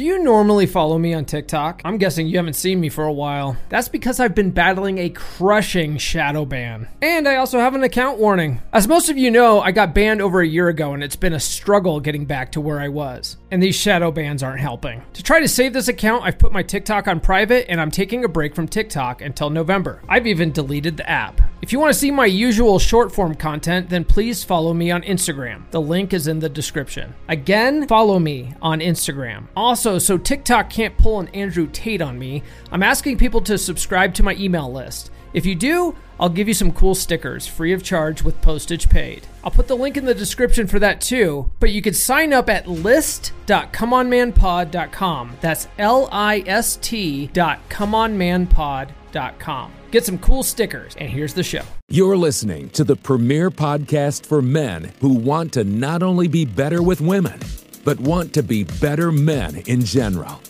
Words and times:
Do 0.00 0.06
you 0.06 0.24
normally 0.24 0.64
follow 0.64 0.96
me 0.96 1.12
on 1.12 1.26
TikTok? 1.26 1.82
I'm 1.84 1.98
guessing 1.98 2.26
you 2.26 2.38
haven't 2.38 2.54
seen 2.54 2.80
me 2.80 2.88
for 2.88 3.04
a 3.04 3.12
while. 3.12 3.58
That's 3.68 3.90
because 3.90 4.18
I've 4.18 4.34
been 4.34 4.50
battling 4.50 4.96
a 4.96 5.10
crushing 5.10 5.98
shadow 5.98 6.46
ban. 6.46 6.88
And 7.02 7.28
I 7.28 7.36
also 7.36 7.58
have 7.58 7.74
an 7.74 7.82
account 7.82 8.16
warning. 8.16 8.62
As 8.72 8.88
most 8.88 9.10
of 9.10 9.18
you 9.18 9.30
know, 9.30 9.60
I 9.60 9.72
got 9.72 9.94
banned 9.94 10.22
over 10.22 10.40
a 10.40 10.48
year 10.48 10.68
ago 10.68 10.94
and 10.94 11.04
it's 11.04 11.16
been 11.16 11.34
a 11.34 11.38
struggle 11.38 12.00
getting 12.00 12.24
back 12.24 12.52
to 12.52 12.62
where 12.62 12.80
I 12.80 12.88
was. 12.88 13.36
And 13.50 13.62
these 13.62 13.74
shadow 13.74 14.10
bans 14.12 14.42
aren't 14.42 14.60
helping. 14.60 15.02
To 15.14 15.22
try 15.22 15.40
to 15.40 15.48
save 15.48 15.72
this 15.72 15.88
account, 15.88 16.24
I've 16.24 16.38
put 16.38 16.52
my 16.52 16.62
TikTok 16.62 17.08
on 17.08 17.20
private 17.20 17.68
and 17.68 17.80
I'm 17.80 17.90
taking 17.90 18.24
a 18.24 18.28
break 18.28 18.54
from 18.54 18.68
TikTok 18.68 19.22
until 19.22 19.50
November. 19.50 20.02
I've 20.08 20.26
even 20.26 20.52
deleted 20.52 20.96
the 20.96 21.10
app. 21.10 21.40
If 21.62 21.72
you 21.72 21.80
want 21.80 21.92
to 21.92 21.98
see 21.98 22.10
my 22.10 22.26
usual 22.26 22.78
short 22.78 23.12
form 23.12 23.34
content, 23.34 23.90
then 23.90 24.04
please 24.04 24.44
follow 24.44 24.72
me 24.72 24.90
on 24.90 25.02
Instagram. 25.02 25.70
The 25.72 25.80
link 25.80 26.14
is 26.14 26.26
in 26.26 26.38
the 26.38 26.48
description. 26.48 27.14
Again, 27.28 27.86
follow 27.86 28.18
me 28.18 28.54
on 28.62 28.80
Instagram. 28.80 29.48
Also, 29.56 29.70
also, 29.70 29.98
so 29.98 30.18
TikTok 30.18 30.68
can't 30.68 30.96
pull 30.98 31.20
an 31.20 31.28
Andrew 31.28 31.66
Tate 31.72 32.02
on 32.02 32.18
me, 32.18 32.42
I'm 32.70 32.82
asking 32.82 33.18
people 33.18 33.40
to 33.42 33.56
subscribe 33.56 34.12
to 34.14 34.22
my 34.22 34.34
email 34.34 34.70
list. 34.70 35.10
If 35.32 35.46
you 35.46 35.54
do, 35.54 35.96
I'll 36.20 36.28
give 36.28 36.46
you 36.46 36.54
some 36.54 36.70
cool 36.70 36.94
stickers 36.94 37.48
free 37.48 37.72
of 37.72 37.82
charge 37.82 38.22
with 38.22 38.40
postage 38.42 38.88
paid. 38.88 39.26
I'll 39.42 39.50
put 39.50 39.66
the 39.66 39.76
link 39.76 39.96
in 39.96 40.04
the 40.04 40.14
description 40.14 40.66
for 40.66 40.78
that 40.78 41.00
too, 41.00 41.50
but 41.58 41.70
you 41.70 41.80
can 41.80 41.94
sign 41.94 42.30
up 42.32 42.50
at 42.50 42.68
list.comeonmanpod.com. 42.68 45.36
That's 45.40 45.68
L 45.78 46.08
I 46.12 46.44
S 46.46 46.76
T 46.76 47.28
dot 47.28 47.58
comeonmanpod.com. 47.70 49.72
Get 49.90 50.04
some 50.04 50.18
cool 50.18 50.42
stickers, 50.44 50.94
and 50.96 51.10
here's 51.10 51.34
the 51.34 51.42
show. 51.42 51.62
You're 51.88 52.16
listening 52.16 52.70
to 52.70 52.84
the 52.84 52.94
premier 52.94 53.50
podcast 53.50 54.24
for 54.26 54.40
men 54.40 54.92
who 55.00 55.14
want 55.14 55.54
to 55.54 55.64
not 55.64 56.04
only 56.04 56.28
be 56.28 56.44
better 56.44 56.80
with 56.82 57.00
women 57.00 57.40
but 57.84 57.98
want 57.98 58.34
to 58.34 58.42
be 58.42 58.64
better 58.64 59.10
men 59.10 59.56
in 59.66 59.84
general. 59.84 60.40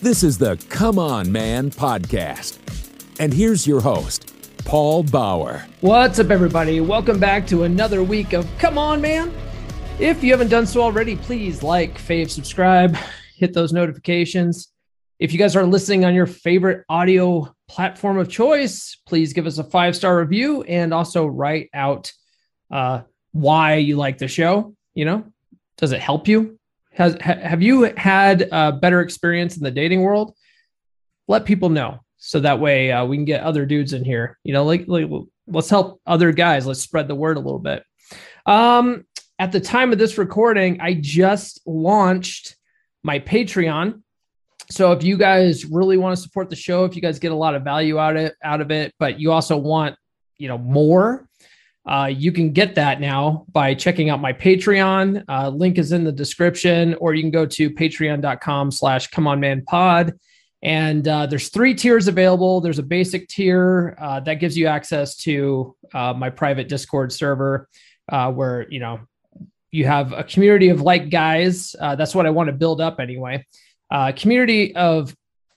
This 0.00 0.22
is 0.22 0.38
the 0.38 0.56
Come 0.68 0.98
On 0.98 1.30
Man 1.32 1.70
podcast. 1.70 2.58
And 3.18 3.34
here's 3.34 3.66
your 3.66 3.80
host, 3.80 4.32
Paul 4.68 5.02
Bauer. 5.02 5.64
What's 5.80 6.18
up, 6.18 6.30
everybody? 6.30 6.82
Welcome 6.82 7.18
back 7.18 7.46
to 7.46 7.62
another 7.62 8.02
week 8.02 8.34
of 8.34 8.46
Come 8.58 8.76
On 8.76 9.00
Man. 9.00 9.32
If 9.98 10.22
you 10.22 10.30
haven't 10.30 10.50
done 10.50 10.66
so 10.66 10.82
already, 10.82 11.16
please 11.16 11.62
like, 11.62 11.96
fave, 11.96 12.28
subscribe, 12.28 12.94
hit 13.34 13.54
those 13.54 13.72
notifications. 13.72 14.68
If 15.18 15.32
you 15.32 15.38
guys 15.38 15.56
are 15.56 15.64
listening 15.64 16.04
on 16.04 16.14
your 16.14 16.26
favorite 16.26 16.84
audio 16.90 17.50
platform 17.66 18.18
of 18.18 18.28
choice, 18.28 18.98
please 19.06 19.32
give 19.32 19.46
us 19.46 19.56
a 19.56 19.64
five 19.64 19.96
star 19.96 20.18
review 20.18 20.64
and 20.64 20.92
also 20.92 21.24
write 21.26 21.70
out 21.72 22.12
uh, 22.70 23.00
why 23.32 23.76
you 23.76 23.96
like 23.96 24.18
the 24.18 24.28
show. 24.28 24.74
You 24.92 25.06
know, 25.06 25.24
does 25.78 25.92
it 25.92 26.00
help 26.00 26.28
you? 26.28 26.58
Has 26.92 27.16
ha, 27.22 27.36
have 27.36 27.62
you 27.62 27.84
had 27.96 28.46
a 28.52 28.72
better 28.72 29.00
experience 29.00 29.56
in 29.56 29.62
the 29.62 29.70
dating 29.70 30.02
world? 30.02 30.34
Let 31.26 31.46
people 31.46 31.70
know 31.70 32.00
so 32.18 32.40
that 32.40 32.60
way 32.60 32.92
uh, 32.92 33.04
we 33.04 33.16
can 33.16 33.24
get 33.24 33.42
other 33.42 33.64
dudes 33.64 33.92
in 33.92 34.04
here. 34.04 34.38
You 34.44 34.52
know, 34.52 34.64
like, 34.64 34.84
like 34.86 35.08
let's 35.46 35.70
help 35.70 36.00
other 36.06 36.32
guys. 36.32 36.66
Let's 36.66 36.80
spread 36.80 37.08
the 37.08 37.14
word 37.14 37.36
a 37.36 37.40
little 37.40 37.60
bit. 37.60 37.82
Um, 38.44 39.06
at 39.38 39.52
the 39.52 39.60
time 39.60 39.92
of 39.92 39.98
this 39.98 40.18
recording, 40.18 40.80
I 40.80 40.94
just 40.94 41.60
launched 41.66 42.56
my 43.02 43.20
Patreon. 43.20 44.02
So 44.70 44.92
if 44.92 45.02
you 45.02 45.16
guys 45.16 45.64
really 45.64 45.96
want 45.96 46.16
to 46.16 46.22
support 46.22 46.50
the 46.50 46.56
show, 46.56 46.84
if 46.84 46.94
you 46.94 47.00
guys 47.00 47.18
get 47.18 47.32
a 47.32 47.36
lot 47.36 47.54
of 47.54 47.62
value 47.62 47.98
out 47.98 48.16
of 48.16 48.22
it, 48.22 48.34
out 48.42 48.60
of 48.60 48.70
it, 48.70 48.92
but 48.98 49.18
you 49.18 49.32
also 49.32 49.56
want, 49.56 49.96
you 50.36 50.48
know, 50.48 50.58
more, 50.58 51.26
uh, 51.86 52.06
you 52.06 52.32
can 52.32 52.52
get 52.52 52.74
that 52.74 53.00
now 53.00 53.46
by 53.50 53.72
checking 53.72 54.10
out 54.10 54.20
my 54.20 54.32
Patreon. 54.32 55.24
Uh, 55.26 55.48
link 55.48 55.78
is 55.78 55.92
in 55.92 56.04
the 56.04 56.12
description, 56.12 56.94
or 56.96 57.14
you 57.14 57.22
can 57.22 57.30
go 57.30 57.46
to 57.46 57.70
patreon.com 57.70 58.70
slash 58.70 59.06
come 59.06 59.26
on 59.26 59.40
man 59.40 59.62
pod. 59.64 60.12
And 60.62 61.06
uh, 61.06 61.26
there's 61.26 61.50
three 61.50 61.74
tiers 61.74 62.08
available. 62.08 62.60
There's 62.60 62.78
a 62.78 62.84
basic 62.84 63.28
tier 63.28 63.96
uh, 64.00 64.20
that 64.20 64.34
gives 64.34 64.56
you 64.56 64.66
access 64.66 65.16
to 65.18 65.76
uh, 65.94 66.14
my 66.14 66.30
private 66.30 66.68
Discord 66.68 67.12
server, 67.12 67.68
uh, 68.08 68.32
where 68.32 68.66
you 68.70 68.80
know 68.80 69.00
you 69.70 69.86
have 69.86 70.12
a 70.12 70.24
community 70.24 70.70
of 70.70 70.80
like 70.80 71.10
guys. 71.10 71.76
that's 71.80 72.14
what 72.14 72.26
I 72.26 72.30
want 72.30 72.48
to 72.48 72.52
build 72.52 72.80
up 72.80 72.98
anyway. 72.98 73.44
community 74.16 74.74
of 74.74 75.14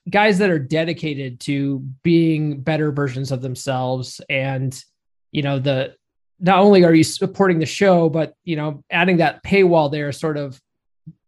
guys 0.10 0.38
that 0.40 0.50
are 0.50 0.60
dedicated 0.60 1.40
to 1.40 1.80
being 2.04 2.62
better 2.62 2.92
versions 2.92 3.32
of 3.32 3.42
themselves 3.42 4.20
and 4.30 4.84
you 5.32 5.44
know 5.44 5.60
the 5.60 5.96
not 6.42 6.60
only 6.60 6.84
are 6.84 6.94
you 6.94 7.04
supporting 7.04 7.60
the 7.60 7.66
show, 7.66 8.10
but 8.10 8.34
you 8.44 8.56
know, 8.56 8.84
adding 8.90 9.18
that 9.18 9.44
paywall 9.44 9.92
there 9.92 10.12
sort 10.12 10.38
of 10.38 10.60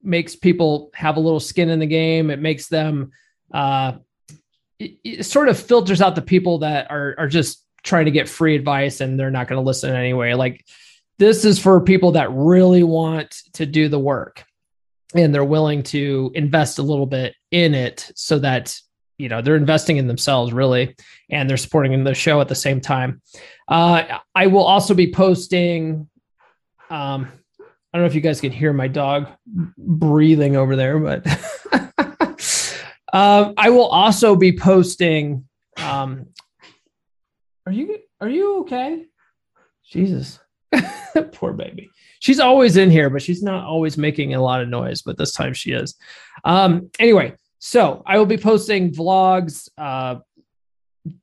makes 0.01 0.35
people 0.35 0.89
have 0.95 1.17
a 1.17 1.19
little 1.19 1.39
skin 1.39 1.69
in 1.69 1.79
the 1.79 1.85
game. 1.85 2.31
It 2.31 2.39
makes 2.39 2.67
them 2.67 3.11
uh, 3.51 3.93
it, 4.79 4.97
it 5.03 5.23
sort 5.23 5.49
of 5.49 5.59
filters 5.59 6.01
out 6.01 6.15
the 6.15 6.21
people 6.21 6.59
that 6.59 6.89
are 6.91 7.15
are 7.17 7.27
just 7.27 7.65
trying 7.83 8.05
to 8.05 8.11
get 8.11 8.29
free 8.29 8.55
advice 8.55 9.01
and 9.01 9.19
they're 9.19 9.31
not 9.31 9.47
going 9.47 9.61
to 9.61 9.65
listen 9.65 9.93
anyway. 9.93 10.33
Like 10.33 10.65
this 11.19 11.45
is 11.45 11.59
for 11.59 11.81
people 11.81 12.13
that 12.13 12.31
really 12.31 12.83
want 12.83 13.35
to 13.53 13.65
do 13.65 13.89
the 13.89 13.99
work 13.99 14.45
and 15.15 15.33
they're 15.33 15.43
willing 15.43 15.83
to 15.83 16.31
invest 16.33 16.79
a 16.79 16.83
little 16.83 17.05
bit 17.05 17.35
in 17.51 17.73
it 17.73 18.11
so 18.15 18.39
that 18.39 18.77
you 19.17 19.29
know 19.29 19.41
they're 19.41 19.55
investing 19.55 19.97
in 19.97 20.07
themselves 20.07 20.51
really 20.51 20.95
and 21.29 21.49
they're 21.49 21.57
supporting 21.57 22.03
the 22.03 22.13
show 22.13 22.41
at 22.41 22.47
the 22.47 22.55
same 22.55 22.81
time 22.81 23.21
uh, 23.67 24.19
i 24.33 24.47
will 24.47 24.63
also 24.63 24.93
be 24.93 25.11
posting 25.11 26.09
um, 26.89 27.27
i 27.59 27.63
don't 27.93 28.01
know 28.01 28.05
if 28.05 28.15
you 28.15 28.21
guys 28.21 28.41
can 28.41 28.51
hear 28.51 28.73
my 28.73 28.87
dog 28.87 29.27
breathing 29.77 30.55
over 30.55 30.75
there 30.75 30.97
but 30.99 31.25
um, 33.13 33.53
i 33.57 33.69
will 33.69 33.87
also 33.87 34.35
be 34.35 34.57
posting 34.57 35.47
um, 35.77 36.25
are 37.65 37.71
you 37.71 37.99
are 38.19 38.29
you 38.29 38.59
okay 38.59 39.05
jesus 39.89 40.39
poor 41.31 41.53
baby 41.53 41.89
she's 42.19 42.39
always 42.39 42.75
in 42.75 42.89
here 42.89 43.09
but 43.09 43.21
she's 43.21 43.41
not 43.41 43.63
always 43.63 43.97
making 43.97 44.33
a 44.33 44.41
lot 44.41 44.61
of 44.61 44.67
noise 44.67 45.01
but 45.01 45.17
this 45.17 45.31
time 45.31 45.53
she 45.53 45.71
is 45.71 45.95
um, 46.43 46.89
anyway 46.99 47.33
so 47.65 48.03
I 48.05 48.17
will 48.17 48.25
be 48.25 48.35
posting 48.35 48.91
vlogs, 48.91 49.69
uh, 49.77 50.15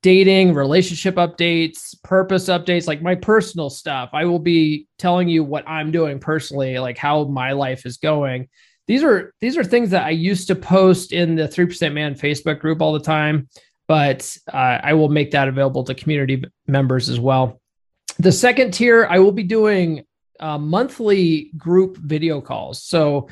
dating, 0.00 0.54
relationship 0.54 1.16
updates, 1.16 1.94
purpose 2.02 2.46
updates, 2.46 2.86
like 2.86 3.02
my 3.02 3.14
personal 3.14 3.68
stuff. 3.68 4.08
I 4.14 4.24
will 4.24 4.38
be 4.38 4.88
telling 4.98 5.28
you 5.28 5.44
what 5.44 5.68
I'm 5.68 5.90
doing 5.90 6.18
personally, 6.18 6.78
like 6.78 6.96
how 6.96 7.24
my 7.24 7.52
life 7.52 7.84
is 7.84 7.98
going. 7.98 8.48
These 8.90 9.04
are 9.04 9.32
these 9.40 9.56
are 9.56 9.62
things 9.62 9.90
that 9.90 10.04
I 10.04 10.10
used 10.10 10.48
to 10.48 10.56
post 10.56 11.12
in 11.12 11.36
the 11.36 11.44
3% 11.44 11.92
man 11.92 12.16
Facebook 12.16 12.58
group 12.58 12.82
all 12.82 12.92
the 12.92 12.98
time, 12.98 13.48
but 13.86 14.36
uh, 14.52 14.80
I 14.82 14.94
will 14.94 15.08
make 15.08 15.30
that 15.30 15.46
available 15.46 15.84
to 15.84 15.94
community 15.94 16.42
members 16.66 17.08
as 17.08 17.20
well. 17.20 17.60
The 18.18 18.32
second 18.32 18.74
tier, 18.74 19.06
I 19.08 19.20
will 19.20 19.30
be 19.30 19.44
doing 19.44 20.04
uh, 20.40 20.58
monthly 20.58 21.52
group 21.56 21.98
video 21.98 22.40
calls. 22.40 22.82
So 22.82 23.28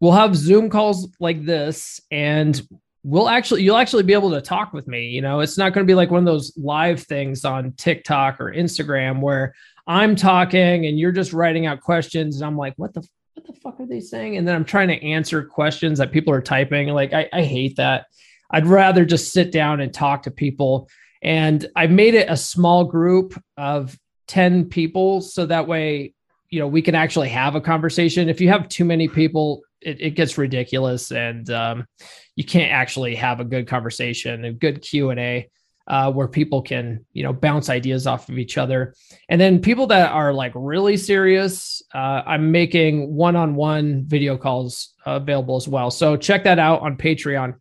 we'll 0.00 0.10
have 0.10 0.34
Zoom 0.34 0.68
calls 0.70 1.08
like 1.20 1.44
this 1.44 2.00
and 2.10 2.60
we'll 3.04 3.28
actually 3.28 3.62
you'll 3.62 3.76
actually 3.76 4.02
be 4.02 4.12
able 4.12 4.32
to 4.32 4.40
talk 4.40 4.72
with 4.72 4.88
me 4.88 5.06
you 5.08 5.20
know 5.20 5.40
it's 5.40 5.58
not 5.58 5.74
going 5.74 5.86
to 5.86 5.90
be 5.90 5.94
like 5.94 6.10
one 6.10 6.20
of 6.20 6.24
those 6.24 6.56
live 6.56 7.02
things 7.02 7.44
on 7.44 7.70
tiktok 7.72 8.40
or 8.40 8.50
instagram 8.50 9.20
where 9.20 9.54
i'm 9.86 10.16
talking 10.16 10.86
and 10.86 10.98
you're 10.98 11.12
just 11.12 11.34
writing 11.34 11.66
out 11.66 11.82
questions 11.82 12.36
and 12.36 12.46
i'm 12.46 12.56
like 12.56 12.72
what 12.78 12.94
the 12.94 13.06
what 13.44 13.54
the 13.54 13.60
fuck 13.60 13.80
are 13.80 13.86
they 13.86 14.00
saying? 14.00 14.36
And 14.36 14.48
then 14.48 14.54
i'm 14.54 14.64
trying 14.64 14.88
to 14.88 15.02
answer 15.02 15.42
questions 15.42 15.98
that 15.98 16.12
people 16.12 16.32
are 16.32 16.40
typing. 16.40 16.88
Like 16.88 17.12
i, 17.12 17.28
I 17.32 17.42
hate 17.42 17.76
that. 17.76 18.06
I'd 18.50 18.66
rather 18.66 19.04
just 19.04 19.32
sit 19.32 19.52
down 19.52 19.80
and 19.80 19.92
talk 19.92 20.22
to 20.22 20.30
people. 20.30 20.88
And 21.22 21.66
i've 21.76 21.90
made 21.90 22.14
it 22.14 22.30
a 22.30 22.36
small 22.36 22.84
group 22.84 23.40
of 23.56 23.98
10 24.28 24.66
people 24.70 25.20
so 25.20 25.44
that 25.44 25.68
way 25.68 26.14
you 26.48 26.58
know 26.58 26.66
we 26.66 26.80
can 26.80 26.94
actually 26.94 27.28
have 27.28 27.54
a 27.54 27.60
conversation. 27.60 28.28
If 28.28 28.40
you 28.40 28.48
have 28.48 28.68
too 28.68 28.84
many 28.84 29.08
people 29.08 29.62
it, 29.80 30.00
it 30.00 30.10
gets 30.10 30.38
ridiculous 30.38 31.12
and 31.12 31.50
um, 31.50 31.86
you 32.36 32.44
can't 32.44 32.72
actually 32.72 33.14
have 33.16 33.40
a 33.40 33.44
good 33.44 33.68
conversation, 33.68 34.44
a 34.46 34.52
good 34.52 34.80
Q 34.80 35.10
and 35.10 35.20
A. 35.20 35.50
Uh, 35.86 36.10
where 36.10 36.28
people 36.28 36.62
can 36.62 37.04
you 37.12 37.22
know 37.22 37.32
bounce 37.32 37.68
ideas 37.68 38.06
off 38.06 38.30
of 38.30 38.38
each 38.38 38.56
other. 38.56 38.94
And 39.28 39.38
then 39.38 39.60
people 39.60 39.86
that 39.88 40.12
are 40.12 40.32
like 40.32 40.52
really 40.54 40.96
serious 40.96 41.82
uh, 41.94 42.22
i'm 42.24 42.50
making 42.50 43.14
one-on-one 43.14 44.04
video 44.06 44.38
calls 44.38 44.94
available 45.04 45.56
as 45.56 45.68
well. 45.68 45.90
So 45.90 46.16
check 46.16 46.44
that 46.44 46.58
out 46.58 46.80
on 46.80 46.96
patreon. 46.96 47.56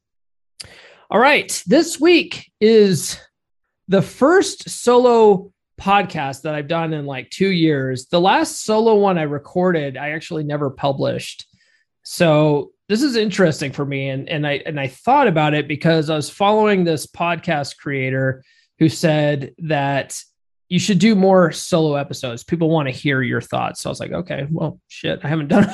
All 1.10 1.20
right. 1.20 1.62
This 1.68 2.00
week 2.00 2.50
is 2.62 3.20
the 3.90 4.02
first 4.02 4.70
solo 4.70 5.52
podcast 5.82 6.44
that 6.44 6.56
i've 6.56 6.70
done 6.70 6.94
in 6.94 7.06
like 7.06 7.30
two 7.30 7.50
years. 7.50 8.06
The 8.06 8.22
last 8.22 8.64
solo 8.64 8.96
one 8.96 9.18
i 9.18 9.24
recorded 9.24 9.98
i 9.98 10.12
actually 10.12 10.44
never 10.44 10.70
published. 10.70 11.46
So 12.04 12.73
this 12.90 13.02
is 13.02 13.16
interesting 13.16 13.72
for 13.72 13.86
me, 13.86 14.10
and 14.10 14.28
and 14.30 14.46
I 14.46 14.62
and 14.66 14.80
I 14.80 14.88
thought 14.88 15.28
about 15.28 15.54
it 15.54 15.68
because 15.68 16.10
I 16.10 16.16
was 16.16 16.30
following 16.30 16.84
this 16.84 17.08
podcast 17.08 17.78
creator 17.78 18.44
who 18.80 18.90
said 18.90 19.54
that 19.60 20.22
you 20.70 20.80
should 20.80 21.00
do 21.00 21.16
more 21.16 21.52
solo 21.52 21.96
episodes. 21.96 22.44
People 22.44 22.70
want 22.70 22.88
to 22.88 22.94
hear 22.94 23.22
your 23.22 23.42
thoughts. 23.42 23.82
So 23.82 23.90
I 23.90 23.92
was 23.92 24.00
like, 24.00 24.12
okay, 24.12 24.48
well, 24.50 24.80
shit, 24.88 25.20
I 25.24 25.28
haven't 25.28 25.48
done. 25.50 25.70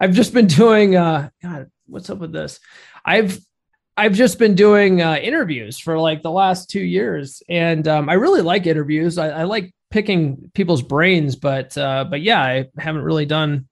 I've 0.00 0.14
just 0.14 0.32
been 0.32 0.46
doing. 0.46 0.96
uh 0.96 1.30
God, 1.42 1.70
what's 1.86 2.10
up 2.10 2.18
with 2.18 2.32
this? 2.32 2.60
I've 3.04 3.38
I've 3.98 4.14
just 4.14 4.38
been 4.38 4.54
doing 4.54 5.02
uh, 5.02 5.16
interviews 5.16 5.76
for 5.80 5.98
like 5.98 6.22
the 6.22 6.30
last 6.30 6.70
two 6.70 6.80
years, 6.80 7.42
and 7.48 7.86
um, 7.88 8.08
I 8.08 8.12
really 8.12 8.42
like 8.42 8.64
interviews. 8.66 9.18
I, 9.18 9.40
I, 9.40 9.42
like 9.42 9.74
picking 9.90 10.52
people's 10.54 10.82
brains, 10.82 11.34
but 11.34 11.76
uh, 11.76 12.04
but 12.08 12.20
yeah, 12.20 12.40
I 12.40 12.66
haven't 12.78 13.02
really 13.02 13.26
done 13.26 13.66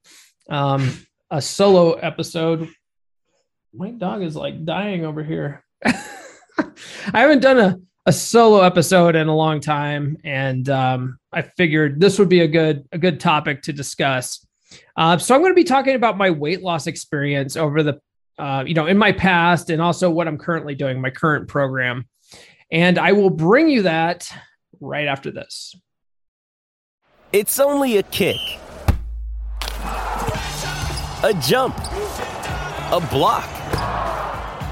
um, 0.50 0.98
a 1.30 1.40
solo 1.40 1.92
episode. 1.92 2.68
My 3.76 3.90
dog 3.90 4.22
is 4.22 4.34
like 4.34 4.64
dying 4.64 5.04
over 5.04 5.22
here. 5.22 5.64
I 5.84 6.00
haven't 7.12 7.40
done 7.40 7.58
a, 7.58 7.78
a 8.06 8.12
solo 8.12 8.62
episode 8.62 9.16
in 9.16 9.28
a 9.28 9.36
long 9.36 9.60
time, 9.60 10.16
and 10.24 10.68
um, 10.70 11.18
I 11.32 11.42
figured 11.42 12.00
this 12.00 12.18
would 12.18 12.28
be 12.28 12.40
a 12.40 12.48
good 12.48 12.88
a 12.92 12.98
good 12.98 13.20
topic 13.20 13.62
to 13.62 13.72
discuss. 13.72 14.46
Uh, 14.96 15.18
so 15.18 15.34
I'm 15.34 15.42
going 15.42 15.52
to 15.52 15.56
be 15.56 15.64
talking 15.64 15.94
about 15.94 16.16
my 16.16 16.30
weight 16.30 16.62
loss 16.62 16.86
experience 16.86 17.56
over 17.56 17.82
the 17.82 18.00
uh, 18.38 18.64
you 18.66 18.74
know, 18.74 18.86
in 18.86 18.98
my 18.98 19.12
past 19.12 19.70
and 19.70 19.80
also 19.80 20.10
what 20.10 20.28
I'm 20.28 20.38
currently 20.38 20.74
doing, 20.74 21.00
my 21.00 21.10
current 21.10 21.48
program. 21.48 22.06
And 22.70 22.98
I 22.98 23.12
will 23.12 23.30
bring 23.30 23.68
you 23.68 23.82
that 23.82 24.30
right 24.80 25.06
after 25.06 25.30
this. 25.30 25.74
It's 27.32 27.58
only 27.58 27.96
a 27.96 28.02
kick, 28.02 28.36
a 31.22 31.34
jump, 31.40 31.76
a 31.78 33.06
block. 33.10 33.55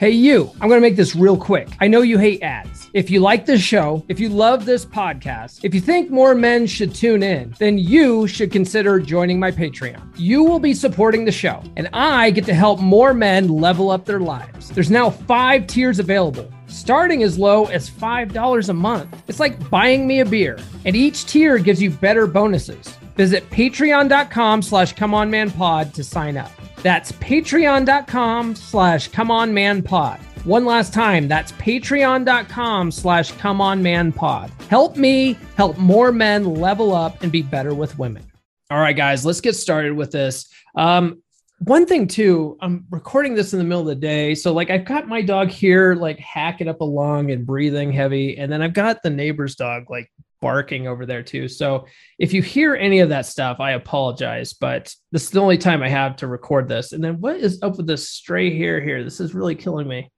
Hey, 0.00 0.10
you, 0.10 0.48
I'm 0.60 0.68
going 0.68 0.80
to 0.80 0.88
make 0.88 0.94
this 0.94 1.16
real 1.16 1.36
quick. 1.36 1.66
I 1.80 1.88
know 1.88 2.02
you 2.02 2.18
hate 2.18 2.40
ads. 2.40 2.88
If 2.94 3.10
you 3.10 3.18
like 3.18 3.46
this 3.46 3.60
show, 3.60 4.04
if 4.06 4.20
you 4.20 4.28
love 4.28 4.64
this 4.64 4.86
podcast, 4.86 5.64
if 5.64 5.74
you 5.74 5.80
think 5.80 6.08
more 6.08 6.36
men 6.36 6.68
should 6.68 6.94
tune 6.94 7.24
in, 7.24 7.52
then 7.58 7.78
you 7.78 8.28
should 8.28 8.52
consider 8.52 9.00
joining 9.00 9.40
my 9.40 9.50
Patreon. 9.50 10.00
You 10.16 10.44
will 10.44 10.60
be 10.60 10.72
supporting 10.72 11.24
the 11.24 11.32
show, 11.32 11.64
and 11.76 11.88
I 11.92 12.30
get 12.30 12.44
to 12.44 12.54
help 12.54 12.78
more 12.78 13.12
men 13.12 13.48
level 13.48 13.90
up 13.90 14.04
their 14.04 14.20
lives. 14.20 14.70
There's 14.70 14.88
now 14.88 15.10
five 15.10 15.66
tiers 15.66 15.98
available 15.98 16.48
starting 16.68 17.24
as 17.24 17.36
low 17.36 17.64
as 17.64 17.90
$5 17.90 18.68
a 18.68 18.72
month. 18.72 19.22
It's 19.26 19.40
like 19.40 19.68
buying 19.68 20.06
me 20.06 20.20
a 20.20 20.24
beer, 20.24 20.60
and 20.84 20.94
each 20.94 21.26
tier 21.26 21.58
gives 21.58 21.82
you 21.82 21.90
better 21.90 22.28
bonuses. 22.28 22.86
Visit 23.16 23.50
patreon.com 23.50 24.62
slash 24.62 24.94
comeonmanpod 24.94 25.92
to 25.94 26.04
sign 26.04 26.36
up. 26.36 26.52
That's 26.82 27.12
patreon.com 27.12 28.54
slash 28.54 29.10
comeonmanpod. 29.10 30.20
One 30.44 30.64
last 30.64 30.94
time, 30.94 31.28
that's 31.28 31.52
patreon.com 31.52 32.90
slash 32.90 33.32
comeonmanpod. 33.32 34.50
Help 34.68 34.96
me 34.96 35.36
help 35.56 35.76
more 35.78 36.12
men 36.12 36.54
level 36.54 36.94
up 36.94 37.22
and 37.22 37.32
be 37.32 37.42
better 37.42 37.74
with 37.74 37.98
women. 37.98 38.24
All 38.70 38.78
right, 38.78 38.96
guys, 38.96 39.26
let's 39.26 39.40
get 39.40 39.56
started 39.56 39.92
with 39.92 40.12
this. 40.12 40.48
Um, 40.74 41.22
one 41.60 41.86
thing 41.86 42.06
too, 42.06 42.56
I'm 42.60 42.86
recording 42.90 43.34
this 43.34 43.52
in 43.52 43.58
the 43.58 43.64
middle 43.64 43.80
of 43.80 43.88
the 43.88 43.94
day. 43.94 44.34
So 44.34 44.52
like 44.52 44.70
I've 44.70 44.84
got 44.84 45.08
my 45.08 45.22
dog 45.22 45.48
here 45.48 45.94
like 45.94 46.18
hacking 46.18 46.68
up 46.68 46.80
a 46.80 46.84
lung 46.84 47.30
and 47.32 47.44
breathing 47.44 47.92
heavy. 47.92 48.38
And 48.38 48.50
then 48.52 48.62
I've 48.62 48.74
got 48.74 49.02
the 49.02 49.10
neighbor's 49.10 49.56
dog 49.56 49.90
like 49.90 50.10
barking 50.40 50.86
over 50.86 51.06
there 51.06 51.22
too. 51.22 51.48
So 51.48 51.86
if 52.18 52.32
you 52.32 52.42
hear 52.42 52.74
any 52.74 53.00
of 53.00 53.08
that 53.08 53.26
stuff, 53.26 53.60
I 53.60 53.72
apologize, 53.72 54.52
but 54.52 54.94
this 55.12 55.24
is 55.24 55.30
the 55.30 55.40
only 55.40 55.58
time 55.58 55.82
I 55.82 55.88
have 55.88 56.16
to 56.16 56.26
record 56.26 56.68
this. 56.68 56.92
And 56.92 57.02
then 57.02 57.20
what 57.20 57.36
is 57.36 57.62
up 57.62 57.76
with 57.76 57.86
this 57.86 58.10
stray 58.10 58.56
hair 58.56 58.80
here? 58.80 59.02
This 59.04 59.20
is 59.20 59.34
really 59.34 59.54
killing 59.54 59.88
me. 59.88 60.10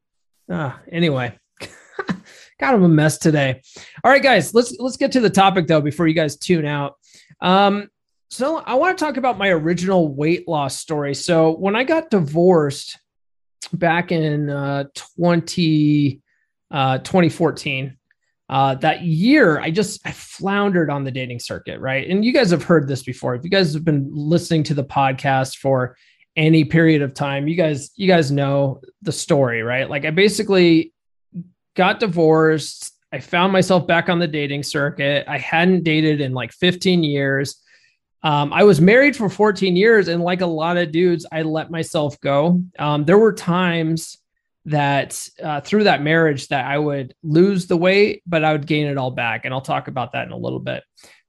Ah, 0.50 0.81
anyway, 0.90 1.38
kind 2.58 2.76
of 2.76 2.82
a 2.82 2.88
mess 2.88 3.19
today. 3.19 3.62
All 4.02 4.11
right, 4.11 4.22
guys, 4.22 4.52
let's 4.52 4.76
let's 4.78 4.96
get 4.96 5.12
to 5.12 5.20
the 5.20 5.31
topic 5.31 5.67
though 5.67 5.81
before 5.81 6.08
you 6.08 6.14
guys 6.14 6.37
tune 6.37 6.67
out. 6.67 6.94
Um, 7.40 7.88
so 8.31 8.58
I 8.58 8.75
want 8.75 8.96
to 8.96 9.05
talk 9.05 9.17
about 9.17 9.38
my 9.38 9.49
original 9.49 10.14
weight 10.14 10.46
loss 10.46 10.78
story. 10.78 11.14
So 11.14 11.56
when 11.56 11.75
I 11.75 11.82
got 11.82 12.11
divorced 12.11 12.99
back 13.72 14.12
in 14.12 14.49
uh, 14.49 14.84
20, 15.19 16.20
uh, 16.70 16.99
2014, 16.99 17.96
uh, 18.50 18.75
that 18.75 19.02
year 19.02 19.58
i 19.61 19.70
just 19.70 20.06
i 20.06 20.12
floundered 20.12 20.91
on 20.91 21.05
the 21.05 21.11
dating 21.11 21.38
circuit 21.38 21.81
right? 21.81 22.08
And 22.08 22.25
you 22.25 22.32
guys 22.32 22.50
have 22.50 22.64
heard 22.64 22.87
this 22.87 23.02
before. 23.02 23.35
If 23.35 23.44
you 23.44 23.50
guys 23.50 23.73
have 23.75 23.85
been 23.85 24.11
listening 24.12 24.62
to 24.64 24.75
the 24.75 24.85
podcast 24.85 25.56
for 25.56 25.97
any 26.37 26.64
period 26.64 27.00
of 27.02 27.14
time 27.14 27.49
you 27.49 27.56
guys 27.56 27.91
you 27.97 28.06
guys 28.06 28.31
know 28.31 28.81
the 29.02 29.12
story 29.12 29.62
right? 29.62 29.88
Like 29.88 30.05
i 30.05 30.11
basically 30.11 30.93
got 31.75 32.00
divorced. 32.00 32.93
I 33.12 33.20
found 33.20 33.52
myself 33.52 33.87
back 33.87 34.08
on 34.08 34.19
the 34.19 34.29
dating 34.29 34.62
circuit. 34.62 35.25
I 35.26 35.38
hadn't 35.38 35.82
dated 35.82 36.20
in 36.20 36.32
like 36.32 36.53
15 36.53 37.03
years. 37.03 37.56
Um, 38.23 38.53
I 38.53 38.64
was 38.64 38.81
married 38.81 39.17
for 39.17 39.31
14 39.31 39.76
years, 39.76 40.08
and 40.08 40.23
like 40.23 40.43
a 40.43 40.46
lot 40.46 40.76
of 40.76 40.93
dudes, 40.93 41.25
I 41.32 41.43
let 41.43 41.70
myself 41.70 42.20
go. 42.20 42.62
Um, 42.79 43.05
there 43.06 43.19
were 43.19 43.32
times 43.32 44.19
that 44.70 45.28
uh, 45.43 45.61
through 45.61 45.84
that 45.84 46.02
marriage 46.02 46.49
that 46.49 46.64
I 46.64 46.78
would 46.78 47.14
lose 47.22 47.67
the 47.67 47.76
weight, 47.76 48.22
but 48.26 48.44
I 48.44 48.52
would 48.52 48.67
gain 48.67 48.87
it 48.87 48.96
all 48.96 49.11
back. 49.11 49.44
And 49.44 49.55
I'll 49.55 49.61
talk 49.61 49.88
about 49.88 50.12
that 50.12 50.26
in 50.26 50.32
a 50.32 50.37
little 50.37 50.58
bit. 50.58 50.82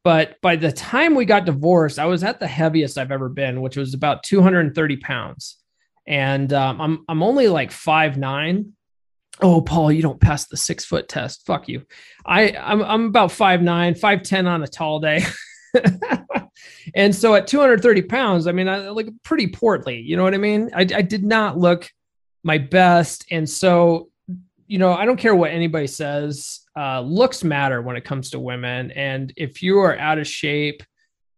But 0.04 0.42
by 0.42 0.56
the 0.56 0.72
time 0.72 1.14
we 1.14 1.26
got 1.26 1.46
divorced, 1.46 2.00
I 2.00 2.06
was 2.06 2.24
at 2.24 2.40
the 2.40 2.48
heaviest 2.48 2.98
I've 2.98 3.12
ever 3.12 3.30
been, 3.30 3.62
which 3.62 3.78
was 3.78 3.94
about 3.94 4.24
230 4.24 4.98
pounds. 4.98 5.58
And 6.08 6.52
um, 6.52 6.82
I'm 6.82 7.06
I'm 7.08 7.22
only 7.22 7.48
like 7.48 7.72
five 7.72 8.18
nine. 8.18 8.74
Oh, 9.40 9.62
Paul, 9.62 9.92
you 9.92 10.02
don't 10.02 10.20
pass 10.20 10.48
the 10.48 10.58
six 10.58 10.84
foot 10.84 11.08
test. 11.08 11.46
Fuck 11.46 11.70
you. 11.70 11.84
I 12.26 12.54
I'm 12.54 12.82
I'm 12.82 13.06
about 13.06 13.32
five 13.32 13.62
nine, 13.62 13.94
five 13.94 14.24
ten 14.24 14.48
on 14.48 14.64
a 14.64 14.68
tall 14.68 15.00
day. 15.00 15.24
and 16.96 17.16
so 17.16 17.36
at 17.36 17.48
230 17.48 18.02
pounds, 18.04 18.48
I 18.48 18.52
mean, 18.52 18.68
I 18.68 18.90
look 18.90 19.08
pretty 19.24 19.48
portly. 19.48 20.00
You 20.00 20.18
know 20.18 20.24
what 20.24 20.34
I 20.34 20.38
mean? 20.38 20.72
I, 20.74 20.82
I 20.82 21.02
did 21.02 21.24
not 21.24 21.58
look 21.58 21.90
my 22.44 22.58
best. 22.58 23.26
And 23.32 23.50
so, 23.50 24.10
you 24.68 24.78
know, 24.80 24.94
I 24.94 25.06
don't 25.06 25.18
care 25.18 25.36
what 25.36 25.52
anybody 25.52 25.88
says. 25.88 26.62
Uh, 26.78 27.02
looks 27.02 27.44
matter 27.44 27.82
when 27.82 27.98
it 27.98 28.06
comes 28.06 28.30
to 28.30 28.40
women, 28.40 28.92
and 28.92 29.34
if 29.36 29.62
you 29.62 29.80
are 29.80 29.98
out 29.98 30.18
of 30.18 30.26
shape, 30.26 30.82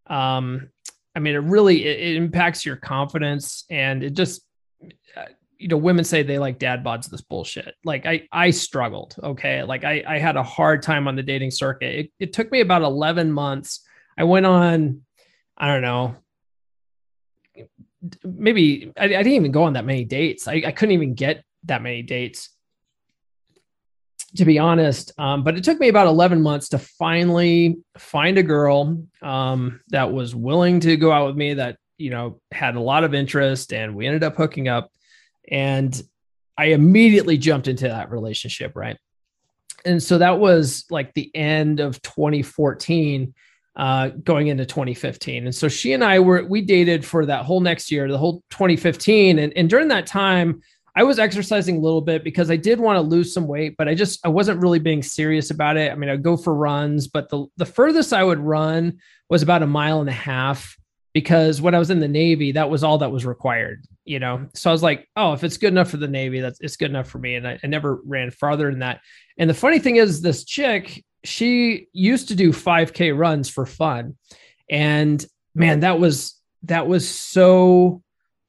um, 0.07 0.69
I 1.15 1.19
mean, 1.19 1.33
it 1.33 1.39
really 1.39 1.83
it, 1.85 2.00
it 2.00 2.15
impacts 2.17 2.65
your 2.65 2.75
confidence, 2.75 3.65
and 3.71 4.03
it 4.03 4.13
just, 4.13 4.41
uh, 5.17 5.25
you 5.57 5.67
know, 5.67 5.77
women 5.77 6.05
say 6.05 6.22
they 6.22 6.38
like 6.38 6.60
dad 6.60 6.83
bods. 6.83 7.10
This 7.10 7.22
bullshit. 7.22 7.74
Like 7.83 8.05
I, 8.05 8.27
I 8.31 8.51
struggled. 8.51 9.15
Okay, 9.24 9.63
like 9.63 9.83
I, 9.83 10.03
I 10.07 10.19
had 10.19 10.36
a 10.36 10.43
hard 10.43 10.83
time 10.83 11.07
on 11.07 11.15
the 11.15 11.24
dating 11.24 11.51
circuit. 11.51 11.95
It, 11.95 12.12
it 12.19 12.33
took 12.33 12.51
me 12.51 12.62
about 12.62 12.83
eleven 12.83 13.31
months. 13.31 13.83
I 14.15 14.25
went 14.25 14.45
on, 14.45 15.01
I 15.57 15.67
don't 15.67 15.81
know, 15.81 16.15
maybe 18.24 18.91
I, 18.98 19.05
I, 19.05 19.07
didn't 19.07 19.33
even 19.33 19.51
go 19.51 19.63
on 19.63 19.74
that 19.74 19.86
many 19.86 20.03
dates. 20.03 20.48
I, 20.48 20.63
I, 20.65 20.72
couldn't 20.72 20.93
even 20.93 21.13
get 21.13 21.43
that 21.63 21.81
many 21.81 22.01
dates, 22.01 22.50
to 24.36 24.45
be 24.45 24.60
honest. 24.60 25.12
Um, 25.17 25.43
but 25.43 25.57
it 25.57 25.63
took 25.63 25.79
me 25.79 25.88
about 25.88 26.07
11 26.07 26.41
months 26.41 26.69
to 26.69 26.79
finally 26.79 27.77
find 27.98 28.38
a 28.38 28.43
girl 28.43 29.03
um, 29.22 29.81
that 29.89 30.12
was 30.12 30.36
willing 30.36 30.79
to 30.81 30.98
go 30.98 31.12
out 31.12 31.27
with 31.27 31.36
me, 31.36 31.53
that, 31.55 31.77
you 31.98 32.10
know, 32.10 32.41
had 32.51 32.75
a 32.75 32.81
lot 32.81 33.03
of 33.03 33.13
interest, 33.13 33.74
and 33.74 33.95
we 33.95 34.05
ended 34.05 34.24
up 34.24 34.36
hooking 34.36 34.67
up. 34.67 34.91
And 35.50 36.01
I 36.57 36.65
immediately 36.65 37.38
jumped 37.38 37.67
into 37.67 37.88
that 37.88 38.12
relationship, 38.12 38.74
right? 38.75 38.98
And 39.86 40.01
so 40.01 40.17
that 40.17 40.39
was 40.39 40.86
like 40.89 41.13
the 41.13 41.33
end 41.36 41.79
of 41.79 42.01
2014 42.01 43.33
uh, 43.75 44.10
going 44.10 44.48
into 44.48 44.65
2015. 44.65 45.46
And 45.46 45.56
so 45.56 45.68
she 45.68 45.94
and 45.94 46.03
I 46.03 46.20
were, 46.20 46.46
we 46.46 46.62
dated 46.62 47.06
for 47.06 47.25
that 47.25 47.46
whole 47.46 47.60
next 47.60 47.92
year, 47.92 48.08
the 48.08 48.18
whole 48.18 48.44
2015. 48.51 49.39
And, 49.39 49.53
and 49.56 49.70
during 49.70 49.88
that 49.88 50.06
time, 50.06 50.62
I 50.96 51.03
was 51.03 51.18
exercising 51.18 51.77
a 51.77 51.80
little 51.80 52.01
bit 52.01 52.24
because 52.24 52.51
I 52.51 52.56
did 52.56 52.80
want 52.80 52.98
to 52.98 53.01
lose 53.01 53.34
some 53.34 53.48
weight, 53.48 53.75
but 53.77 53.88
I 53.88 53.96
just, 53.96 54.24
I 54.24 54.30
wasn't 54.30 54.62
really 54.62 54.77
being 54.77 55.01
serious 55.01 55.50
about 55.50 55.75
it. 55.75 55.92
I 55.92 55.96
mean, 55.96 56.10
I'd 56.10 56.22
go 56.22 56.38
for 56.38 56.53
runs, 56.53 57.08
but 57.08 57.30
the, 57.30 57.48
the 57.58 57.65
furthest 57.65 58.13
I 58.13 58.24
would 58.24 58.39
run 58.39 59.00
was 59.27 59.42
about 59.42 59.63
a 59.63 59.68
mile 59.68 60.01
and 60.01 60.10
a 60.10 60.13
half 60.13 60.77
because 61.13 61.62
when 61.62 61.74
I 61.74 61.80
was 61.80 61.89
in 61.89 62.00
the 62.00 62.08
Navy, 62.08 62.51
that 62.51 62.70
was 62.70 62.84
all 62.84 63.00
that 63.00 63.12
was 63.12 63.25
required, 63.25 63.86
you 64.06 64.20
know? 64.20 64.48
So 64.53 64.70
I 64.70 64.74
was 64.74 64.84
like, 64.84 65.08
oh, 65.15 65.34
if 65.34 65.44
it's 65.44 65.58
good 65.58 65.74
enough 65.74 65.89
for 65.89 65.98
the 65.98 66.08
Navy, 66.08 66.42
that's, 66.42 66.60
it's 66.60 66.77
good 66.77 66.92
enough 66.92 67.08
for 67.08 67.18
me. 67.18 67.36
And 67.36 67.48
I, 67.48 67.60
I 67.63 67.68
never 67.68 68.00
ran 68.06 68.30
farther 68.30 68.70
than 68.70 68.80
that. 68.80 69.01
And 69.38 69.50
the 69.50 69.56
funny 69.56 69.80
thing 69.80 69.96
is 69.96 70.22
this 70.22 70.44
chick, 70.44 71.03
she 71.24 71.88
used 71.94 72.30
to 72.30 72.36
do 72.36 72.51
5k 72.51 73.18
runs 73.18 73.50
for 73.50 73.65
fun. 73.65 74.18
And 74.70 75.25
man 75.56 75.82
that 75.82 76.00
was 76.00 76.39
that 76.63 76.88
was 76.88 77.08
so 77.08 78.01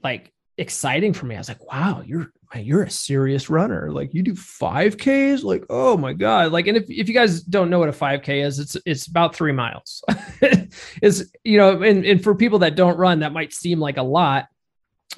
like 0.02 0.33
exciting 0.57 1.12
for 1.12 1.26
me. 1.26 1.35
I 1.35 1.38
was 1.38 1.49
like 1.49 1.64
wow 1.71 2.02
you're 2.04 2.31
you're 2.54 2.85
a 2.85 2.90
serious 2.90 3.50
runner. 3.50 3.90
Like 3.90 4.14
you 4.14 4.23
do 4.23 4.35
5ks 4.35 5.43
like 5.43 5.64
oh 5.71 5.97
my 5.97 6.12
god. 6.12 6.52
Like 6.52 6.66
and 6.66 6.76
if, 6.76 6.88
if 6.88 7.09
you 7.09 7.14
guys 7.14 7.43
don't 7.43 7.71
know 7.71 7.78
what 7.78 7.88
a 7.88 7.93
5k 7.93 8.45
is 8.45 8.59
it's 8.59 8.76
it's 8.87 9.07
about 9.07 9.35
three 9.35 9.52
miles. 9.52 10.02
Is 11.02 11.31
you 11.45 11.59
know, 11.59 11.83
and, 11.83 12.04
and 12.04 12.23
for 12.23 12.35
people 12.35 12.61
that 12.61 12.76
don't 12.76 12.99
run, 12.99 13.21
that 13.21 13.33
might 13.33 13.52
seem 13.52 13.78
like 13.81 13.97
a 13.97 14.02
lot, 14.02 14.47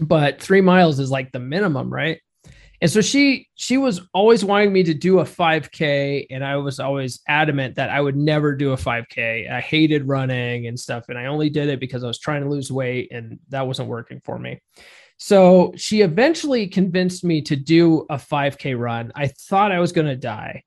but 0.00 0.40
three 0.40 0.60
miles 0.60 0.98
is 0.98 1.10
like 1.10 1.32
the 1.32 1.38
minimum, 1.38 1.92
right? 1.92 2.20
And 2.86 2.92
so 2.92 3.00
she 3.00 3.48
she 3.56 3.78
was 3.78 4.02
always 4.14 4.44
wanting 4.44 4.72
me 4.72 4.84
to 4.84 4.94
do 4.94 5.18
a 5.18 5.24
5K, 5.24 6.28
and 6.30 6.44
I 6.44 6.54
was 6.54 6.78
always 6.78 7.18
adamant 7.26 7.74
that 7.74 7.90
I 7.90 8.00
would 8.00 8.14
never 8.14 8.54
do 8.54 8.74
a 8.74 8.76
5K. 8.76 9.50
I 9.50 9.60
hated 9.60 10.06
running 10.06 10.68
and 10.68 10.78
stuff, 10.78 11.08
and 11.08 11.18
I 11.18 11.26
only 11.26 11.50
did 11.50 11.68
it 11.68 11.80
because 11.80 12.04
I 12.04 12.06
was 12.06 12.20
trying 12.20 12.44
to 12.44 12.48
lose 12.48 12.70
weight, 12.70 13.10
and 13.10 13.40
that 13.48 13.66
wasn't 13.66 13.88
working 13.88 14.20
for 14.24 14.38
me. 14.38 14.60
So 15.16 15.72
she 15.76 16.02
eventually 16.02 16.68
convinced 16.68 17.24
me 17.24 17.42
to 17.42 17.56
do 17.56 18.06
a 18.08 18.18
5K 18.18 18.78
run. 18.78 19.10
I 19.16 19.26
thought 19.26 19.72
I 19.72 19.80
was 19.80 19.90
going 19.90 20.06
to 20.06 20.14
die. 20.14 20.62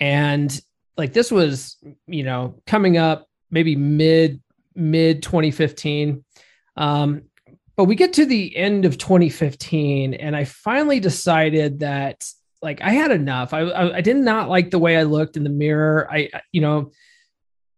And 0.00 0.60
like 0.96 1.12
this 1.12 1.30
was, 1.30 1.76
you 2.08 2.24
know, 2.24 2.60
coming 2.66 2.96
up 2.98 3.28
maybe 3.52 3.76
mid 3.76 4.42
mid 4.74 5.22
2015. 5.22 6.24
Um, 6.76 7.22
but 7.76 7.84
we 7.84 7.94
get 7.94 8.14
to 8.14 8.26
the 8.26 8.56
end 8.56 8.84
of 8.84 8.98
2015 8.98 10.14
and 10.14 10.36
I 10.36 10.44
finally 10.44 11.00
decided 11.00 11.80
that 11.80 12.24
like 12.60 12.80
I 12.80 12.90
had 12.90 13.10
enough. 13.10 13.52
I, 13.52 13.60
I, 13.60 13.96
I 13.96 14.00
did 14.00 14.16
not 14.16 14.48
like 14.48 14.70
the 14.70 14.78
way 14.78 14.96
I 14.96 15.02
looked 15.02 15.36
in 15.36 15.44
the 15.44 15.50
mirror. 15.50 16.08
I 16.10 16.30
you 16.52 16.60
know, 16.60 16.92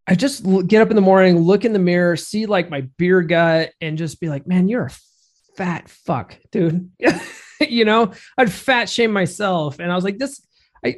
I 0.06 0.14
just 0.14 0.44
get 0.66 0.82
up 0.82 0.90
in 0.90 0.96
the 0.96 1.02
morning, 1.02 1.38
look 1.38 1.64
in 1.64 1.72
the 1.72 1.78
mirror, 1.78 2.16
see 2.16 2.46
like 2.46 2.68
my 2.68 2.82
beer 2.98 3.22
gut, 3.22 3.72
and 3.80 3.96
just 3.96 4.20
be 4.20 4.28
like, 4.28 4.46
man, 4.46 4.68
you're 4.68 4.86
a 4.86 4.92
fat 5.56 5.88
fuck, 5.88 6.36
dude. 6.52 6.90
you 7.60 7.84
know, 7.84 8.12
I'd 8.36 8.52
fat 8.52 8.88
shame 8.88 9.12
myself. 9.12 9.78
And 9.78 9.90
I 9.90 9.94
was 9.94 10.04
like, 10.04 10.18
this, 10.18 10.46
I, 10.84 10.96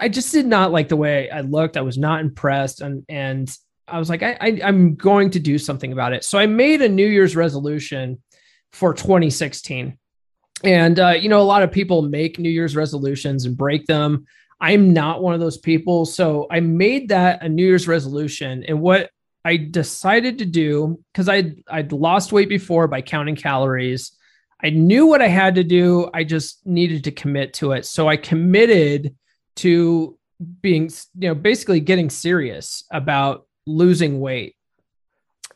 I 0.00 0.08
just 0.08 0.32
did 0.32 0.46
not 0.46 0.70
like 0.70 0.88
the 0.88 0.96
way 0.96 1.30
I 1.30 1.40
looked. 1.40 1.76
I 1.76 1.82
was 1.82 1.98
not 1.98 2.20
impressed. 2.20 2.80
And, 2.80 3.04
and 3.08 3.50
I 3.90 3.98
was 3.98 4.08
like, 4.08 4.22
I, 4.22 4.36
I 4.40 4.60
I'm 4.64 4.94
going 4.94 5.30
to 5.30 5.40
do 5.40 5.58
something 5.58 5.92
about 5.92 6.12
it. 6.12 6.24
So 6.24 6.38
I 6.38 6.46
made 6.46 6.82
a 6.82 6.88
New 6.88 7.06
Year's 7.06 7.36
resolution 7.36 8.22
for 8.72 8.94
2016. 8.94 9.98
And, 10.64 10.98
uh, 10.98 11.10
you 11.10 11.28
know, 11.28 11.40
a 11.40 11.42
lot 11.42 11.62
of 11.62 11.70
people 11.70 12.02
make 12.02 12.38
New 12.38 12.50
Year's 12.50 12.74
resolutions 12.74 13.44
and 13.44 13.56
break 13.56 13.86
them. 13.86 14.26
I'm 14.60 14.92
not 14.92 15.22
one 15.22 15.34
of 15.34 15.40
those 15.40 15.58
people. 15.58 16.04
So 16.04 16.46
I 16.50 16.60
made 16.60 17.10
that 17.10 17.42
a 17.42 17.48
New 17.48 17.64
Year's 17.64 17.86
resolution. 17.86 18.64
And 18.66 18.80
what 18.80 19.10
I 19.44 19.56
decided 19.56 20.38
to 20.38 20.44
do 20.44 21.02
because 21.12 21.28
I 21.28 21.54
I'd 21.70 21.92
lost 21.92 22.32
weight 22.32 22.48
before 22.48 22.86
by 22.88 23.00
counting 23.00 23.36
calories. 23.36 24.12
I 24.62 24.70
knew 24.70 25.06
what 25.06 25.22
I 25.22 25.28
had 25.28 25.54
to 25.54 25.64
do. 25.64 26.10
I 26.12 26.24
just 26.24 26.66
needed 26.66 27.04
to 27.04 27.12
commit 27.12 27.54
to 27.54 27.72
it. 27.72 27.86
So 27.86 28.08
I 28.08 28.16
committed 28.16 29.14
to 29.56 30.18
being, 30.60 30.90
you 31.18 31.28
know, 31.28 31.34
basically 31.34 31.80
getting 31.80 32.10
serious 32.10 32.84
about 32.92 33.46
losing 33.68 34.20
weight. 34.20 34.56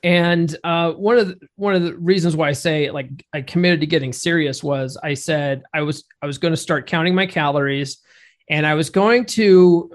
And 0.05 0.55
uh, 0.65 0.93
one 0.93 1.19
of 1.19 1.29
the, 1.29 1.49
one 1.57 1.75
of 1.75 1.83
the 1.83 1.95
reasons 1.95 2.35
why 2.35 2.49
I 2.49 2.53
say 2.53 2.91
like 2.91 3.09
I 3.33 3.41
committed 3.43 3.81
to 3.81 3.87
getting 3.87 4.13
serious 4.13 4.63
was 4.63 4.99
I 5.01 5.15
said 5.15 5.63
I 5.73 5.83
was 5.83 6.05
I 6.21 6.27
was 6.27 6.39
going 6.39 6.53
to 6.53 6.57
start 6.57 6.89
counting 6.89 7.15
my 7.15 7.27
calories, 7.27 7.99
and 8.51 8.67
I 8.67 8.75
was 8.75 8.91
going 8.91 9.27
to 9.27 9.93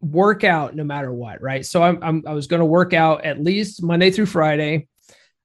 work 0.00 0.42
out 0.42 0.74
no 0.74 0.84
matter 0.84 1.12
what, 1.12 1.40
right? 1.40 1.64
So 1.64 1.82
I'm, 1.82 1.98
I'm 2.02 2.24
i 2.26 2.32
was 2.32 2.48
going 2.48 2.60
to 2.60 2.66
work 2.66 2.92
out 2.92 3.24
at 3.24 3.42
least 3.42 3.82
Monday 3.82 4.10
through 4.10 4.26
Friday, 4.26 4.88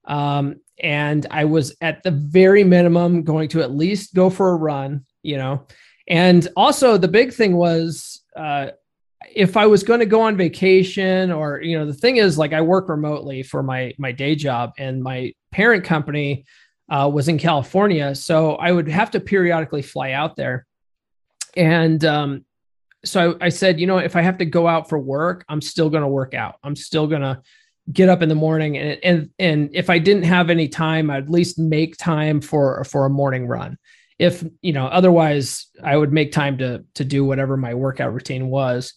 um, 0.06 0.56
and 0.82 1.26
I 1.30 1.44
was 1.44 1.76
at 1.80 2.02
the 2.02 2.10
very 2.10 2.64
minimum 2.64 3.22
going 3.22 3.48
to 3.50 3.62
at 3.62 3.70
least 3.70 4.14
go 4.14 4.28
for 4.28 4.50
a 4.50 4.56
run, 4.56 5.04
you 5.22 5.36
know. 5.36 5.66
And 6.08 6.48
also 6.56 6.96
the 6.96 7.06
big 7.06 7.32
thing 7.32 7.56
was 7.56 8.22
uh, 8.36 8.70
if 9.34 9.56
I 9.56 9.66
was 9.66 9.82
going 9.82 10.00
to 10.00 10.06
go 10.06 10.22
on 10.22 10.36
vacation, 10.36 11.30
or 11.30 11.60
you 11.60 11.78
know, 11.78 11.86
the 11.86 11.94
thing 11.94 12.16
is 12.16 12.38
like 12.38 12.52
I 12.52 12.60
work 12.60 12.88
remotely 12.88 13.42
for 13.42 13.62
my 13.62 13.92
my 13.98 14.12
day 14.12 14.34
job, 14.34 14.72
and 14.78 15.02
my 15.02 15.32
parent 15.52 15.84
company 15.84 16.44
uh, 16.88 17.10
was 17.12 17.28
in 17.28 17.38
California, 17.38 18.14
so 18.14 18.56
I 18.56 18.72
would 18.72 18.88
have 18.88 19.10
to 19.12 19.20
periodically 19.20 19.82
fly 19.82 20.12
out 20.12 20.36
there. 20.36 20.66
And 21.56 22.04
um, 22.04 22.44
so 23.04 23.36
I, 23.40 23.46
I 23.46 23.48
said, 23.48 23.80
you 23.80 23.86
know, 23.86 23.98
if 23.98 24.16
I 24.16 24.22
have 24.22 24.38
to 24.38 24.44
go 24.44 24.66
out 24.66 24.88
for 24.88 24.98
work, 24.98 25.44
I'm 25.48 25.60
still 25.60 25.90
going 25.90 26.02
to 26.02 26.08
work 26.08 26.34
out. 26.34 26.56
I'm 26.62 26.76
still 26.76 27.06
going 27.06 27.22
to 27.22 27.40
get 27.92 28.08
up 28.08 28.22
in 28.22 28.28
the 28.28 28.34
morning 28.34 28.76
and 28.78 28.98
and 29.02 29.30
and 29.38 29.70
if 29.72 29.90
I 29.90 29.98
didn't 29.98 30.24
have 30.24 30.50
any 30.50 30.68
time, 30.68 31.10
I'd 31.10 31.24
at 31.24 31.30
least 31.30 31.58
make 31.58 31.96
time 31.96 32.40
for 32.40 32.84
for 32.84 33.06
a 33.06 33.10
morning 33.10 33.46
run. 33.46 33.78
If 34.20 34.44
you 34.60 34.74
know, 34.74 34.86
otherwise, 34.86 35.66
I 35.82 35.96
would 35.96 36.12
make 36.12 36.30
time 36.30 36.58
to 36.58 36.84
to 36.94 37.04
do 37.04 37.24
whatever 37.24 37.56
my 37.56 37.72
workout 37.72 38.12
routine 38.12 38.48
was. 38.48 38.92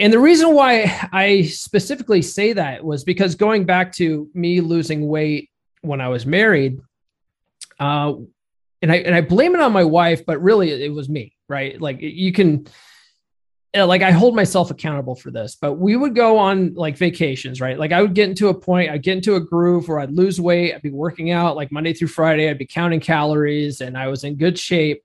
And 0.00 0.12
the 0.12 0.18
reason 0.18 0.54
why 0.54 1.08
I 1.12 1.42
specifically 1.42 2.22
say 2.22 2.52
that 2.52 2.84
was 2.84 3.04
because 3.04 3.36
going 3.36 3.64
back 3.64 3.92
to 3.94 4.28
me 4.34 4.60
losing 4.60 5.06
weight 5.06 5.50
when 5.82 6.00
I 6.00 6.08
was 6.08 6.26
married, 6.26 6.80
uh, 7.78 8.14
and 8.82 8.90
I 8.90 8.96
and 8.96 9.14
I 9.14 9.20
blame 9.20 9.54
it 9.54 9.60
on 9.60 9.72
my 9.72 9.84
wife, 9.84 10.26
but 10.26 10.42
really 10.42 10.70
it 10.70 10.92
was 10.92 11.08
me, 11.08 11.36
right? 11.48 11.80
Like 11.80 12.00
you 12.00 12.32
can 12.32 12.66
Uh, 13.76 13.86
like 13.86 14.02
I 14.02 14.10
hold 14.10 14.34
myself 14.34 14.70
accountable 14.70 15.14
for 15.14 15.30
this, 15.30 15.56
but 15.60 15.74
we 15.74 15.94
would 15.94 16.14
go 16.14 16.38
on 16.38 16.72
like 16.74 16.96
vacations, 16.96 17.60
right? 17.60 17.78
Like 17.78 17.92
I 17.92 18.00
would 18.00 18.14
get 18.14 18.28
into 18.28 18.48
a 18.48 18.54
point, 18.58 18.90
I'd 18.90 19.02
get 19.02 19.18
into 19.18 19.34
a 19.34 19.40
groove 19.40 19.88
where 19.88 20.00
I'd 20.00 20.10
lose 20.10 20.40
weight, 20.40 20.74
I'd 20.74 20.80
be 20.80 20.90
working 20.90 21.30
out 21.32 21.54
like 21.54 21.70
Monday 21.70 21.92
through 21.92 22.08
Friday, 22.08 22.48
I'd 22.48 22.56
be 22.56 22.66
counting 22.66 23.00
calories 23.00 23.82
and 23.82 23.96
I 23.96 24.08
was 24.08 24.24
in 24.24 24.36
good 24.36 24.58
shape. 24.58 25.02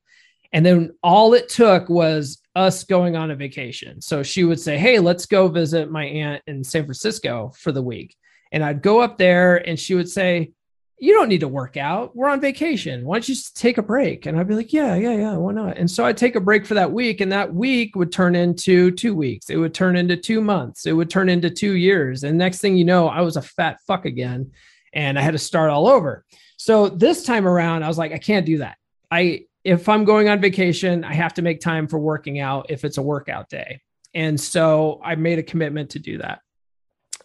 And 0.53 0.65
then 0.65 0.95
all 1.03 1.33
it 1.33 1.49
took 1.49 1.89
was 1.89 2.41
us 2.55 2.83
going 2.83 3.15
on 3.15 3.31
a 3.31 3.35
vacation. 3.35 3.99
So 4.01 4.23
she 4.23 4.43
would 4.43 4.59
say, 4.59 4.77
Hey, 4.77 4.99
let's 4.99 5.25
go 5.25 5.47
visit 5.47 5.91
my 5.91 6.05
aunt 6.05 6.43
in 6.47 6.63
San 6.63 6.83
Francisco 6.83 7.51
for 7.57 7.71
the 7.71 7.81
week. 7.81 8.15
And 8.51 8.63
I'd 8.63 8.81
go 8.83 9.01
up 9.01 9.17
there 9.17 9.57
and 9.67 9.79
she 9.79 9.95
would 9.95 10.09
say, 10.09 10.51
you 10.99 11.13
don't 11.13 11.27
need 11.27 11.41
to 11.41 11.47
work 11.47 11.75
out. 11.75 12.15
We're 12.15 12.29
on 12.29 12.39
vacation. 12.39 13.03
Why 13.03 13.15
don't 13.15 13.27
you 13.27 13.35
just 13.35 13.57
take 13.57 13.77
a 13.77 13.83
break? 13.83 14.25
And 14.25 14.39
I'd 14.39 14.47
be 14.47 14.55
like, 14.55 14.71
yeah, 14.71 14.95
yeah, 14.95 15.15
yeah, 15.15 15.35
why 15.35 15.51
not? 15.51 15.77
And 15.77 15.89
so 15.89 16.05
I'd 16.05 16.17
take 16.17 16.35
a 16.35 16.39
break 16.39 16.65
for 16.65 16.75
that 16.75 16.91
week, 16.91 17.19
and 17.19 17.31
that 17.31 17.53
week 17.53 17.95
would 17.95 18.11
turn 18.11 18.35
into 18.35 18.91
two 18.91 19.13
weeks. 19.15 19.49
It 19.49 19.57
would 19.57 19.73
turn 19.73 19.95
into 19.95 20.15
two 20.15 20.39
months. 20.39 20.85
It 20.85 20.93
would 20.93 21.09
turn 21.09 21.29
into 21.29 21.49
two 21.49 21.73
years. 21.73 22.23
And 22.23 22.37
next 22.37 22.59
thing 22.59 22.77
you 22.77 22.85
know, 22.85 23.09
I 23.09 23.21
was 23.21 23.37
a 23.37 23.41
fat 23.41 23.79
fuck 23.85 24.05
again, 24.05 24.51
and 24.93 25.19
I 25.19 25.21
had 25.21 25.31
to 25.31 25.39
start 25.39 25.71
all 25.71 25.87
over. 25.87 26.25
So 26.57 26.87
this 26.87 27.23
time 27.23 27.47
around, 27.47 27.83
I 27.83 27.87
was 27.87 27.97
like, 27.97 28.13
I 28.13 28.17
can't 28.17 28.45
do 28.45 28.59
that. 28.59 28.77
I 29.11 29.45
if 29.63 29.87
I'm 29.87 30.03
going 30.03 30.29
on 30.29 30.41
vacation, 30.41 31.03
I 31.03 31.13
have 31.13 31.33
to 31.35 31.41
make 31.41 31.61
time 31.61 31.87
for 31.87 31.99
working 31.99 32.39
out 32.39 32.67
if 32.69 32.83
it's 32.83 32.97
a 32.97 33.01
workout 33.01 33.49
day. 33.49 33.81
And 34.13 34.39
so 34.39 34.99
I 35.03 35.15
made 35.15 35.39
a 35.39 35.43
commitment 35.43 35.91
to 35.91 35.99
do 35.99 36.17
that. 36.19 36.41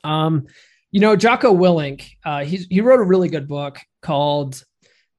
Um, 0.04 0.46
you 0.90 1.00
know, 1.00 1.16
Jocko 1.16 1.54
Willink, 1.54 2.10
uh, 2.24 2.44
he 2.44 2.80
wrote 2.80 3.00
a 3.00 3.04
really 3.04 3.28
good 3.28 3.46
book 3.46 3.78
called 4.00 4.62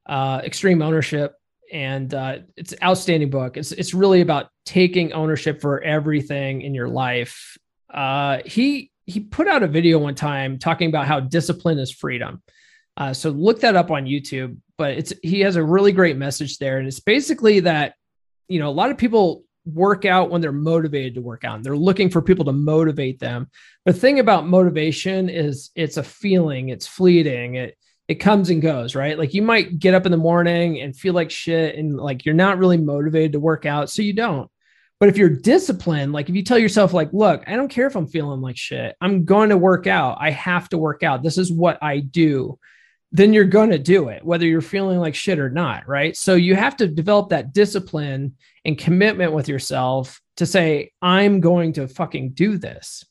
uh, 0.07 0.41
Extreme 0.43 0.81
Ownership, 0.81 1.35
and 1.71 2.11
uh, 2.13 2.39
it's 2.57 2.71
an 2.71 2.79
outstanding 2.83 3.29
book. 3.29 3.57
It's 3.57 3.71
it's 3.71 3.93
really 3.93 4.21
about 4.21 4.47
taking 4.65 5.13
ownership 5.13 5.61
for 5.61 5.81
everything 5.81 6.61
in 6.61 6.73
your 6.73 6.87
life. 6.87 7.57
Uh, 7.93 8.39
he 8.45 8.91
he 9.05 9.19
put 9.19 9.47
out 9.47 9.61
a 9.61 9.67
video 9.67 9.99
one 9.99 10.15
time 10.15 10.57
talking 10.57 10.89
about 10.89 11.05
how 11.05 11.19
discipline 11.19 11.77
is 11.77 11.91
freedom. 11.91 12.41
Uh, 12.97 13.13
so 13.13 13.29
look 13.29 13.61
that 13.61 13.75
up 13.75 13.91
on 13.91 14.05
YouTube. 14.05 14.57
But 14.77 14.91
it's 14.91 15.13
he 15.21 15.41
has 15.41 15.55
a 15.55 15.63
really 15.63 15.91
great 15.91 16.17
message 16.17 16.57
there, 16.57 16.79
and 16.79 16.87
it's 16.87 16.99
basically 16.99 17.59
that 17.61 17.93
you 18.47 18.59
know 18.59 18.69
a 18.69 18.71
lot 18.71 18.89
of 18.89 18.97
people 18.97 19.43
work 19.65 20.05
out 20.05 20.29
when 20.29 20.41
they're 20.41 20.51
motivated 20.51 21.15
to 21.15 21.21
work 21.21 21.43
out. 21.43 21.63
They're 21.63 21.75
looking 21.75 22.09
for 22.09 22.21
people 22.21 22.45
to 22.45 22.51
motivate 22.51 23.19
them. 23.19 23.49
The 23.85 23.93
thing 23.93 24.19
about 24.19 24.47
motivation 24.47 25.29
is 25.29 25.71
it's 25.75 25.97
a 25.97 26.03
feeling, 26.03 26.69
it's 26.69 26.87
fleeting. 26.87 27.55
It 27.55 27.77
it 28.07 28.15
comes 28.15 28.49
and 28.49 28.59
goes, 28.59 28.95
right? 28.95 29.19
Like 29.19 29.35
you 29.35 29.43
might 29.43 29.77
get 29.77 29.93
up 29.93 30.07
in 30.07 30.11
the 30.11 30.17
morning 30.17 30.81
and 30.81 30.95
feel 30.95 31.13
like 31.13 31.29
shit 31.29 31.75
and 31.75 31.95
like 31.95 32.25
you're 32.25 32.33
not 32.33 32.57
really 32.57 32.77
motivated 32.77 33.33
to 33.33 33.39
work 33.39 33.67
out, 33.67 33.89
so 33.91 34.01
you 34.01 34.13
don't. 34.13 34.49
But 34.99 35.09
if 35.09 35.17
you're 35.17 35.29
disciplined, 35.29 36.11
like 36.11 36.27
if 36.27 36.35
you 36.35 36.43
tell 36.43 36.57
yourself 36.57 36.91
like, 36.91 37.13
look, 37.13 37.43
I 37.47 37.55
don't 37.55 37.69
care 37.69 37.85
if 37.85 37.95
I'm 37.95 38.07
feeling 38.07 38.41
like 38.41 38.57
shit. 38.57 38.95
I'm 38.99 39.25
going 39.25 39.49
to 39.49 39.57
work 39.57 39.85
out. 39.85 40.17
I 40.19 40.31
have 40.31 40.67
to 40.69 40.77
work 40.77 41.03
out. 41.03 41.21
This 41.21 41.37
is 41.37 41.51
what 41.51 41.77
I 41.81 41.99
do 41.99 42.57
then 43.11 43.33
you're 43.33 43.45
going 43.45 43.71
to 43.71 43.79
do 43.79 44.09
it, 44.09 44.23
whether 44.23 44.45
you're 44.45 44.61
feeling 44.61 44.99
like 44.99 45.15
shit 45.15 45.39
or 45.39 45.49
not. 45.49 45.87
Right. 45.87 46.15
So 46.15 46.35
you 46.35 46.55
have 46.55 46.77
to 46.77 46.87
develop 46.87 47.29
that 47.29 47.53
discipline 47.53 48.35
and 48.65 48.77
commitment 48.77 49.33
with 49.33 49.47
yourself 49.47 50.21
to 50.37 50.45
say, 50.45 50.91
I'm 51.01 51.39
going 51.39 51.73
to 51.73 51.87
fucking 51.87 52.31
do 52.31 52.57
this. 52.57 53.05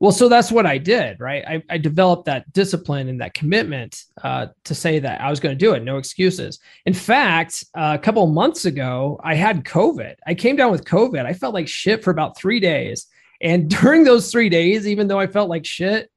Well, 0.00 0.12
so 0.12 0.28
that's 0.28 0.50
what 0.50 0.66
I 0.66 0.78
did, 0.78 1.20
right? 1.20 1.44
I, 1.46 1.62
I 1.70 1.78
developed 1.78 2.24
that 2.24 2.52
discipline 2.52 3.08
and 3.08 3.20
that 3.20 3.34
commitment 3.34 4.02
uh, 4.22 4.48
to 4.64 4.74
say 4.74 4.98
that 4.98 5.20
I 5.20 5.30
was 5.30 5.38
going 5.38 5.56
to 5.56 5.64
do 5.64 5.74
it, 5.74 5.84
no 5.84 5.98
excuses. 5.98 6.58
In 6.86 6.94
fact, 6.94 7.64
uh, 7.76 7.96
a 7.98 8.02
couple 8.02 8.26
months 8.26 8.64
ago, 8.64 9.20
I 9.22 9.34
had 9.34 9.64
COVID. 9.64 10.16
I 10.26 10.34
came 10.34 10.56
down 10.56 10.72
with 10.72 10.84
COVID. 10.84 11.24
I 11.24 11.32
felt 11.32 11.54
like 11.54 11.68
shit 11.68 12.02
for 12.02 12.10
about 12.10 12.36
three 12.36 12.58
days. 12.58 13.06
And 13.40 13.70
during 13.80 14.02
those 14.02 14.30
three 14.30 14.48
days, 14.48 14.88
even 14.88 15.06
though 15.06 15.20
I 15.20 15.28
felt 15.28 15.48
like 15.48 15.64
shit, 15.64 16.10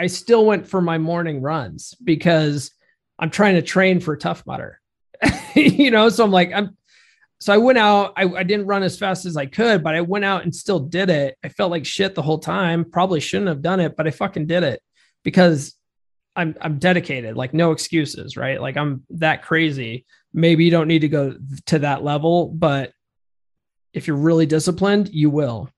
I 0.00 0.06
still 0.06 0.46
went 0.46 0.66
for 0.66 0.80
my 0.80 0.96
morning 0.96 1.42
runs 1.42 1.94
because 2.02 2.70
I'm 3.18 3.28
trying 3.28 3.56
to 3.56 3.62
train 3.62 4.00
for 4.00 4.16
Tough 4.16 4.46
Mudder. 4.46 4.80
you 5.54 5.90
know, 5.90 6.08
so 6.08 6.24
I'm 6.24 6.30
like, 6.30 6.52
I'm 6.54 6.76
so 7.38 7.52
I 7.52 7.58
went 7.58 7.76
out. 7.76 8.14
I, 8.16 8.24
I 8.24 8.42
didn't 8.42 8.66
run 8.66 8.82
as 8.82 8.98
fast 8.98 9.26
as 9.26 9.36
I 9.36 9.44
could, 9.44 9.82
but 9.82 9.94
I 9.94 10.00
went 10.00 10.24
out 10.24 10.44
and 10.44 10.54
still 10.54 10.80
did 10.80 11.10
it. 11.10 11.36
I 11.44 11.50
felt 11.50 11.70
like 11.70 11.84
shit 11.84 12.14
the 12.14 12.22
whole 12.22 12.38
time. 12.38 12.90
Probably 12.90 13.20
shouldn't 13.20 13.48
have 13.48 13.60
done 13.60 13.78
it, 13.80 13.94
but 13.94 14.06
I 14.06 14.10
fucking 14.10 14.46
did 14.46 14.62
it. 14.62 14.82
because 15.22 15.74
I'm 16.34 16.54
I'm 16.60 16.78
dedicated, 16.78 17.36
like 17.36 17.52
no 17.52 17.72
excuses, 17.72 18.36
right? 18.36 18.60
Like 18.60 18.78
I'm 18.78 19.02
that 19.10 19.42
crazy. 19.42 20.06
Maybe 20.32 20.64
you 20.64 20.70
don't 20.70 20.88
need 20.88 21.00
to 21.00 21.08
go 21.08 21.36
to 21.66 21.78
that 21.80 22.02
level, 22.02 22.46
but 22.46 22.92
if 23.92 24.06
you're 24.06 24.16
really 24.16 24.46
disciplined, 24.46 25.10
you 25.12 25.28
will. 25.28 25.68